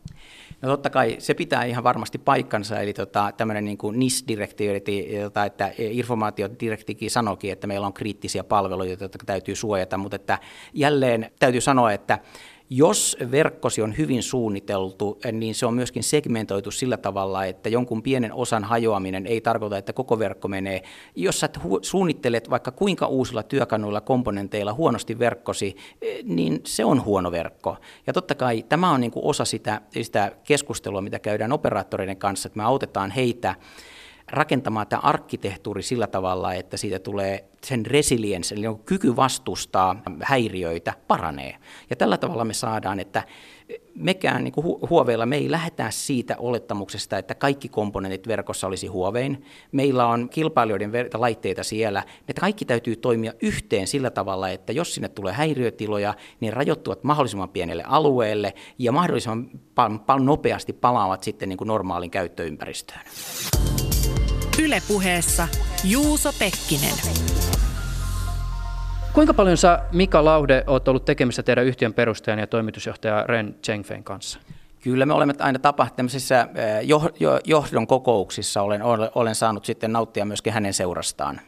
No 0.63 0.69
totta 0.69 0.91
kai 0.91 1.17
se 1.19 1.35
pitää 1.35 1.65
ihan 1.65 1.85
varmasti 1.85 2.19
paikkansa, 2.19 2.81
eli 2.81 2.93
tota, 2.93 3.33
tämmöinen 3.37 3.65
niin 3.65 3.79
NIS-direktiivi, 3.93 5.17
jota, 5.17 5.45
että 5.45 5.73
informaatiodirektiivi 5.79 7.09
sanoikin, 7.09 7.53
että 7.53 7.67
meillä 7.67 7.87
on 7.87 7.93
kriittisiä 7.93 8.45
palveluja, 8.45 8.97
joita 9.01 9.19
täytyy 9.27 9.57
suojata, 9.57 9.99
mutta 9.99 10.17
että 10.17 10.39
jälleen 10.75 11.31
täytyy 11.39 11.61
sanoa, 11.61 11.93
että 11.93 12.19
jos 12.77 13.17
verkkosi 13.31 13.83
on 13.83 13.97
hyvin 13.99 14.23
suunniteltu, 14.23 15.19
niin 15.33 15.55
se 15.55 15.67
on 15.67 15.75
myöskin 15.75 16.03
segmentoitu 16.03 16.71
sillä 16.71 16.97
tavalla, 16.97 17.45
että 17.45 17.69
jonkun 17.69 18.03
pienen 18.03 18.33
osan 18.33 18.65
hajoaminen 18.65 19.27
ei 19.27 19.41
tarkoita, 19.41 19.79
että 19.79 19.93
koko 19.93 20.19
verkko 20.19 20.49
menee. 20.49 20.83
Jos 21.17 21.41
sä 21.41 21.49
suunnittelet 21.83 22.51
vaikka 22.51 22.71
kuinka 22.71 23.07
uusilla 23.07 23.43
työkanuilla 23.43 24.01
komponenteilla 24.01 24.73
huonosti 24.75 25.19
verkkosi, 25.19 25.77
niin 26.25 26.61
se 26.67 26.85
on 26.85 27.05
huono 27.05 27.31
verkko. 27.31 27.77
Ja 28.07 28.13
totta 28.13 28.35
kai 28.35 28.65
tämä 28.69 28.91
on 28.91 29.01
niin 29.01 29.11
kuin 29.11 29.25
osa 29.25 29.45
sitä, 29.45 29.81
sitä 30.03 30.33
keskustelua, 30.45 31.01
mitä 31.01 31.19
käydään 31.19 31.53
operaattoreiden 31.53 32.17
kanssa, 32.17 32.47
että 32.47 32.57
me 32.57 32.65
autetaan 32.65 33.11
heitä 33.11 33.55
rakentamaan 34.33 34.87
tämä 34.87 35.01
arkkitehtuuri 35.01 35.83
sillä 35.83 36.07
tavalla, 36.07 36.55
että 36.55 36.77
siitä 36.77 36.99
tulee 36.99 37.45
sen 37.65 37.87
resilience, 37.87 38.55
eli 38.55 38.67
kyky 38.85 39.17
vastustaa 39.17 40.03
häiriöitä, 40.23 40.95
paranee. 41.09 41.57
Ja 41.91 41.97
tällä 41.97 42.17
tavalla 42.17 42.45
me 42.45 42.55
saadaan, 42.55 43.01
että 43.01 43.23
mekään 43.95 44.45
niin 44.45 44.55
huoveilla 44.91 45.27
me 45.27 45.37
ei 45.37 45.51
lähdetä 45.51 45.91
siitä 45.91 46.37
olettamuksesta, 46.39 47.19
että 47.19 47.35
kaikki 47.35 47.69
komponentit 47.69 48.29
verkossa 48.29 48.67
olisi 48.67 48.87
huovein. 48.87 49.45
Meillä 49.73 50.07
on 50.07 50.29
kilpailijoiden 50.29 50.93
laitteita 51.15 51.63
siellä. 51.63 52.03
Ne 52.29 52.35
kaikki 52.41 52.65
täytyy 52.65 52.97
toimia 52.97 53.33
yhteen 53.43 53.87
sillä 53.87 54.11
tavalla, 54.11 54.49
että 54.49 54.73
jos 54.73 54.95
sinne 54.95 55.09
tulee 55.09 55.33
häiriötiloja, 55.33 56.15
niin 56.41 56.53
rajoittuvat 56.53 57.05
mahdollisimman 57.05 57.49
pienelle 57.49 57.85
alueelle 57.87 58.55
ja 58.79 58.93
mahdollisimman 58.93 59.51
paljon 60.07 60.27
nopeasti 60.27 60.73
palaavat 60.73 61.23
sitten 61.23 61.49
niin 61.49 61.57
kuin 61.57 61.69
normaalin 61.69 62.11
käyttöympäristöön. 62.11 63.01
Ylepuheessa 64.59 65.49
Juuso 65.85 66.31
Pekkinen. 66.39 66.95
Kuinka 69.13 69.35
paljon 69.35 69.57
sä, 69.57 69.79
Mika 69.93 70.25
Laude, 70.25 70.65
oot 70.67 70.89
ollut 70.89 71.05
tekemissä 71.05 71.43
teidän 71.43 71.65
yhtiön 71.65 71.95
perustajan 71.95 72.39
ja 72.39 72.47
toimitusjohtaja 72.47 73.25
Ren 73.27 73.55
Chengfein 73.65 74.05
kanssa? 74.05 74.39
Kyllä 74.81 75.07
me 75.07 75.15
olemme 75.15 75.35
aina 75.39 75.59
tapahtumissa 75.59 75.97
tämmöisissä 75.97 76.49
johdon 77.45 77.87
kokouksissa, 77.87 78.63
olen, 78.63 78.83
olen 79.15 79.35
saanut 79.35 79.65
sitten 79.65 79.93
nauttia 79.93 80.25
myöskin 80.25 80.53
hänen 80.53 80.75
seurastaan. 80.75 81.41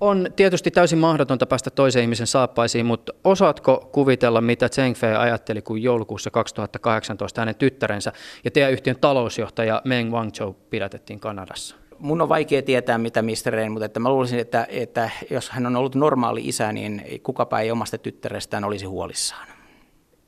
On 0.00 0.26
tietysti 0.36 0.70
täysin 0.70 0.98
mahdotonta 0.98 1.46
päästä 1.46 1.70
toisen 1.70 2.02
ihmisen 2.02 2.26
saappaisiin, 2.26 2.86
mutta 2.86 3.12
osaatko 3.24 3.88
kuvitella, 3.92 4.40
mitä 4.40 4.68
Fei 4.96 5.14
ajatteli, 5.14 5.62
kun 5.62 5.82
joulukuussa 5.82 6.30
2018 6.30 7.40
hänen 7.40 7.54
tyttärensä 7.54 8.12
ja 8.44 8.50
teidän 8.50 8.72
yhtiön 8.72 8.96
talousjohtaja 9.00 9.82
Meng 9.84 10.12
Wanzhou 10.12 10.52
pidätettiin 10.70 11.20
Kanadassa? 11.20 11.81
Mun 12.02 12.20
on 12.20 12.28
vaikea 12.28 12.62
tietää, 12.62 12.98
mitä. 12.98 13.22
Rain, 13.50 13.72
mutta 13.72 13.86
että 13.86 14.00
mä 14.00 14.10
luulisin, 14.10 14.38
että, 14.38 14.66
että 14.70 15.10
jos 15.30 15.50
hän 15.50 15.66
on 15.66 15.76
ollut 15.76 15.94
normaali 15.94 16.40
isä, 16.48 16.72
niin 16.72 17.02
kukapa 17.22 17.60
ei 17.60 17.70
omasta 17.70 17.98
tyttärestään 17.98 18.64
olisi 18.64 18.86
huolissaan. 18.86 19.48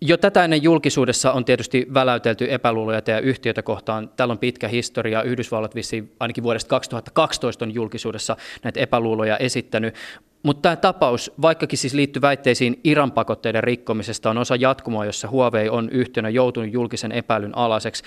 Jo 0.00 0.16
tätä 0.16 0.44
ennen 0.44 0.62
julkisuudessa 0.62 1.32
on 1.32 1.44
tietysti 1.44 1.86
väläytelty 1.94 2.52
epäluuloja 2.52 3.02
ja 3.06 3.20
yhtiötä 3.20 3.62
kohtaan. 3.62 4.08
Täällä 4.16 4.32
on 4.32 4.38
pitkä 4.38 4.68
historia. 4.68 5.22
Yhdysvallat 5.22 5.74
vissiin 5.74 6.12
ainakin 6.20 6.44
vuodesta 6.44 6.68
2012 6.68 7.64
on 7.64 7.74
julkisuudessa 7.74 8.36
näitä 8.62 8.80
epäluuloja 8.80 9.36
esittänyt. 9.36 9.94
Mutta 10.42 10.62
tämä 10.62 10.76
tapaus, 10.76 11.32
vaikkakin 11.42 11.78
siis 11.78 11.94
liittyy 11.94 12.22
väitteisiin 12.22 12.80
Iran 12.84 13.12
pakotteiden 13.12 13.64
rikkomisesta, 13.64 14.30
on 14.30 14.38
osa 14.38 14.56
jatkumoa, 14.56 15.04
jossa 15.04 15.28
Huawei 15.28 15.68
on 15.68 15.90
yhtiönä 15.90 16.28
joutunut 16.28 16.72
julkisen 16.72 17.12
epäilyn 17.12 17.56
alaiseksi. 17.56 18.04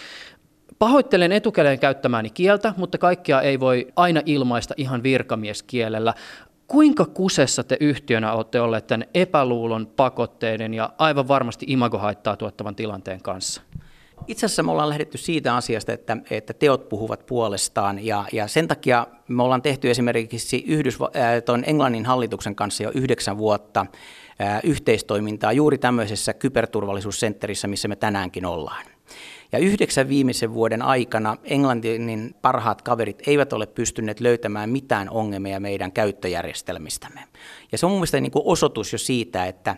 Pahoittelen 0.79 1.31
etukäteen 1.31 1.79
käyttämääni 1.79 2.29
kieltä, 2.29 2.73
mutta 2.77 2.97
kaikkia 2.97 3.41
ei 3.41 3.59
voi 3.59 3.87
aina 3.95 4.21
ilmaista 4.25 4.73
ihan 4.77 5.03
virkamieskielellä. 5.03 6.13
Kuinka 6.67 7.05
kusessa 7.05 7.63
te 7.63 7.77
yhtiönä 7.79 8.33
olette 8.33 8.61
olleet 8.61 8.87
tämän 8.87 9.07
epäluulon, 9.13 9.87
pakotteiden 9.87 10.73
ja 10.73 10.89
aivan 10.97 11.27
varmasti 11.27 11.65
imagohaittaa 11.69 12.35
tuottavan 12.35 12.75
tilanteen 12.75 13.21
kanssa? 13.21 13.61
Itse 14.27 14.45
asiassa 14.45 14.63
me 14.63 14.71
ollaan 14.71 14.89
lähdetty 14.89 15.17
siitä 15.17 15.55
asiasta, 15.55 15.93
että, 15.93 16.17
että 16.29 16.53
teot 16.53 16.89
puhuvat 16.89 17.25
puolestaan 17.25 18.05
ja, 18.05 18.25
ja 18.31 18.47
sen 18.47 18.67
takia 18.67 19.07
me 19.27 19.43
ollaan 19.43 19.61
tehty 19.61 19.89
esimerkiksi 19.89 20.65
Yhdysva- 20.67 21.11
äh, 21.15 21.69
Englannin 21.69 22.05
hallituksen 22.05 22.55
kanssa 22.55 22.83
jo 22.83 22.91
yhdeksän 22.93 23.37
vuotta 23.37 23.85
äh, 24.41 24.59
yhteistoimintaa 24.63 25.51
juuri 25.51 25.77
tämmöisessä 25.77 26.33
kyberturvallisuussentterissä, 26.33 27.67
missä 27.67 27.87
me 27.87 27.95
tänäänkin 27.95 28.45
ollaan. 28.45 28.96
Ja 29.51 29.59
yhdeksän 29.59 30.09
viimeisen 30.09 30.53
vuoden 30.53 30.81
aikana 30.81 31.37
Englannin 31.43 32.35
parhaat 32.41 32.81
kaverit 32.81 33.21
eivät 33.27 33.53
ole 33.53 33.67
pystyneet 33.67 34.19
löytämään 34.19 34.69
mitään 34.69 35.09
ongelmia 35.09 35.59
meidän 35.59 35.91
käyttöjärjestelmistämme. 35.91 37.23
Ja 37.71 37.77
se 37.77 37.85
on 37.85 37.91
mun 37.91 37.99
mielestä 37.99 38.21
niin 38.21 38.31
osoitus 38.35 38.93
jo 38.93 38.99
siitä, 38.99 39.45
että 39.45 39.75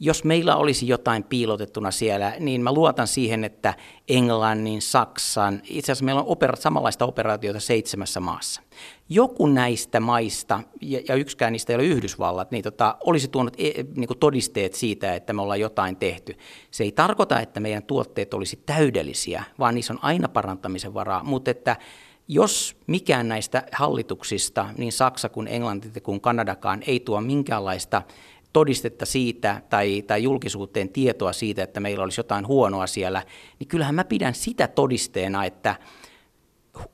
jos 0.00 0.24
meillä 0.24 0.56
olisi 0.56 0.88
jotain 0.88 1.24
piilotettuna 1.24 1.90
siellä, 1.90 2.32
niin 2.38 2.62
mä 2.62 2.72
luotan 2.72 3.06
siihen, 3.06 3.44
että 3.44 3.74
Englannin, 4.08 4.82
Saksan, 4.82 5.62
itse 5.64 5.92
asiassa 5.92 6.04
meillä 6.04 6.20
on 6.20 6.26
opera- 6.26 6.56
samanlaista 6.56 7.04
operaatiota 7.04 7.60
seitsemässä 7.60 8.20
maassa. 8.20 8.62
Joku 9.08 9.46
näistä 9.46 10.00
maista, 10.00 10.60
ja, 10.80 11.00
ja 11.08 11.14
yksikään 11.14 11.52
niistä 11.52 11.72
ei 11.72 11.74
ole 11.74 11.84
Yhdysvallat, 11.84 12.50
niin 12.50 12.64
tota, 12.64 12.96
olisi 13.04 13.28
tuonut 13.28 13.54
e, 13.58 13.70
niin 13.96 14.18
todisteet 14.20 14.74
siitä, 14.74 15.14
että 15.14 15.32
me 15.32 15.42
ollaan 15.42 15.60
jotain 15.60 15.96
tehty. 15.96 16.36
Se 16.70 16.84
ei 16.84 16.92
tarkoita, 16.92 17.40
että 17.40 17.60
meidän 17.60 17.82
tuotteet 17.82 18.34
olisi 18.34 18.62
täydellisiä, 18.66 19.44
vaan 19.58 19.74
niissä 19.74 19.92
on 19.92 19.98
aina 20.02 20.28
parantamisen 20.28 20.94
varaa, 20.94 21.24
mutta 21.24 21.50
että 21.50 21.76
jos 22.28 22.76
mikään 22.86 23.28
näistä 23.28 23.62
hallituksista, 23.72 24.68
niin 24.78 24.92
Saksa 24.92 25.28
kuin 25.28 25.48
Englanti 25.48 26.00
kuin 26.00 26.20
Kanadakaan, 26.20 26.82
ei 26.86 27.00
tuo 27.00 27.20
minkäänlaista 27.20 28.02
todistetta 28.52 29.06
siitä 29.06 29.62
tai, 29.70 30.02
tai 30.02 30.22
julkisuuteen 30.22 30.88
tietoa 30.88 31.32
siitä, 31.32 31.62
että 31.62 31.80
meillä 31.80 32.04
olisi 32.04 32.20
jotain 32.20 32.46
huonoa 32.46 32.86
siellä, 32.86 33.22
niin 33.58 33.68
kyllähän 33.68 33.94
mä 33.94 34.04
pidän 34.04 34.34
sitä 34.34 34.68
todisteena, 34.68 35.44
että 35.44 35.76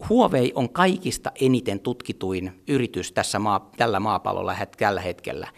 Huawei 0.08 0.52
on 0.54 0.68
kaikista 0.68 1.32
eniten 1.40 1.80
tutkituin 1.80 2.62
yritys 2.68 3.12
tässä 3.12 3.38
maa, 3.38 3.70
tällä 3.76 4.00
maapallolla 4.00 4.56
tällä 4.78 5.00
hetkellä 5.00 5.48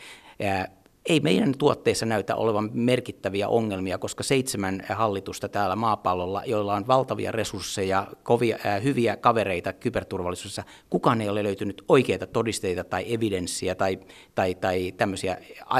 ei 1.09 1.21
meidän 1.21 1.55
tuotteissa 1.59 2.07
näytä 2.07 2.37
olevan 2.37 2.71
merkittäviä 2.73 3.49
ongelmia, 3.49 3.99
koska 3.99 4.23
seitsemän 4.23 4.83
hallitusta 4.89 5.49
täällä 5.49 5.77
maapallolla, 5.77 6.43
joilla 6.47 6.75
on 6.75 6.87
valtavia 6.87 7.33
resursseja, 7.33 8.07
kovia, 8.23 8.59
äh, 8.67 8.83
hyviä 8.83 9.17
kavereita 9.17 9.73
kyberturvallisuudessa, 9.73 10.65
kukaan 10.91 11.21
ei 11.21 11.29
ole 11.29 11.43
löytynyt 11.43 11.85
oikeita 11.89 12.27
todisteita 12.27 12.85
tai 12.85 13.15
evidenssiä 13.15 13.75
tai, 13.75 13.99
tai, 14.35 14.55
tai 14.55 14.93
tämmöisiä 14.97 15.39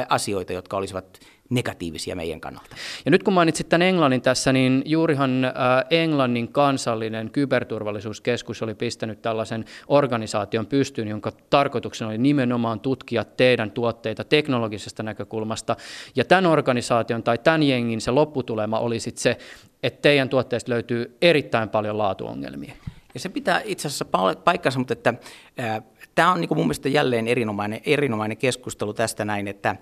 asioita, 0.09 0.53
jotka 0.53 0.77
olisivat 0.77 1.19
negatiivisia 1.51 2.17
meidän 2.17 2.41
kannalta. 2.41 2.77
Ja 3.05 3.11
nyt 3.11 3.23
kun 3.23 3.35
mainitsit 3.35 3.69
tämän 3.69 3.87
Englannin 3.87 4.23
tässä, 4.23 4.53
niin 4.53 4.83
juurihan 4.87 5.45
äh, 5.45 5.53
Englannin 5.91 6.53
kansallinen 6.53 7.31
kyberturvallisuuskeskus 7.31 8.63
oli 8.63 8.75
pistänyt 8.75 9.23
tällaisen 9.23 9.65
organisaation 9.89 10.67
pystyyn, 10.67 11.09
jonka 11.09 11.33
tarkoituksena 11.51 12.09
oli 12.09 12.19
nimenomaan 12.19 12.81
tutkia 12.81 13.25
teidän 13.25 13.71
tuotteita 13.71 14.25
teknologisesta 14.25 15.03
näkökulmasta. 15.03 15.77
Ja 16.17 16.25
tämän 16.25 16.47
organisaation 16.47 17.23
tai 17.23 17.39
tämän 17.39 17.63
jengin 17.63 18.01
se 18.01 18.11
lopputulema 18.11 18.79
oli 18.79 19.01
sitten 19.01 19.23
se, 19.23 19.39
että 19.83 20.03
teidän 20.03 20.29
tuotteista 20.29 20.73
löytyy 20.73 21.17
erittäin 21.23 21.69
paljon 21.69 21.99
laatuongelmia. 21.99 22.75
Ja 23.15 23.21
se 23.21 23.29
pitää 23.29 23.61
itse 23.65 23.89
asiassa 23.89 24.07
paikkansa, 24.45 24.79
mutta 24.79 24.93
että, 24.93 25.15
ää, 25.59 25.83
tämä 26.19 26.33
on 26.33 26.41
niin 26.41 26.49
mun 26.55 26.67
mielestä 26.67 26.89
jälleen 26.89 27.29
erinomainen, 27.29 27.81
erinomainen 27.87 28.37
keskustelu 28.37 28.95
tästä 28.95 29.25
näin, 29.25 29.49
että 29.49 29.77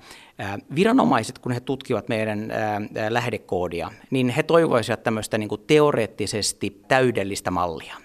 viranomaiset, 0.75 1.39
kun 1.39 1.53
he 1.53 1.61
tutkivat 1.61 2.09
meidän 2.09 2.53
lähdekoodia, 3.09 3.91
niin 4.11 4.29
he 4.29 4.43
toivoisivat 4.43 5.03
tämmöistä 5.03 5.39
niin 5.39 5.49
kuin 5.49 5.61
teoreettisesti 5.67 6.83
täydellistä 6.89 7.51
mallia 7.51 7.97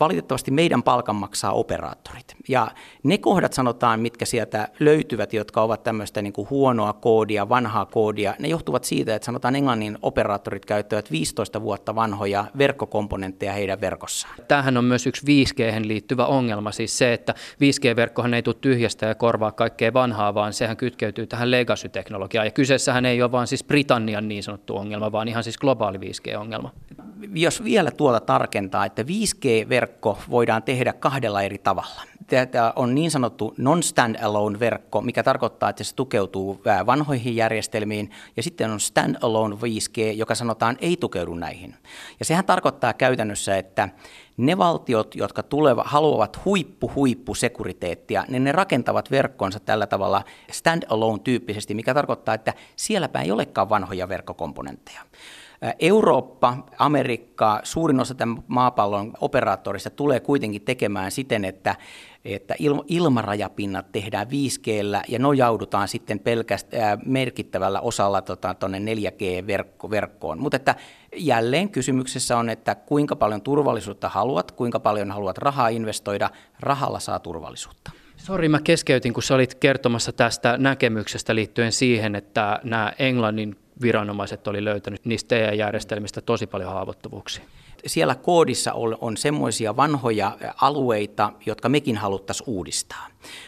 valitettavasti 0.00 0.50
meidän 0.50 0.82
palkan 0.82 1.16
maksaa 1.16 1.52
operaattorit. 1.52 2.36
Ja 2.48 2.68
ne 3.02 3.18
kohdat 3.18 3.52
sanotaan, 3.52 4.00
mitkä 4.00 4.24
sieltä 4.24 4.68
löytyvät, 4.80 5.32
jotka 5.32 5.62
ovat 5.62 5.82
tämmöistä 5.82 6.22
niin 6.22 6.32
kuin 6.32 6.50
huonoa 6.50 6.92
koodia, 6.92 7.48
vanhaa 7.48 7.86
koodia, 7.86 8.34
ne 8.38 8.48
johtuvat 8.48 8.84
siitä, 8.84 9.14
että 9.14 9.26
sanotaan 9.26 9.56
englannin 9.56 9.98
operaattorit 10.02 10.66
käyttävät 10.66 11.10
15 11.10 11.62
vuotta 11.62 11.94
vanhoja 11.94 12.44
verkkokomponentteja 12.58 13.52
heidän 13.52 13.80
verkossaan. 13.80 14.34
Tämähän 14.48 14.76
on 14.76 14.84
myös 14.84 15.06
yksi 15.06 15.26
5G 15.26 15.86
liittyvä 15.86 16.26
ongelma, 16.26 16.72
siis 16.72 16.98
se, 16.98 17.12
että 17.12 17.34
5G-verkkohan 17.60 18.34
ei 18.34 18.42
tule 18.42 18.56
tyhjästä 18.60 19.06
ja 19.06 19.14
korvaa 19.14 19.52
kaikkea 19.52 19.92
vanhaa, 19.92 20.34
vaan 20.34 20.52
sehän 20.52 20.76
kytkeytyy 20.76 21.26
tähän 21.26 21.50
legacy-teknologiaan. 21.50 22.46
Ja 22.46 22.50
kyseessähän 22.50 23.06
ei 23.06 23.22
ole 23.22 23.32
vain 23.32 23.46
siis 23.46 23.64
Britannian 23.64 24.28
niin 24.28 24.42
sanottu 24.42 24.76
ongelma, 24.76 25.12
vaan 25.12 25.28
ihan 25.28 25.44
siis 25.44 25.58
globaali 25.58 25.98
5G-ongelma. 25.98 26.70
Jos 27.34 27.64
vielä 27.64 27.90
tuota 27.90 28.20
tarkentaa, 28.20 28.86
että 28.86 29.02
5G-verkko 29.02 30.18
voidaan 30.30 30.62
tehdä 30.62 30.92
kahdella 30.92 31.42
eri 31.42 31.58
tavalla. 31.58 32.02
Tämä 32.26 32.72
on 32.76 32.94
niin 32.94 33.10
sanottu 33.10 33.54
non-standalone 33.58 34.60
verkko, 34.60 35.00
mikä 35.00 35.22
tarkoittaa, 35.22 35.70
että 35.70 35.84
se 35.84 35.94
tukeutuu 35.94 36.62
vanhoihin 36.86 37.36
järjestelmiin, 37.36 38.10
ja 38.36 38.42
sitten 38.42 38.70
on 38.70 38.80
standalone 38.80 39.56
5G, 39.56 40.12
joka 40.14 40.34
sanotaan 40.34 40.76
ei 40.80 40.96
tukeudu 40.96 41.34
näihin. 41.34 41.74
Ja 42.18 42.24
sehän 42.24 42.44
tarkoittaa 42.44 42.92
käytännössä, 42.92 43.56
että 43.56 43.88
ne 44.36 44.58
valtiot, 44.58 45.14
jotka 45.14 45.42
tuleva, 45.42 45.82
haluavat 45.86 46.44
huippu 46.44 46.92
huippu 46.94 47.34
sekuriteettia, 47.34 48.24
niin 48.28 48.44
ne 48.44 48.52
rakentavat 48.52 49.10
verkkonsa 49.10 49.60
tällä 49.60 49.86
tavalla 49.86 50.24
standalone 50.50 51.22
tyyppisesti, 51.24 51.74
mikä 51.74 51.94
tarkoittaa, 51.94 52.34
että 52.34 52.54
sielläpä 52.76 53.20
ei 53.20 53.30
olekaan 53.30 53.68
vanhoja 53.68 54.08
verkkokomponentteja. 54.08 55.00
Eurooppa, 55.78 56.56
Amerikka, 56.78 57.60
suurin 57.62 58.00
osa 58.00 58.14
tämän 58.14 58.44
maapallon 58.46 59.12
operaattorista 59.20 59.90
tulee 59.90 60.20
kuitenkin 60.20 60.62
tekemään 60.62 61.10
siten, 61.10 61.44
että, 61.44 61.76
että 62.24 62.54
ilmarajapinnat 62.88 63.92
tehdään 63.92 64.26
5G 64.26 64.68
ja 65.08 65.18
nojaudutaan 65.18 65.88
sitten 65.88 66.18
pelkästään 66.18 66.98
merkittävällä 67.06 67.80
osalla 67.80 68.22
tuonne 68.22 68.38
tota, 68.54 68.68
4G-verkkoon. 68.68 70.38
Mutta 70.38 70.56
että 70.56 70.74
jälleen 71.16 71.70
kysymyksessä 71.70 72.38
on, 72.38 72.48
että 72.48 72.74
kuinka 72.74 73.16
paljon 73.16 73.42
turvallisuutta 73.42 74.08
haluat, 74.08 74.52
kuinka 74.52 74.80
paljon 74.80 75.10
haluat 75.10 75.38
rahaa 75.38 75.68
investoida, 75.68 76.30
rahalla 76.60 77.00
saa 77.00 77.18
turvallisuutta. 77.18 77.90
Sori, 78.16 78.48
mä 78.48 78.60
keskeytin, 78.60 79.14
kun 79.14 79.22
sä 79.22 79.34
olit 79.34 79.54
kertomassa 79.54 80.12
tästä 80.12 80.56
näkemyksestä 80.58 81.34
liittyen 81.34 81.72
siihen, 81.72 82.14
että 82.14 82.60
nämä 82.64 82.92
Englannin 82.98 83.56
viranomaiset 83.82 84.46
oli 84.48 84.64
löytänyt 84.64 85.04
niistä 85.04 85.28
teidän 85.28 85.58
järjestelmistä 85.58 86.20
tosi 86.20 86.46
paljon 86.46 86.72
haavoittuvuuksia? 86.72 87.44
Siellä 87.86 88.14
koodissa 88.14 88.72
on, 88.72 88.98
on 89.00 89.16
semmoisia 89.16 89.76
vanhoja 89.76 90.38
alueita, 90.60 91.32
jotka 91.46 91.68
mekin 91.68 91.96
haluttaisiin 91.96 92.50
uudistaa. 92.50 93.06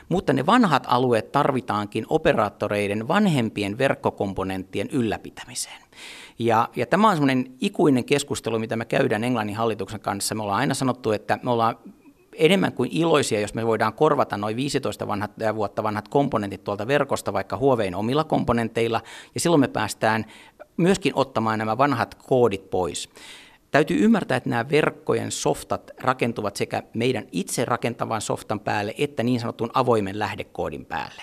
Mutta 0.09 0.33
ne 0.33 0.47
vanhat 0.47 0.87
alueet 0.87 1.33
tarvitaankin 1.33 2.07
operaattoreiden 2.09 3.09
vanhempien 3.09 3.79
verkkokomponenttien 3.79 4.89
ylläpitämiseen. 4.93 5.83
Ja, 6.39 6.69
ja 6.77 6.87
tämä 6.87 7.09
on 7.09 7.15
semmoinen 7.15 7.55
ikuinen 7.61 8.05
keskustelu, 8.05 8.59
mitä 8.59 8.77
me 8.77 8.85
käydään 8.85 9.25
Englannin 9.25 9.57
hallituksen 9.57 10.01
kanssa. 10.01 10.35
Me 10.35 10.43
ollaan 10.43 10.59
aina 10.59 10.75
sanottu, 10.75 11.13
että 11.13 11.39
me 11.43 11.51
ollaan 11.51 11.77
enemmän 12.39 12.73
kuin 12.73 12.91
iloisia, 12.93 13.41
jos 13.41 13.55
me 13.55 13.67
voidaan 13.67 13.93
korvata 13.93 14.37
noin 14.37 14.57
15 14.57 15.09
vanhat, 15.09 15.31
vuotta 15.55 15.83
vanhat 15.83 16.09
komponentit 16.09 16.65
tuolta 16.65 16.87
verkosta 16.87 17.33
vaikka 17.33 17.57
Huovein 17.57 17.95
omilla 17.95 18.25
komponenteilla, 18.25 19.01
ja 19.35 19.41
silloin 19.41 19.61
me 19.61 19.69
päästään 19.69 20.25
myöskin 20.77 21.13
ottamaan 21.15 21.59
nämä 21.59 21.79
vanhat 21.79 22.15
koodit 22.15 22.71
pois. 22.71 23.09
Täytyy 23.71 24.05
ymmärtää, 24.05 24.37
että 24.37 24.51
nämä 24.51 24.71
verkkojen 24.71 25.31
softat 25.31 25.91
rakentuvat 26.01 26.57
sekä 26.57 26.83
meidän 26.95 27.25
itse 27.33 27.65
rakentavan 27.65 28.21
softan 28.21 28.61
päälle 28.61 28.95
että 28.99 29.23
niin 29.23 29.41
sanotun 29.41 29.71
avoimen 29.75 30.19
lähdekoodin 30.19 30.85
päälle. 30.85 31.23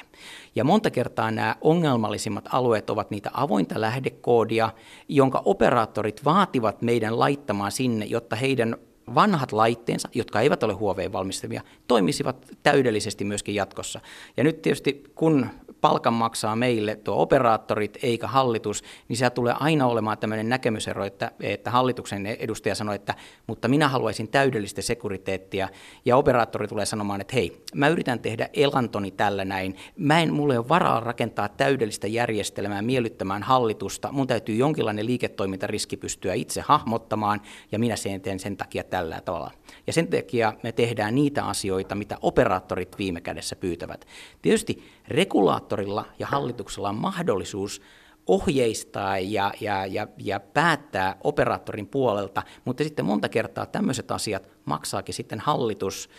Ja 0.56 0.64
monta 0.64 0.90
kertaa 0.90 1.32
nämä 1.32 1.56
ongelmallisimmat 1.62 2.46
alueet 2.52 2.90
ovat 2.90 3.12
niitä 3.12 3.30
avointa 3.34 3.82
lähdekoodia, 3.82 4.70
jonka 5.10 5.42
operaattorit 5.46 6.26
vaativat 6.26 6.82
meidän 6.82 7.20
laittamaan 7.20 7.72
sinne, 7.72 8.06
jotta 8.06 8.36
heidän 8.36 8.76
vanhat 9.16 9.52
laitteensa, 9.52 10.10
jotka 10.14 10.42
eivät 10.42 10.64
ole 10.64 10.74
Huawei 10.74 11.12
valmistamia, 11.12 11.62
toimisivat 11.88 12.48
täydellisesti 12.64 13.26
myöskin 13.26 13.56
jatkossa. 13.56 14.00
Ja 14.38 14.44
nyt 14.44 14.62
tietysti 14.62 15.04
kun 15.16 15.50
palkan 15.86 16.14
maksaa 16.14 16.56
meille 16.56 16.96
tuo 16.96 17.22
operaattorit 17.22 17.98
eikä 18.04 18.28
hallitus, 18.28 18.84
niin 19.08 19.18
se 19.18 19.30
tulee 19.30 19.56
aina 19.60 19.88
olemaan 19.88 20.18
tämmöinen 20.18 20.50
näkemysero, 20.50 21.06
että, 21.06 21.32
että 21.40 21.72
hallituksen 21.72 22.26
edustaja 22.26 22.76
sanoi, 22.76 22.96
että 22.96 23.16
mutta 23.48 23.68
minä 23.68 23.88
haluaisin 23.88 24.28
täydellistä 24.28 24.82
sekuriteettia, 24.82 25.70
ja 26.06 26.18
operaattori 26.18 26.68
tulee 26.68 26.86
sanomaan, 26.86 27.22
että 27.22 27.36
hei, 27.36 27.64
mä 27.76 27.88
yritän 27.88 28.20
tehdä 28.20 28.50
elantoni 28.54 29.12
tällä 29.12 29.46
näin, 29.46 29.76
mä 29.98 30.22
en, 30.22 30.34
mulle 30.34 30.58
ole 30.58 30.70
varaa 30.70 31.00
rakentaa 31.00 31.50
täydellistä 31.50 32.08
järjestelmää 32.08 32.82
miellyttämään 32.82 33.44
hallitusta, 33.44 34.12
mun 34.12 34.28
täytyy 34.28 34.56
jonkinlainen 34.56 35.06
liiketoimintariski 35.06 35.98
pystyä 35.98 36.34
itse 36.34 36.62
hahmottamaan, 36.62 37.42
ja 37.72 37.80
minä 37.80 37.96
sen 37.96 38.22
teen 38.22 38.40
sen 38.40 38.58
takia 38.58 38.84
tällä 38.84 39.22
tavalla. 39.22 39.52
Ja 39.88 39.94
sen 39.94 40.08
takia 40.08 40.54
me 40.64 40.72
tehdään 40.72 41.16
niitä 41.16 41.46
asioita, 41.46 41.96
mitä 41.96 42.18
operaattorit 42.22 42.98
viime 42.98 43.22
kädessä 43.22 43.56
pyytävät. 43.56 44.06
Tietysti 44.42 44.95
regulaattorilla 45.08 46.06
ja 46.20 46.28
hallituksella 46.28 46.90
on 46.90 46.96
mahdollisuus 46.96 47.82
ohjeistaa 48.28 49.20
ja, 49.20 49.54
ja, 49.62 49.86
ja, 49.86 50.08
ja 50.18 50.40
päättää 50.40 51.16
operaattorin 51.24 51.88
puolelta, 51.88 52.44
mutta 52.66 52.84
sitten 52.84 53.06
monta 53.06 53.30
kertaa 53.30 53.66
tämmöiset 53.66 54.12
asiat 54.12 54.55
maksaakin 54.66 55.16
sitten 55.16 55.40
hallitus 55.40 56.10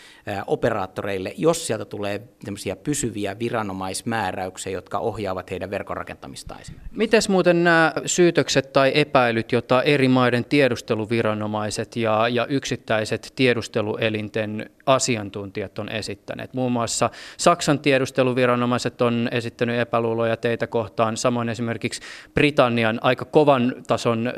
operaattoreille, 0.47 1.35
jos 1.37 1.67
sieltä 1.67 1.85
tulee 1.85 2.23
tämmöisiä 2.45 2.77
pysyviä 2.77 3.39
viranomaismääräyksiä, 3.39 4.73
jotka 4.73 4.99
ohjaavat 4.99 5.51
heidän 5.51 5.71
verkon 5.71 5.97
rakentamistaan 5.97 6.61
Miten 6.91 7.23
muuten 7.29 7.65
nämä 7.65 7.93
syytökset 8.07 8.73
tai 8.73 8.93
epäilyt, 8.95 9.53
joita 9.53 9.83
eri 9.83 10.09
maiden 10.09 10.45
tiedusteluviranomaiset 10.45 11.97
ja, 11.97 12.29
ja 12.29 12.47
yksittäiset 12.47 13.33
tiedusteluelinten 13.37 14.71
asiantuntijat 14.87 15.79
on 15.79 15.89
esittäneet? 15.89 16.55
Muun 16.55 16.73
muassa 16.73 17.11
Saksan 17.37 17.79
tiedusteluviranomaiset 17.79 19.03
on 19.03 19.29
esittänyt 19.33 19.81
epäluuloja 19.81 20.37
teitä 20.37 20.67
kohtaan, 20.67 21.17
samoin 21.17 21.49
esimerkiksi 21.49 22.01
Britannian 22.35 22.99
aika 23.03 23.25
kovan 23.25 23.75
tason 23.87 24.33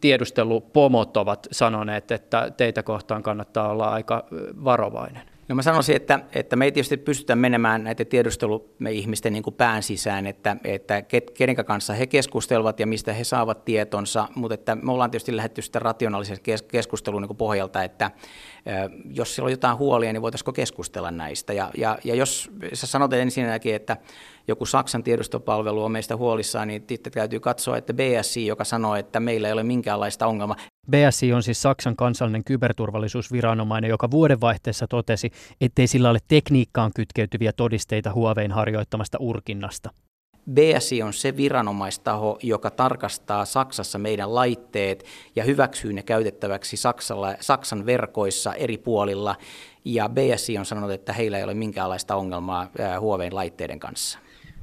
tiedustelupomot 0.00 1.16
ovat 1.16 1.48
sanoneet, 1.52 2.10
että 2.10 2.52
teitä 2.56 2.82
kohtaan 2.82 3.22
kannattaa 3.22 3.41
kannattaa 3.42 3.68
olla 3.68 3.88
aika 3.88 4.24
varovainen. 4.64 5.22
No 5.48 5.54
mä 5.54 5.62
sanoisin, 5.62 5.96
että, 5.96 6.20
että 6.34 6.56
me 6.56 6.64
ei 6.64 6.72
tietysti 6.72 6.96
pystytä 6.96 7.36
menemään 7.36 7.84
näiden 7.84 8.06
tiedusteluihmisten 8.06 9.32
niin 9.32 9.42
pään 9.56 9.82
sisään, 9.82 10.26
että, 10.26 10.56
että 10.64 11.02
kenen 11.34 11.56
kanssa 11.56 11.92
he 11.92 12.06
keskustelevat 12.06 12.80
ja 12.80 12.86
mistä 12.86 13.12
he 13.12 13.24
saavat 13.24 13.64
tietonsa, 13.64 14.28
mutta 14.34 14.54
että 14.54 14.74
me 14.74 14.92
ollaan 14.92 15.10
tietysti 15.10 15.36
lähdetty 15.36 15.62
sitä 15.62 15.78
rationaalisen 15.78 16.38
keskustelun 16.68 17.22
niin 17.22 17.36
pohjalta, 17.36 17.82
että 17.82 18.10
jos 19.10 19.34
siellä 19.34 19.46
on 19.46 19.52
jotain 19.52 19.78
huolia, 19.78 20.12
niin 20.12 20.22
voitaisiinko 20.22 20.52
keskustella 20.52 21.10
näistä. 21.10 21.52
Ja, 21.52 21.70
ja, 21.76 21.98
ja 22.04 22.14
jos 22.14 22.50
sä 22.72 22.86
sanot 22.86 23.12
ensinnäkin, 23.12 23.74
että 23.74 23.96
joku 24.48 24.66
Saksan 24.66 25.02
tiedostopalvelu 25.02 25.84
on 25.84 25.92
meistä 25.92 26.16
huolissaan, 26.16 26.68
niin 26.68 26.84
sitten 26.88 27.12
täytyy 27.12 27.40
katsoa, 27.40 27.76
että 27.76 27.94
BSI, 27.94 28.46
joka 28.46 28.64
sanoo, 28.64 28.94
että 28.94 29.20
meillä 29.20 29.48
ei 29.48 29.52
ole 29.52 29.62
minkäänlaista 29.62 30.26
ongelmaa. 30.26 30.56
BSI 30.90 31.32
on 31.32 31.42
siis 31.42 31.62
Saksan 31.62 31.96
kansallinen 31.96 32.44
kyberturvallisuusviranomainen, 32.44 33.90
joka 33.90 34.10
vuodenvaihteessa 34.10 34.86
totesi, 34.86 35.30
ettei 35.60 35.86
sillä 35.86 36.10
ole 36.10 36.18
tekniikkaan 36.28 36.90
kytkeytyviä 36.94 37.52
todisteita 37.52 38.12
Huawein 38.12 38.52
harjoittamasta 38.52 39.18
urkinnasta. 39.20 39.90
BSI 40.50 41.02
on 41.02 41.12
se 41.12 41.36
viranomaistaho, 41.36 42.38
joka 42.42 42.70
tarkastaa 42.70 43.44
Saksassa 43.44 43.98
meidän 43.98 44.34
laitteet 44.34 45.04
ja 45.36 45.44
hyväksyy 45.44 45.92
ne 45.92 46.02
käytettäväksi 46.02 46.76
Saksalla, 46.76 47.34
Saksan 47.40 47.86
verkoissa 47.86 48.54
eri 48.54 48.78
puolilla. 48.78 49.36
Ja 49.84 50.08
BSI 50.08 50.58
on 50.58 50.64
sanonut, 50.64 50.90
että 50.90 51.12
heillä 51.12 51.38
ei 51.38 51.44
ole 51.44 51.54
minkäänlaista 51.54 52.16
ongelmaa 52.16 52.70
Huaweiin 53.00 53.34
laitteiden 53.34 53.80
kanssa. 53.80 54.18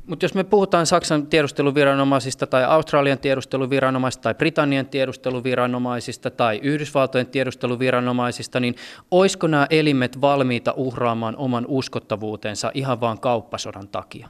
Mutta 0.10 0.24
jos 0.26 0.34
me 0.34 0.44
puhutaan 0.44 0.86
Saksan 0.86 1.28
tiedusteluviranomaisista 1.28 2.48
tai 2.48 2.64
Australian 2.64 3.20
tiedusteluviranomaisista 3.20 4.24
tai 4.24 4.34
Britannian 4.36 4.86
tiedusteluviranomaisista 4.86 6.32
tai 6.32 6.60
Yhdysvaltojen 6.64 7.28
tiedusteluviranomaisista, 7.28 8.60
niin 8.60 8.76
olisiko 9.12 9.48
nämä 9.48 9.68
elimet 9.70 10.22
valmiita 10.22 10.74
uhraamaan 10.78 11.36
oman 11.38 11.66
uskottavuutensa 11.68 12.72
ihan 12.74 13.02
vain 13.02 13.20
kauppasodan 13.20 13.88
takia? 13.88 14.28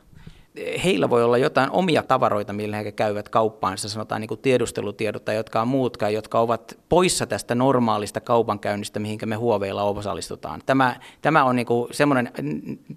Heillä 0.83 1.09
voi 1.09 1.23
olla 1.23 1.37
jotain 1.37 1.71
omia 1.71 2.03
tavaroita, 2.03 2.53
millä 2.53 2.77
he 2.77 2.91
käyvät 2.91 3.29
kauppaan, 3.29 3.77
se 3.77 3.89
sanotaan 3.89 4.21
niin 4.21 4.27
kuin 4.27 4.39
tiedustelutiedot 4.39 5.25
tai 5.25 5.35
jotka 5.35 5.61
on 5.61 5.67
muutkaan, 5.67 6.13
jotka 6.13 6.39
ovat 6.39 6.79
poissa 6.89 7.27
tästä 7.27 7.55
normaalista 7.55 8.21
kaupankäynnistä, 8.21 8.99
mihinkä 8.99 9.25
me 9.25 9.35
huoveilla 9.35 9.83
osallistutaan. 9.83 10.61
Tämä, 10.65 10.95
tämä 11.21 11.43
on 11.43 11.55
niin 11.55 11.65
kuin 11.65 11.87
semmoinen, 11.93 12.31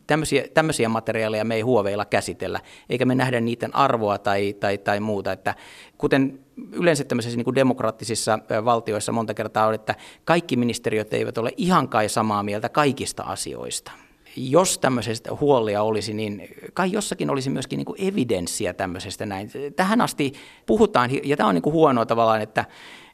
tämmöisiä, 0.06 0.44
tämmöisiä 0.54 0.88
materiaaleja 0.88 1.44
me 1.44 1.54
ei 1.54 1.60
huoveilla 1.60 2.04
käsitellä, 2.04 2.60
eikä 2.90 3.04
me 3.04 3.14
nähdä 3.14 3.40
niiden 3.40 3.76
arvoa 3.76 4.18
tai, 4.18 4.52
tai, 4.60 4.78
tai 4.78 5.00
muuta, 5.00 5.32
että 5.32 5.54
kuten 5.98 6.40
yleensä 6.72 7.04
tämmöisissä 7.04 7.36
niin 7.36 7.54
demokraattisissa 7.54 8.38
valtioissa 8.64 9.12
monta 9.12 9.34
kertaa 9.34 9.66
on, 9.66 9.74
että 9.74 9.94
kaikki 10.24 10.56
ministeriöt 10.56 11.14
eivät 11.14 11.38
ole 11.38 11.52
ihan 11.56 11.88
kai 11.88 12.08
samaa 12.08 12.42
mieltä 12.42 12.68
kaikista 12.68 13.22
asioista 13.22 13.92
jos 14.36 14.78
tämmöisestä 14.78 15.30
huolia 15.40 15.82
olisi, 15.82 16.14
niin 16.14 16.48
kai 16.74 16.92
jossakin 16.92 17.30
olisi 17.30 17.50
myöskin 17.50 17.76
niin 17.76 17.86
kuin 17.86 18.02
evidenssiä 18.02 18.72
tämmöisestä 18.72 19.26
näin. 19.26 19.50
Tähän 19.76 20.00
asti 20.00 20.32
puhutaan, 20.66 21.10
ja 21.24 21.36
tämä 21.36 21.48
on 21.48 21.54
niin 21.54 21.62
kuin 21.62 21.74
huonoa 21.74 22.06
tavallaan, 22.06 22.42
että 22.42 22.64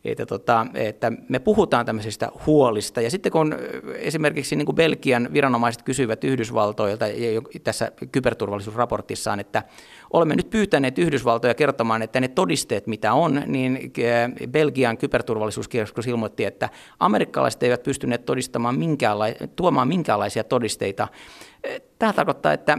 että, 0.04 0.26
tota, 0.26 0.66
että 0.74 1.12
me 1.28 1.38
puhutaan 1.38 1.86
tämmöisistä 1.86 2.28
huolista. 2.46 3.00
Ja 3.00 3.10
sitten 3.10 3.32
kun 3.32 3.56
esimerkiksi 3.94 4.56
niin 4.56 4.66
kuin 4.66 4.76
Belgian 4.76 5.28
viranomaiset 5.32 5.82
kysyivät 5.82 6.24
Yhdysvaltoilta 6.24 7.04
tässä 7.64 7.92
kyberturvallisuusraportissaan, 8.12 9.40
että 9.40 9.62
olemme 10.12 10.36
nyt 10.36 10.50
pyytäneet 10.50 10.98
Yhdysvaltoja 10.98 11.54
kertomaan, 11.54 12.02
että 12.02 12.20
ne 12.20 12.28
todisteet, 12.28 12.86
mitä 12.86 13.12
on, 13.12 13.42
niin 13.46 13.92
Belgian 14.50 14.98
kyberturvallisuuskeskus 14.98 16.06
ilmoitti, 16.06 16.44
että 16.44 16.68
amerikkalaiset 17.00 17.62
eivät 17.62 17.82
pystyneet 17.82 18.24
todistamaan 18.24 18.74
minkäänla- 18.74 19.48
tuomaan 19.56 19.88
minkäänlaisia 19.88 20.44
todisteita 20.44 21.08
Tämä 21.98 22.12
tarkoittaa, 22.12 22.52
että 22.52 22.78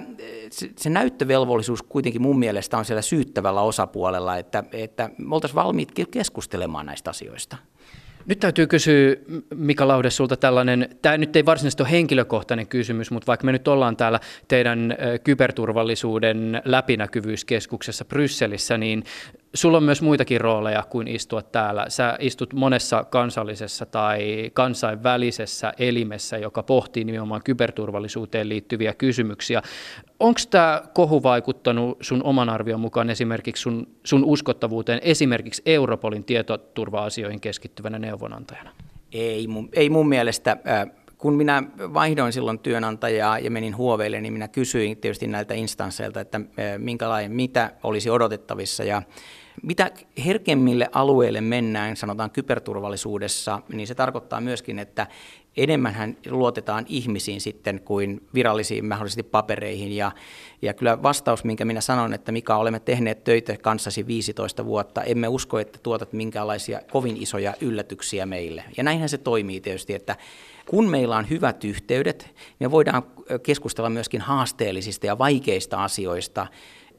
se 0.76 0.90
näyttövelvollisuus 0.90 1.84
kuitenkin 1.84 2.22
mun 2.22 2.40
mielestä 2.40 2.78
on 2.78 2.86
siellä 2.86 3.02
syyttävällä 3.02 3.62
osapuolella, 3.62 4.38
että, 4.38 4.64
että 4.72 5.10
me 5.18 5.36
oltaisiin 5.36 5.56
valmiit 5.56 5.92
keskustelemaan 6.12 6.86
näistä 6.86 7.10
asioista. 7.10 7.58
Nyt 8.30 8.40
täytyy 8.40 8.68
kysyä, 8.68 9.16
Mika 9.56 9.88
Laude, 9.88 10.10
sulta 10.10 10.38
tällainen, 10.38 10.90
tämä 11.02 11.18
nyt 11.18 11.36
ei 11.36 11.46
varsinaisesti 11.46 11.84
ole 11.84 11.92
henkilökohtainen 11.92 12.68
kysymys, 12.68 13.12
mutta 13.12 13.28
vaikka 13.28 13.46
me 13.46 13.52
nyt 13.52 13.68
ollaan 13.68 13.98
täällä 13.98 14.20
teidän 14.48 14.98
kyberturvallisuuden 15.24 16.62
läpinäkyvyyskeskuksessa 16.66 18.06
Brysselissä, 18.06 18.78
niin 18.78 19.04
Sulla 19.54 19.78
on 19.78 19.84
myös 19.84 20.02
muitakin 20.02 20.41
rooleja 20.41 20.84
kuin 20.89 21.08
istua 21.08 21.41
täällä. 21.41 21.86
Sä 21.88 22.18
istut 22.20 22.54
monessa 22.54 23.04
kansallisessa 23.04 23.86
tai 23.86 24.52
kansainvälisessä 24.54 25.74
elimessä, 25.80 26.38
joka 26.38 26.64
pohtii 26.64 27.04
nimenomaan 27.04 27.41
kyberturvallisuuteen 27.43 28.50
liittyviä 28.50 28.93
kysymyksiä. 28.93 29.62
Onko 30.20 30.39
tämä 30.50 30.82
kohu 30.93 31.24
vaikuttanut 31.24 31.97
sun 32.02 32.24
oman 32.24 32.50
arvion 32.50 32.80
mukaan 32.80 33.10
esimerkiksi 33.10 33.62
sun, 33.62 33.88
sun 34.04 34.26
uskottavuuteen 34.26 35.00
esimerkiksi 35.04 35.62
Europolin 35.66 36.24
tietoturva-asioihin 36.24 37.41
keskittyvänä 37.41 38.00
neuvonantajana? 38.00 38.72
Ei 39.12 39.47
mun, 39.47 39.70
ei 39.74 39.89
mun 39.89 40.10
mielestä. 40.10 40.58
Kun 41.18 41.34
minä 41.34 41.64
vaihdoin 41.78 42.34
silloin 42.34 42.60
työnantajaa 42.60 43.39
ja 43.39 43.52
menin 43.52 43.78
huoveille, 43.78 44.22
niin 44.22 44.34
minä 44.34 44.47
kysyin 44.47 44.97
tietysti 44.97 45.28
näiltä 45.28 45.54
instansseilta, 45.54 46.22
että 46.22 46.41
minkälainen, 46.78 47.32
mitä 47.32 47.72
olisi 47.84 48.10
odotettavissa. 48.10 48.84
Ja 48.84 49.02
mitä 49.64 49.91
herkemmille 50.26 50.89
alueille 50.91 51.41
mennään, 51.41 51.95
sanotaan 51.97 52.32
kyberturvallisuudessa, 52.32 53.62
niin 53.74 53.88
se 53.88 53.95
tarkoittaa 53.95 54.41
myöskin, 54.41 54.80
että 54.80 55.07
enemmän 55.57 56.18
luotetaan 56.30 56.86
ihmisiin 56.88 57.41
sitten 57.41 57.82
kuin 57.82 58.28
virallisiin 58.34 58.86
mahdollisesti 58.86 59.24
papereihin. 59.24 59.95
Ja, 59.95 60.12
ja 60.62 60.74
kyllä 60.74 61.03
vastaus, 61.03 61.43
minkä 61.43 61.66
minä 61.66 61.82
sanon, 61.82 62.14
että 62.14 62.32
mikä 62.32 62.55
olemme 62.55 62.80
tehneet 62.80 63.24
töitä 63.24 63.57
kanssasi 63.57 64.07
15 64.07 64.66
vuotta, 64.66 65.03
emme 65.03 65.28
usko, 65.28 65.60
että 65.60 65.80
tuotat 65.84 66.14
minkäänlaisia 66.14 66.82
kovin 66.91 67.18
isoja 67.18 67.53
yllätyksiä 67.62 68.26
meille. 68.26 68.64
Ja 68.78 68.84
näinhän 68.84 69.10
se 69.10 69.18
toimii 69.18 69.62
tietysti, 69.62 69.93
että 69.93 70.16
kun 70.66 70.89
meillä 70.89 71.18
on 71.18 71.30
hyvät 71.30 71.64
yhteydet, 71.64 72.36
me 72.60 72.72
voidaan 72.72 73.03
keskustella 73.43 73.89
myöskin 73.89 74.22
haasteellisista 74.22 75.05
ja 75.05 75.18
vaikeista 75.18 75.84
asioista, 75.84 76.47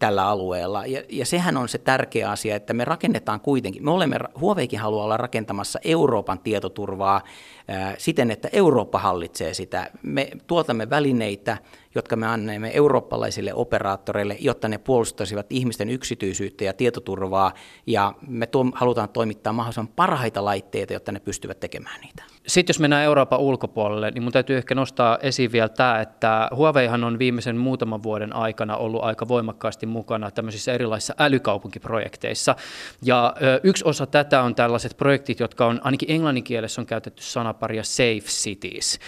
tällä 0.01 0.29
alueella. 0.29 0.87
Ja, 0.87 1.03
ja 1.09 1.27
sehän 1.27 1.57
on 1.57 1.69
se 1.69 1.79
tärkeä 1.79 2.31
asia, 2.31 2.57
että 2.57 2.73
me 2.73 2.85
rakennetaan 2.85 3.41
kuitenkin, 3.41 3.85
me 3.85 3.91
olemme, 3.91 4.19
Huoveikin 4.41 4.81
haluaa 4.81 5.05
olla 5.05 5.17
rakentamassa 5.17 5.79
Euroopan 5.85 6.39
tietoturvaa 6.39 7.21
ää, 7.69 7.95
siten, 7.99 8.31
että 8.31 8.49
Eurooppa 8.53 8.99
hallitsee 8.99 9.55
sitä. 9.55 9.91
Me 10.03 10.31
tuotamme 10.47 10.91
välineitä, 10.91 11.59
jotka 11.95 12.17
me 12.17 12.27
annamme 12.27 12.71
eurooppalaisille 12.75 13.55
operaattoreille, 13.55 14.37
jotta 14.41 14.69
ne 14.69 14.79
puolustaisivat 14.79 15.47
ihmisten 15.51 15.89
yksityisyyttä 15.89 16.65
ja 16.65 16.73
tietoturvaa, 16.73 17.53
ja 17.87 18.15
me 18.27 18.47
tuo, 18.47 18.67
halutaan 18.75 19.09
toimittaa 19.09 19.53
mahdollisimman 19.53 19.93
parhaita 19.97 20.45
laitteita, 20.45 20.93
jotta 20.93 21.13
ne 21.13 21.21
pystyvät 21.21 21.61
tekemään 21.61 22.01
niitä. 22.01 22.23
Sitten 22.47 22.71
jos 22.71 22.81
mennään 22.81 23.05
Euroopan 23.05 23.41
ulkopuolelle, 23.41 24.11
niin 24.11 24.23
mun 24.23 24.33
täytyy 24.33 24.57
ehkä 24.57 24.75
nostaa 24.75 25.19
esiin 25.23 25.53
vielä 25.53 25.69
tämä, 25.69 26.01
että 26.01 26.49
Huaweihan 26.57 27.05
on 27.05 27.19
viimeisen 27.19 27.57
muutaman 27.57 28.03
vuoden 28.03 28.37
aikana 28.37 28.77
ollut 28.77 29.05
aika 29.05 29.29
voimakkaasti 29.29 29.87
mukana 29.87 30.31
tämmöisissä 30.31 30.73
erilaisissa 30.73 31.15
älykaupunkiprojekteissa. 31.19 32.57
Ja 33.03 33.35
yksi 33.63 33.85
osa 33.85 34.07
tätä 34.07 34.43
on 34.43 34.55
tällaiset 34.55 34.97
projektit, 34.97 35.41
jotka 35.41 35.67
on 35.67 35.81
ainakin 35.85 36.11
englanninkielessä 36.11 36.81
on 36.81 36.87
käytetty 36.87 37.23
sanaparia 37.23 37.85
safe 37.85 38.21
cities, 38.21 38.99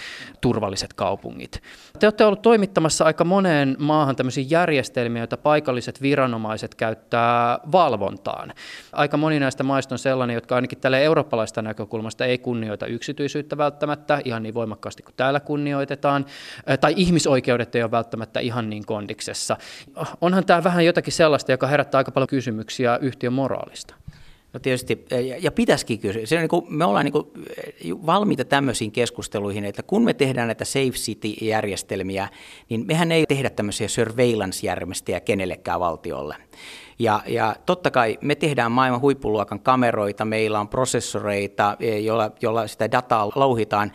turvalliset 0.40 0.92
kaupungit. 0.92 1.62
Te 1.98 2.06
olette 2.06 2.24
ollut 2.24 2.42
toimittajia 2.42 2.71
toimittamassa 2.72 3.04
aika 3.04 3.24
moneen 3.24 3.76
maahan 3.78 4.16
tämmöisiä 4.16 4.44
järjestelmiä, 4.48 5.22
joita 5.22 5.36
paikalliset 5.36 6.02
viranomaiset 6.02 6.74
käyttää 6.74 7.58
valvontaan. 7.72 8.52
Aika 8.92 9.16
moni 9.16 9.40
näistä 9.40 9.62
maista 9.62 9.94
on 9.94 9.98
sellainen, 9.98 10.34
jotka 10.34 10.54
ainakin 10.54 10.80
tälle 10.80 11.04
eurooppalaista 11.04 11.62
näkökulmasta 11.62 12.24
ei 12.24 12.38
kunnioita 12.38 12.86
yksityisyyttä 12.86 13.56
välttämättä 13.56 14.20
ihan 14.24 14.42
niin 14.42 14.54
voimakkaasti 14.54 15.02
kuin 15.02 15.14
täällä 15.16 15.40
kunnioitetaan, 15.40 16.26
tai 16.80 16.94
ihmisoikeudet 16.96 17.74
ei 17.74 17.82
ole 17.82 17.90
välttämättä 17.90 18.40
ihan 18.40 18.70
niin 18.70 18.86
kondiksessa. 18.86 19.56
Onhan 20.20 20.44
tämä 20.44 20.64
vähän 20.64 20.84
jotakin 20.84 21.12
sellaista, 21.12 21.52
joka 21.52 21.66
herättää 21.66 21.98
aika 21.98 22.10
paljon 22.10 22.28
kysymyksiä 22.28 22.98
yhtiön 23.02 23.32
moraalista. 23.32 23.94
No 24.52 24.60
tietysti, 24.60 25.04
ja, 25.10 25.36
ja 25.38 25.52
pitäisikin 25.52 25.98
kysyä. 25.98 26.26
Se 26.26 26.34
on 26.34 26.40
niin 26.40 26.48
kuin, 26.48 26.64
me 26.68 26.84
ollaan 26.84 27.04
niin 27.04 27.12
kuin 27.12 27.26
valmiita 28.06 28.44
tämmöisiin 28.44 28.92
keskusteluihin, 28.92 29.64
että 29.64 29.82
kun 29.82 30.04
me 30.04 30.14
tehdään 30.14 30.48
näitä 30.48 30.64
Safe 30.64 30.90
City-järjestelmiä, 30.90 32.28
niin 32.68 32.86
mehän 32.86 33.12
ei 33.12 33.26
tehdä 33.26 33.50
tämmöisiä 33.50 33.88
surveillance-järjestelmiä 33.88 35.20
kenellekään 35.20 35.80
valtiolle. 35.80 36.36
Ja, 36.98 37.22
ja 37.26 37.56
totta 37.66 37.90
kai 37.90 38.18
me 38.20 38.34
tehdään 38.34 38.72
maailman 38.72 39.00
huippuluokan 39.00 39.60
kameroita, 39.60 40.24
meillä 40.24 40.60
on 40.60 40.68
prosessoreita, 40.68 41.76
joilla, 42.02 42.30
joilla 42.42 42.66
sitä 42.66 42.90
dataa 42.90 43.32
louhitaan, 43.34 43.92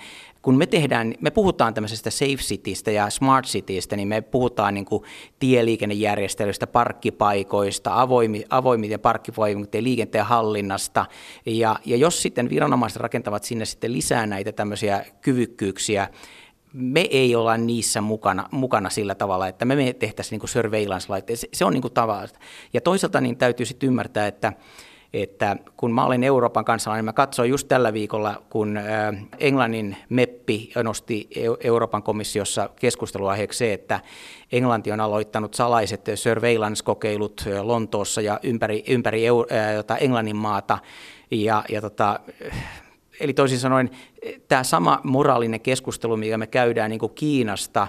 kun 0.47 0.57
me 0.57 0.65
tehdään, 0.65 1.13
me 1.21 1.31
puhutaan 1.31 1.73
tämmöisestä 1.73 2.09
safe 2.09 2.35
citystä 2.35 2.91
ja 2.91 3.09
smart 3.09 3.45
citystä, 3.45 3.95
niin 3.95 4.07
me 4.07 4.21
puhutaan 4.21 4.73
niin 4.73 4.85
kuin 4.85 5.03
tieliikennejärjestelyistä, 5.39 6.67
parkkipaikoista, 6.67 8.01
avoimi, 8.01 8.45
avoimien 8.49 8.99
parkkipaikoiden 8.99 9.83
liikenteen 9.83 10.25
hallinnasta. 10.25 11.05
Ja, 11.45 11.75
ja 11.85 11.97
jos 11.97 12.21
sitten 12.21 12.49
viranomaiset 12.49 13.01
rakentavat 13.01 13.43
sinne 13.43 13.65
sitten 13.65 13.93
lisää 13.93 14.25
näitä 14.25 14.51
tämmöisiä 14.51 15.05
kyvykkyyksiä, 15.21 16.09
me 16.73 17.01
ei 17.01 17.35
olla 17.35 17.57
niissä 17.57 18.01
mukana, 18.01 18.49
mukana 18.51 18.89
sillä 18.89 19.15
tavalla, 19.15 19.47
että 19.47 19.65
me 19.65 19.93
tehtäisiin 19.99 20.39
niin 20.39 20.49
surveillance-laitteet. 20.49 21.39
Se, 21.39 21.47
se 21.53 21.65
on 21.65 21.73
niin 21.73 21.81
kuin 21.81 21.93
tavallista. 21.93 22.39
Ja 22.73 22.81
toisaalta 22.81 23.21
niin 23.21 23.37
täytyy 23.37 23.65
sitten 23.65 23.87
ymmärtää, 23.87 24.27
että 24.27 24.53
että 25.13 25.55
kun 25.77 25.93
mä 25.93 26.05
olen 26.05 26.23
Euroopan 26.23 26.65
kansalainen, 26.65 27.05
mä 27.05 27.13
katsoin 27.13 27.49
just 27.49 27.67
tällä 27.67 27.93
viikolla, 27.93 28.43
kun 28.49 28.79
Englannin 29.39 29.97
MEPPI 30.09 30.71
nosti 30.83 31.29
Euroopan 31.63 32.03
komissiossa 32.03 32.69
keskusteluaiheeksi 32.79 33.57
se, 33.57 33.73
että 33.73 33.99
Englanti 34.51 34.91
on 34.91 34.99
aloittanut 34.99 35.53
salaiset 35.53 36.05
surveillance-kokeilut 36.15 37.45
Lontoossa 37.61 38.21
ja 38.21 38.39
ympäri, 38.43 38.83
ympäri 38.87 39.23
Englannin 39.99 40.35
maata, 40.35 40.79
ja, 41.31 41.63
ja 41.69 41.81
tota, 41.81 42.19
Eli 43.19 43.33
toisin 43.33 43.59
sanoen 43.59 43.89
tämä 44.47 44.63
sama 44.63 45.01
moraalinen 45.03 45.61
keskustelu, 45.61 46.17
mikä 46.17 46.37
me 46.37 46.47
käydään 46.47 46.89
niin 46.89 46.99
Kiinasta, 47.15 47.87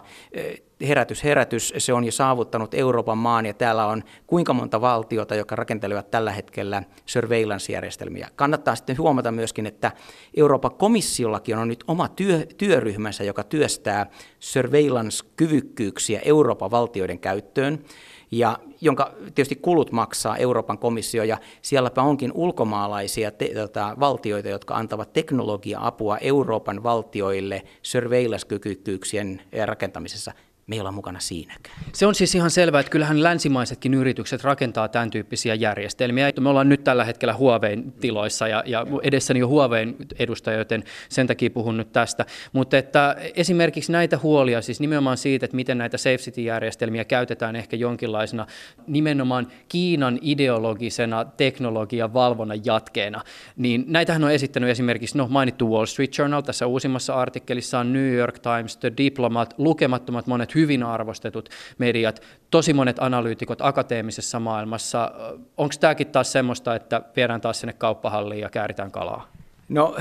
herätys, 0.80 1.24
herätys, 1.24 1.74
se 1.78 1.92
on 1.92 2.04
jo 2.04 2.12
saavuttanut 2.12 2.74
Euroopan 2.74 3.18
maan 3.18 3.46
ja 3.46 3.54
täällä 3.54 3.86
on 3.86 4.02
kuinka 4.26 4.52
monta 4.52 4.80
valtiota, 4.80 5.34
jotka 5.34 5.56
rakentelevat 5.56 6.10
tällä 6.10 6.32
hetkellä 6.32 6.82
surveillance-järjestelmiä. 7.06 8.28
Kannattaa 8.36 8.76
sitten 8.76 8.98
huomata 8.98 9.32
myöskin, 9.32 9.66
että 9.66 9.92
Euroopan 10.36 10.74
komissiollakin 10.74 11.58
on 11.58 11.68
nyt 11.68 11.84
oma 11.88 12.08
työ, 12.08 12.46
työryhmänsä, 12.58 13.24
joka 13.24 13.44
työstää 13.44 14.06
surveillance-kyvykkyyksiä 14.40 16.20
Euroopan 16.24 16.70
valtioiden 16.70 17.18
käyttöön 17.18 17.84
ja 18.30 18.58
jonka 18.80 19.14
tietysti 19.34 19.56
kulut 19.56 19.92
maksaa 19.92 20.36
Euroopan 20.36 20.78
komissio, 20.78 21.24
ja 21.24 21.38
sielläpä 21.62 22.02
onkin 22.02 22.32
ulkomaalaisia 22.32 23.30
te, 23.30 23.50
tota, 23.54 23.96
valtioita, 24.00 24.48
jotka 24.48 24.74
antavat 24.74 25.12
teknologia-apua 25.12 26.18
Euroopan 26.18 26.82
valtioille 26.82 27.62
surveillance-kykykkyyksien 27.82 29.42
rakentamisessa 29.66 30.32
me 30.68 30.76
ei 30.76 30.80
olla 30.80 30.92
mukana 30.92 31.20
siinäkään. 31.20 31.76
Se 31.92 32.06
on 32.06 32.14
siis 32.14 32.34
ihan 32.34 32.50
selvää, 32.50 32.80
että 32.80 32.90
kyllähän 32.90 33.22
länsimaisetkin 33.22 33.94
yritykset 33.94 34.44
rakentaa 34.44 34.88
tämän 34.88 35.10
tyyppisiä 35.10 35.54
järjestelmiä. 35.54 36.32
Me 36.40 36.48
ollaan 36.48 36.68
nyt 36.68 36.84
tällä 36.84 37.04
hetkellä 37.04 37.34
Huawein 37.34 37.92
tiloissa 37.92 38.48
ja, 38.48 38.62
ja 38.66 38.86
edessäni 39.02 39.42
on 39.42 39.48
Huawein 39.48 39.96
edustaja, 40.18 40.58
joten 40.58 40.84
sen 41.08 41.26
takia 41.26 41.50
puhun 41.50 41.76
nyt 41.76 41.92
tästä. 41.92 42.26
Mutta 42.52 42.78
että 42.78 43.16
esimerkiksi 43.34 43.92
näitä 43.92 44.18
huolia, 44.22 44.62
siis 44.62 44.80
nimenomaan 44.80 45.16
siitä, 45.16 45.44
että 45.44 45.56
miten 45.56 45.78
näitä 45.78 45.98
Safe 45.98 46.16
City-järjestelmiä 46.16 47.04
käytetään 47.04 47.56
ehkä 47.56 47.76
jonkinlaisena 47.76 48.46
nimenomaan 48.86 49.46
Kiinan 49.68 50.18
ideologisena 50.22 51.24
teknologian 51.24 52.14
valvonnan 52.14 52.64
jatkeena, 52.64 53.22
niin 53.56 53.84
näitähän 53.86 54.24
on 54.24 54.32
esittänyt 54.32 54.70
esimerkiksi, 54.70 55.18
no 55.18 55.28
mainittu 55.30 55.70
Wall 55.70 55.86
Street 55.86 56.18
Journal 56.18 56.40
tässä 56.40 56.66
uusimmassa 56.66 57.14
artikkelissa 57.14 57.78
on 57.78 57.92
New 57.92 58.12
York 58.14 58.38
Times, 58.38 58.76
The 58.76 58.92
Diplomat, 58.96 59.54
lukemattomat 59.58 60.26
monet 60.26 60.54
hyvin 60.60 60.82
arvostetut 60.82 61.48
mediat, 61.78 62.22
tosi 62.50 62.72
monet 62.72 62.96
analyytikot 63.00 63.60
akateemisessa 63.60 64.40
maailmassa. 64.40 65.12
Onko 65.56 65.74
tämäkin 65.80 66.06
taas 66.06 66.32
semmoista, 66.32 66.74
että 66.74 67.02
viedään 67.16 67.40
taas 67.40 67.60
sinne 67.60 67.72
kauppahalliin 67.72 68.40
ja 68.40 68.50
kääritään 68.50 68.90
kalaa? 68.90 69.28
No 69.68 69.96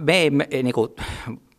me 0.00 0.16
ei, 0.16 0.30
me, 0.30 0.48
niin 0.50 0.72
kuin, 0.72 0.96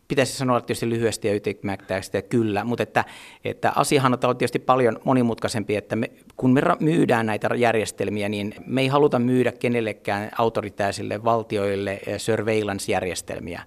pitäisi 0.08 0.32
sanoa 0.32 0.60
tietysti 0.60 0.90
lyhyesti 0.90 1.28
ja 1.28 1.34
ytimäkkäästi, 1.34 2.18
että 2.18 2.28
kyllä, 2.28 2.64
mutta 2.64 2.82
että, 2.82 3.04
että 3.44 3.72
asiahan 3.76 4.12
on 4.12 4.36
tietysti 4.36 4.58
paljon 4.58 5.00
monimutkaisempi, 5.04 5.76
että 5.76 5.96
me, 5.96 6.10
kun 6.36 6.52
me 6.52 6.62
myydään 6.80 7.26
näitä 7.26 7.48
järjestelmiä, 7.56 8.28
niin 8.28 8.54
me 8.66 8.80
ei 8.80 8.88
haluta 8.88 9.18
myydä 9.18 9.52
kenellekään 9.52 10.30
autoritääsille 10.38 11.24
valtioille 11.24 12.00
eh, 12.06 12.20
surveillance-järjestelmiä. 12.20 13.62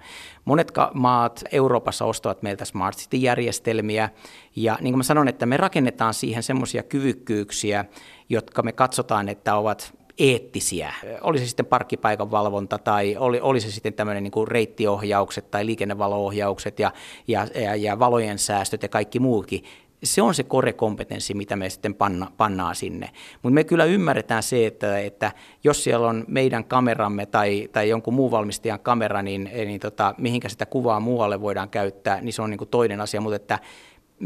Monet 0.46 0.72
maat 0.94 1.44
Euroopassa 1.52 2.06
ostavat 2.06 2.42
meiltä 2.42 2.66
Smart 2.66 2.98
City-järjestelmiä, 2.98 4.10
ja 4.56 4.78
niin 4.82 4.94
kuin 4.94 5.00
mä 5.00 5.04
sanon, 5.04 5.28
että 5.28 5.46
me 5.46 5.58
rakennetaan 5.58 6.14
siihen 6.14 6.44
semmoisia 6.44 6.84
kyvykkyyksiä, 6.84 7.86
jotka 8.30 8.62
me 8.64 8.72
katsotaan, 8.72 9.30
että 9.30 9.56
ovat 9.56 9.94
eettisiä. 10.22 10.94
Oli 11.22 11.40
se 11.40 11.46
sitten 11.46 11.66
parkkipaikan 11.66 12.32
valvonta 12.32 12.78
tai 12.78 13.16
oli, 13.18 13.40
oli 13.42 13.60
se 13.60 13.72
sitten 13.72 13.94
tämmöinen 13.94 14.24
niin 14.24 14.48
reittiohjaukset 14.48 15.52
tai 15.52 15.66
liikennevaloohjaukset 15.66 16.80
ja, 16.80 16.92
ja, 17.28 17.48
ja, 17.56 17.76
ja 17.76 18.00
valojen 18.00 18.40
säästöt 18.40 18.84
ja 18.84 18.90
kaikki 18.90 19.20
muukin. 19.20 19.64
Se 20.04 20.22
on 20.22 20.34
se 20.34 20.44
korekompetenssi, 20.44 21.34
mitä 21.34 21.56
me 21.56 21.70
sitten 21.70 21.96
panna, 21.96 22.32
pannaan 22.38 22.76
sinne. 22.76 23.10
Mutta 23.42 23.54
me 23.54 23.64
kyllä 23.64 23.86
ymmärretään 23.86 24.44
se, 24.44 24.66
että, 24.66 25.00
että 25.00 25.32
jos 25.64 25.84
siellä 25.84 26.08
on 26.08 26.26
meidän 26.28 26.64
kameramme 26.64 27.26
tai, 27.26 27.70
tai 27.72 27.90
jonkun 27.90 28.14
muun 28.14 28.32
valmistajan 28.32 28.80
kamera, 28.80 29.22
niin, 29.22 29.52
niin 29.54 29.80
tota, 29.80 30.16
mihinkä 30.18 30.50
sitä 30.50 30.66
kuvaa 30.66 31.00
muualle 31.00 31.42
voidaan 31.42 31.70
käyttää, 31.70 32.22
niin 32.22 32.34
se 32.34 32.42
on 32.42 32.50
niin 32.50 32.68
toinen 32.72 33.02
asia. 33.02 33.22
Mutta 33.22 33.36
että 33.36 33.60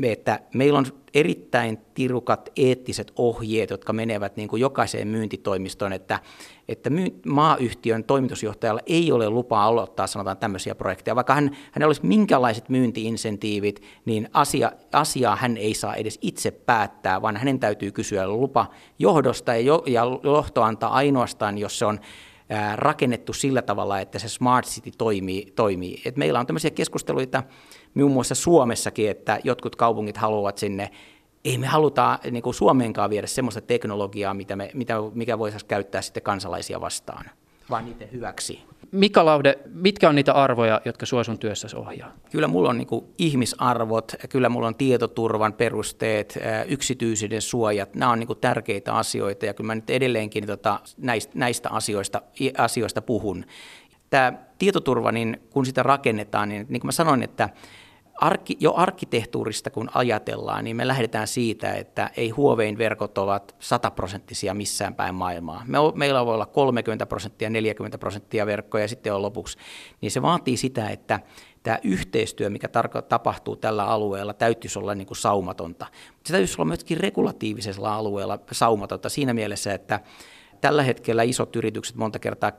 että 0.04 0.40
meillä 0.54 0.80
on 0.80 0.86
erittäin 1.14 1.78
tirukat 1.94 2.50
eettiset 2.56 3.12
ohjeet, 3.16 3.70
jotka 3.70 3.94
menevät 3.94 4.36
niin 4.36 4.50
kuin 4.50 4.60
jokaiseen 4.60 5.08
myyntitoimistoon, 5.08 5.94
että, 5.94 6.20
että 6.68 6.90
maayhtiön 7.26 8.04
toimitusjohtajalla 8.04 8.82
ei 8.86 9.12
ole 9.12 9.30
lupaa 9.30 9.66
aloittaa 9.66 10.08
sanotaan 10.08 10.38
tämmöisiä 10.38 10.76
projekteja. 10.76 11.16
Vaikka 11.16 11.36
hän, 11.36 11.58
hänellä 11.72 11.90
olisi 11.90 12.06
minkälaiset 12.06 12.70
myyntiinsentiivit, 12.70 13.82
niin 14.06 14.30
asia, 14.34 14.72
asiaa 14.92 15.36
hän 15.36 15.58
ei 15.58 15.74
saa 15.74 15.96
edes 15.96 16.20
itse 16.22 16.52
päättää, 16.52 17.22
vaan 17.22 17.38
hänen 17.38 17.60
täytyy 17.60 17.92
kysyä 17.92 18.28
lupa 18.28 18.68
johdosta 19.00 19.54
ja, 19.56 19.60
jo, 19.60 19.84
ja 19.86 20.04
johto 20.24 20.62
antaa 20.62 20.94
ainoastaan, 20.94 21.58
jos 21.58 21.80
se 21.80 21.86
on 21.86 22.00
rakennettu 22.76 23.34
sillä 23.34 23.62
tavalla, 23.62 24.00
että 24.00 24.20
se 24.20 24.30
smart 24.30 24.68
city 24.68 24.92
toimii. 24.98 25.54
toimii. 25.56 26.02
Et 26.06 26.18
meillä 26.18 26.40
on 26.40 26.46
tämmöisiä 26.46 26.72
keskusteluita 26.72 27.44
muun 27.96 28.12
muassa 28.12 28.36
Suomessakin, 28.36 29.10
että 29.10 29.40
jotkut 29.44 29.76
kaupungit 29.76 30.18
haluavat 30.18 30.58
sinne 30.58 30.92
ei 31.46 31.58
me 31.58 31.68
haluta 31.68 32.20
niin 32.32 32.44
kuin 32.44 32.54
Suomeenkaan 32.54 33.10
viedä 33.10 33.28
sellaista 33.28 33.62
teknologiaa, 33.62 34.34
mitä 34.34 34.56
me, 34.56 34.72
mitä, 34.74 34.96
mikä 35.14 35.40
voitaisiin 35.40 35.68
käyttää 35.68 36.02
sitten 36.02 36.24
kansalaisia 36.24 36.82
vastaan, 36.82 37.26
vaan 37.70 37.86
niiden 37.86 38.12
hyväksi. 38.12 38.64
Mika 38.92 39.26
Laude, 39.26 39.60
mitkä 39.74 40.10
on 40.10 40.16
niitä 40.16 40.34
arvoja, 40.34 40.82
jotka 40.86 41.06
sinua 41.06 41.24
sun 41.24 41.40
työssäsi 41.40 41.76
ohjaa? 41.76 42.14
Kyllä 42.32 42.48
mulla 42.48 42.70
on 42.70 42.78
niin 42.78 42.88
kuin 42.88 43.06
ihmisarvot, 43.18 44.16
kyllä 44.30 44.50
mulla 44.50 44.68
on 44.68 44.76
tietoturvan 44.76 45.54
perusteet, 45.54 46.40
yksityisyyden 46.68 47.42
suojat, 47.42 47.96
nämä 47.96 48.12
on 48.12 48.20
niin 48.20 48.28
kuin 48.28 48.40
tärkeitä 48.40 48.94
asioita 48.94 49.46
ja 49.46 49.54
kyllä 49.54 49.68
mä 49.68 49.76
nyt 49.76 49.90
edelleenkin 49.90 50.48
tota, 50.48 50.80
näistä, 50.98 51.32
näistä 51.36 51.70
asioista, 51.70 52.22
asioista 52.58 53.02
puhun. 53.02 53.46
Tämä 54.10 54.34
tietoturva, 54.58 55.12
niin 55.12 55.42
kun 55.50 55.66
sitä 55.66 55.84
rakennetaan, 55.84 56.50
niin, 56.50 56.66
niin 56.70 56.82
kuin 56.82 56.88
mä 56.88 56.92
sanoin, 56.92 57.24
että 57.24 57.50
arki, 58.22 58.58
jo 58.60 58.74
arkkitehtuurista 58.76 59.70
kun 59.70 59.90
ajatellaan, 59.94 60.64
niin 60.64 60.76
me 60.76 60.88
lähdetään 60.88 61.28
siitä, 61.28 61.74
että 61.74 62.10
ei 62.18 62.30
huovein 62.30 62.78
verkot 62.78 63.18
ovat 63.18 63.56
sataprosenttisia 63.60 64.54
missään 64.54 64.96
päin 64.96 65.16
maailmaa. 65.16 65.64
Me, 65.68 65.78
meillä 65.96 66.26
voi 66.26 66.34
olla 66.34 66.46
30 66.46 67.06
prosenttia, 67.06 67.50
40 67.50 67.98
prosenttia 67.98 68.46
verkkoja 68.46 68.84
ja 68.84 68.88
sitten 68.88 69.14
on 69.14 69.22
lopuksi. 69.22 69.58
Niin 70.02 70.12
se 70.12 70.22
vaatii 70.22 70.58
sitä, 70.58 70.90
että 70.90 71.20
tämä 71.64 71.80
yhteistyö, 71.84 72.50
mikä 72.50 72.68
tarko- 72.68 73.02
tapahtuu 73.02 73.56
tällä 73.56 73.86
alueella, 73.86 74.34
täytyisi 74.34 74.80
olla 74.80 74.96
niin 74.96 75.08
kuin 75.08 75.18
saumatonta. 75.18 75.86
Mutta 75.86 76.28
se 76.28 76.32
täytyisi 76.32 76.56
olla 76.58 76.66
myöskin 76.66 76.98
regulatiivisella 76.98 77.96
alueella 77.96 78.40
saumatonta 78.52 79.10
siinä 79.10 79.34
mielessä, 79.34 79.74
että 79.74 80.00
tällä 80.66 80.84
hetkellä 80.84 81.24
isot 81.24 81.56
yritykset 81.56 81.96
monta 81.96 82.20
kertaa 82.20 82.52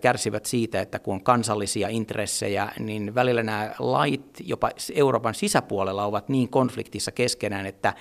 kärsivät 0.00 0.46
siitä, 0.46 0.80
että 0.80 0.98
kun 0.98 1.14
on 1.14 1.24
kansallisia 1.24 1.88
intressejä, 1.88 2.72
niin 2.78 3.14
välillä 3.14 3.42
nämä 3.42 3.74
lait 3.78 4.40
jopa 4.40 4.70
Euroopan 4.94 5.34
sisäpuolella 5.34 6.04
ovat 6.04 6.28
niin 6.28 6.48
konfliktissa 6.48 7.12
keskenään, 7.12 7.66
että, 7.66 7.94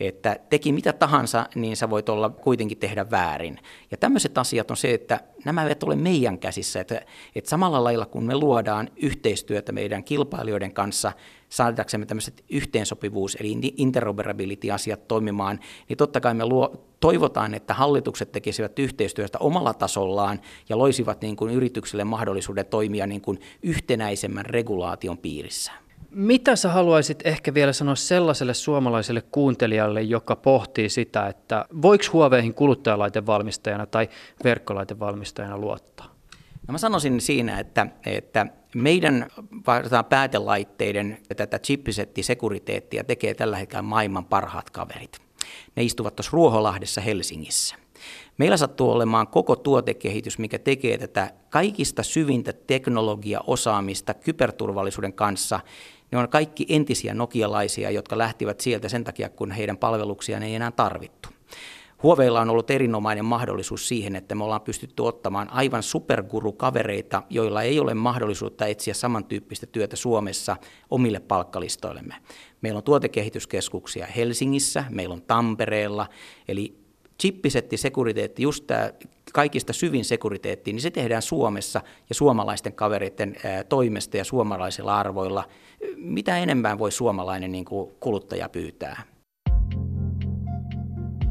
että 0.00 0.36
teki 0.50 0.72
mitä 0.72 0.92
tahansa, 0.92 1.46
niin 1.54 1.76
sä 1.76 1.90
voit 1.90 2.08
olla 2.08 2.30
kuitenkin 2.30 2.78
tehdä 2.78 3.10
väärin. 3.10 3.58
Ja 3.90 3.96
tämmöiset 3.96 4.38
asiat 4.38 4.70
on 4.70 4.76
se, 4.76 4.94
että 4.94 5.20
nämä 5.44 5.62
eivät 5.62 5.82
ole 5.82 5.96
meidän 5.96 6.38
käsissä, 6.38 6.80
että, 6.80 7.00
että 7.34 7.50
samalla 7.50 7.84
lailla 7.84 8.06
kun 8.06 8.24
me 8.24 8.34
luodaan 8.34 8.90
yhteistyötä 8.96 9.72
meidän 9.72 10.04
kilpailijoiden 10.04 10.74
kanssa, 10.74 11.12
saadaksemme 11.48 12.06
tämmöiset 12.06 12.44
yhteensopivuus- 12.48 13.36
eli 13.40 13.74
interoperability-asiat 13.76 15.08
toimimaan, 15.08 15.60
niin 15.88 15.96
totta 15.96 16.20
kai 16.20 16.34
me 16.34 16.46
luo, 16.46 16.86
toivotaan, 17.00 17.54
että 17.54 17.74
hallitukset 17.74 18.32
tekisivät 18.32 18.78
yhteistyötä 18.78 19.38
omalla 19.38 19.74
tasollaan 19.74 20.40
ja 20.68 20.78
loisivat 20.78 21.22
niin 21.22 21.36
kuin 21.36 21.54
yrityksille 21.54 22.04
mahdollisuuden 22.04 22.66
toimia 22.66 23.06
niin 23.06 23.20
kuin 23.20 23.40
yhtenäisemmän 23.62 24.46
regulaation 24.46 25.18
piirissä. 25.18 25.83
Mitä 26.14 26.56
sä 26.56 26.68
haluaisit 26.68 27.18
ehkä 27.24 27.54
vielä 27.54 27.72
sanoa 27.72 27.94
sellaiselle 27.94 28.54
suomalaiselle 28.54 29.22
kuuntelijalle, 29.22 30.02
joka 30.02 30.36
pohtii 30.36 30.88
sitä, 30.88 31.26
että 31.26 31.64
voiko 31.82 32.04
Huaweihin 32.12 32.54
kuluttajalaitevalmistajana 32.54 33.86
tai 33.86 34.08
verkkolaitevalmistajana 34.44 35.58
luottaa? 35.58 36.14
No 36.68 36.72
mä 36.72 36.78
sanoisin 36.78 37.20
siinä, 37.20 37.58
että, 37.58 37.86
että 38.06 38.46
meidän 38.74 39.26
päätelaitteiden 40.08 41.18
tätä 41.36 41.58
chippisetti-sekuriteettia 41.58 43.04
tekee 43.04 43.34
tällä 43.34 43.56
hetkellä 43.56 43.82
maailman 43.82 44.24
parhaat 44.24 44.70
kaverit. 44.70 45.18
Ne 45.76 45.82
istuvat 45.82 46.16
tuossa 46.16 46.30
Ruoholahdessa 46.32 47.00
Helsingissä. 47.00 47.76
Meillä 48.38 48.56
sattuu 48.56 48.90
olemaan 48.90 49.26
koko 49.28 49.56
tuotekehitys, 49.56 50.38
mikä 50.38 50.58
tekee 50.58 50.98
tätä 50.98 51.30
kaikista 51.50 52.02
syvintä 52.02 52.52
teknologiaosaamista 52.52 54.14
kyberturvallisuuden 54.14 55.12
kanssa. 55.12 55.60
Ne 56.14 56.18
on 56.18 56.28
kaikki 56.28 56.66
entisiä 56.68 57.14
nokialaisia, 57.14 57.90
jotka 57.90 58.18
lähtivät 58.18 58.60
sieltä 58.60 58.88
sen 58.88 59.04
takia, 59.04 59.28
kun 59.28 59.50
heidän 59.50 59.78
palveluksiaan 59.78 60.42
ei 60.42 60.54
enää 60.54 60.70
tarvittu. 60.70 61.28
Huoveilla 62.02 62.40
on 62.40 62.50
ollut 62.50 62.70
erinomainen 62.70 63.24
mahdollisuus 63.24 63.88
siihen, 63.88 64.16
että 64.16 64.34
me 64.34 64.44
ollaan 64.44 64.60
pystytty 64.60 65.02
ottamaan 65.02 65.50
aivan 65.50 65.82
superguru-kavereita, 65.82 67.22
joilla 67.30 67.62
ei 67.62 67.80
ole 67.80 67.94
mahdollisuutta 67.94 68.66
etsiä 68.66 68.94
samantyyppistä 68.94 69.66
työtä 69.66 69.96
Suomessa 69.96 70.56
omille 70.90 71.20
palkkalistoillemme. 71.20 72.14
Meillä 72.60 72.78
on 72.78 72.84
tuotekehityskeskuksia 72.84 74.06
Helsingissä, 74.06 74.84
meillä 74.90 75.12
on 75.12 75.22
Tampereella, 75.22 76.06
eli 76.48 76.78
chippisetti 77.22 77.76
sekuriteetti, 77.76 78.42
just 78.42 78.66
tämä 78.66 78.90
kaikista 79.32 79.72
syvin 79.72 80.04
sekuriteetti, 80.04 80.72
niin 80.72 80.82
se 80.82 80.90
tehdään 80.90 81.22
Suomessa 81.22 81.80
ja 82.08 82.14
suomalaisten 82.14 82.72
kavereiden 82.72 83.36
toimesta 83.68 84.16
ja 84.16 84.24
suomalaisilla 84.24 84.98
arvoilla. 84.98 85.44
Mitä 85.96 86.38
enemmän 86.38 86.78
voi 86.78 86.92
suomalainen 86.92 87.52
niin 87.52 87.64
kuin 87.64 87.90
kuluttaja 88.00 88.48
pyytää? 88.48 89.02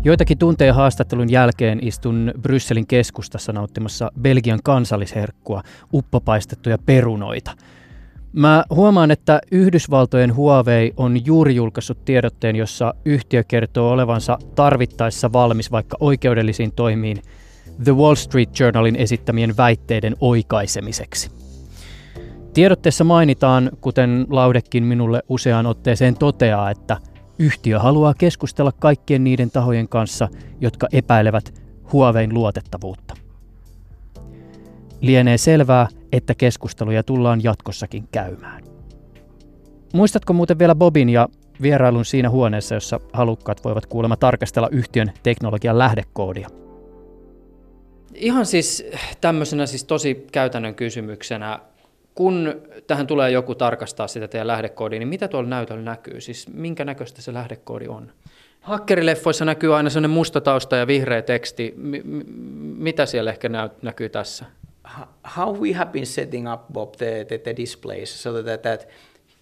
Joitakin 0.05 0.37
tunteja 0.37 0.73
haastattelun 0.73 1.31
jälkeen 1.31 1.87
istun 1.87 2.33
Brysselin 2.41 2.87
keskustassa 2.87 3.53
nauttimassa 3.53 4.11
Belgian 4.21 4.59
kansallisherkkua, 4.63 5.63
uppopaistettuja 5.93 6.77
perunoita. 6.77 7.51
Mä 8.33 8.63
huomaan, 8.69 9.11
että 9.11 9.41
Yhdysvaltojen 9.51 10.35
Huawei 10.35 10.93
on 10.97 11.25
juuri 11.25 11.55
julkaissut 11.55 12.05
tiedotteen, 12.05 12.55
jossa 12.55 12.93
yhtiö 13.05 13.43
kertoo 13.43 13.91
olevansa 13.91 14.37
tarvittaessa 14.55 15.33
valmis 15.33 15.71
vaikka 15.71 15.97
oikeudellisiin 15.99 16.71
toimiin 16.71 17.17
The 17.83 17.95
Wall 17.95 18.15
Street 18.15 18.59
Journalin 18.59 18.95
esittämien 18.95 19.57
väitteiden 19.57 20.15
oikaisemiseksi. 20.21 21.42
Tiedotteessa 22.53 23.03
mainitaan, 23.03 23.71
kuten 23.81 24.25
Laudekin 24.29 24.83
minulle 24.83 25.23
useaan 25.29 25.65
otteeseen 25.65 26.15
toteaa, 26.15 26.69
että– 26.69 26.97
Yhtiö 27.39 27.79
haluaa 27.79 28.13
keskustella 28.13 28.71
kaikkien 28.71 29.23
niiden 29.23 29.51
tahojen 29.51 29.89
kanssa, 29.89 30.29
jotka 30.61 30.87
epäilevät 30.91 31.61
Huawein 31.93 32.33
luotettavuutta. 32.33 33.13
Lienee 35.01 35.37
selvää, 35.37 35.87
että 36.11 36.35
keskusteluja 36.35 37.03
tullaan 37.03 37.43
jatkossakin 37.43 38.07
käymään. 38.11 38.63
Muistatko 39.93 40.33
muuten 40.33 40.59
vielä 40.59 40.75
Bobin 40.75 41.09
ja 41.09 41.29
vierailun 41.61 42.05
siinä 42.05 42.29
huoneessa, 42.29 42.75
jossa 42.75 42.99
halukkaat 43.13 43.63
voivat 43.63 43.85
kuulemma 43.85 44.15
tarkastella 44.17 44.69
yhtiön 44.71 45.11
teknologian 45.23 45.77
lähdekoodia? 45.77 46.47
Ihan 48.13 48.45
siis 48.45 48.85
tämmöisenä 49.21 49.65
siis 49.65 49.83
tosi 49.83 50.25
käytännön 50.31 50.75
kysymyksenä 50.75 51.59
kun 52.15 52.61
tähän 52.87 53.07
tulee 53.07 53.31
joku 53.31 53.55
tarkastaa 53.55 54.07
sitä 54.07 54.27
teidän 54.27 54.47
lähdekoodia, 54.47 54.99
niin 54.99 55.07
mitä 55.07 55.27
tuolla 55.27 55.49
näytöllä 55.49 55.83
näkyy? 55.83 56.21
Siis 56.21 56.47
minkä 56.53 56.85
näköistä 56.85 57.21
se 57.21 57.33
lähdekoodi 57.33 57.87
on? 57.87 58.11
Hakkerileffoissa 58.61 59.45
näkyy 59.45 59.75
aina 59.75 59.89
sellainen 59.89 60.11
musta 60.11 60.41
tausta 60.41 60.75
ja 60.75 60.87
vihreä 60.87 61.21
teksti. 61.21 61.73
M- 61.77 62.21
mitä 62.77 63.05
siellä 63.05 63.31
ehkä 63.31 63.49
nä- 63.49 63.69
näkyy 63.81 64.09
tässä? 64.09 64.45
How 65.37 65.59
we 65.59 65.73
have 65.73 65.91
been 65.91 66.05
setting 66.05 66.53
up, 66.53 66.61
Bob, 66.73 66.93
the, 66.97 67.25
the, 67.27 67.37
the 67.37 67.55
displays 67.57 68.23
so 68.23 68.43
that, 68.43 68.61
that 68.61 68.87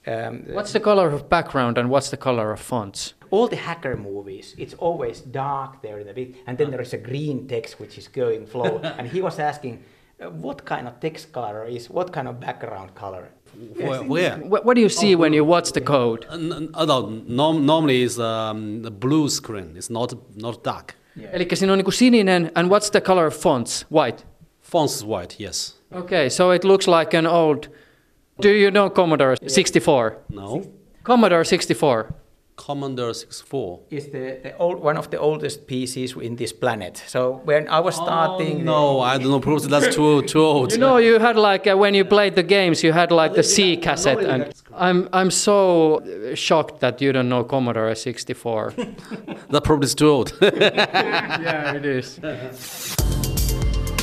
um, 0.07 0.39
what's 0.55 0.71
the 0.71 0.79
color 0.79 1.13
of 1.13 1.29
background 1.29 1.77
and 1.77 1.89
what's 1.89 2.09
the 2.09 2.17
color 2.17 2.51
of 2.51 2.59
fonts? 2.61 3.15
All 3.31 3.47
the 3.47 3.55
hacker 3.55 3.95
movies, 3.97 4.55
it's 4.57 4.75
always 4.79 5.23
dark 5.33 5.81
there 5.81 5.99
in 6.01 6.07
the 6.07 6.13
bit, 6.13 6.43
and 6.47 6.57
then 6.57 6.69
there 6.69 6.81
is 6.81 6.93
a 6.93 6.97
green 6.97 7.47
text 7.47 7.79
which 7.79 7.97
is 7.97 8.09
going 8.09 8.45
flow. 8.45 8.81
and 8.97 9.07
he 9.07 9.21
was 9.21 9.39
asking, 9.39 9.79
what 10.29 10.65
kind 10.65 10.87
of 10.87 10.99
text 10.99 11.31
color 11.31 11.65
is 11.65 11.89
what 11.89 12.11
kind 12.13 12.27
of 12.27 12.39
background 12.39 12.95
color? 12.95 13.29
Where? 13.75 14.03
where? 14.03 14.37
What, 14.37 14.65
what, 14.65 14.75
do 14.75 14.81
you 14.81 14.89
see 14.89 15.15
oh, 15.15 15.17
when 15.19 15.33
you 15.33 15.43
watch 15.43 15.73
the 15.73 15.81
code? 15.81 16.25
Uh, 16.29 16.37
no, 16.37 17.09
norm, 17.27 17.65
normally 17.65 18.03
it's 18.03 18.17
um, 18.17 18.81
the 18.81 18.91
blue 18.91 19.29
screen. 19.29 19.75
It's 19.75 19.89
not 19.89 20.13
not 20.35 20.63
dark. 20.63 20.95
Yeah. 21.15 21.35
Eli 21.35 21.55
siinä 21.55 21.71
on 21.71 21.77
niinku 21.77 21.91
sininen, 21.91 22.51
and 22.55 22.69
what's 22.69 22.89
the 22.89 23.01
color 23.01 23.25
of 23.27 23.33
fonts? 23.33 23.85
White. 23.89 24.23
Fonts 24.61 24.95
is 24.95 25.03
white, 25.03 25.35
yes. 25.39 25.73
Okay, 25.91 26.29
so 26.29 26.51
it 26.51 26.63
looks 26.63 26.87
like 26.87 27.17
an 27.17 27.27
old. 27.27 27.67
Do 28.39 28.49
you 28.49 28.71
know 28.71 28.89
Commodore 28.89 29.35
64? 29.47 30.17
No. 30.29 30.63
Commodore 31.03 31.43
64. 31.43 32.13
Commodore 32.61 33.13
64 33.13 33.79
is 33.89 34.05
the, 34.11 34.39
the 34.43 34.55
old 34.57 34.83
one 34.83 34.95
of 34.97 35.09
the 35.09 35.17
oldest 35.17 35.65
PCs 35.67 36.21
in 36.21 36.35
this 36.35 36.53
planet. 36.53 37.03
So 37.07 37.41
when 37.43 37.67
I 37.67 37.79
was 37.79 37.95
starting, 37.95 38.61
oh, 38.61 38.63
no, 38.63 38.95
the, 38.97 39.01
I 39.01 39.17
don't 39.17 39.31
know. 39.31 39.39
Probably 39.39 39.67
that's 39.67 39.95
too 39.95 40.21
too 40.21 40.41
old. 40.41 40.71
You 40.71 40.77
know, 40.77 40.97
you 40.97 41.19
had 41.19 41.37
like 41.37 41.65
uh, 41.65 41.75
when 41.75 41.95
you 41.95 42.05
played 42.05 42.35
the 42.35 42.43
games, 42.43 42.83
you 42.83 42.93
had 42.93 43.11
like 43.11 43.33
the 43.33 43.43
C 43.43 43.77
cassette, 43.77 44.23
and 44.23 44.53
I'm 44.75 45.09
I'm 45.11 45.31
so 45.31 46.01
shocked 46.35 46.79
that 46.81 47.01
you 47.01 47.11
don't 47.11 47.29
know 47.29 47.43
Commodore 47.43 47.95
64. 47.95 48.73
that 49.49 49.63
probably 49.63 49.85
is 49.85 49.95
too 49.95 50.09
old. 50.09 50.33
yeah, 50.41 51.73
it 51.75 51.85
is. 51.85 52.19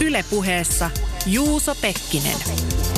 Yle 0.01 0.25
puheessa 0.31 0.91
Juuso 1.27 1.75
Pekkinen. 1.75 2.98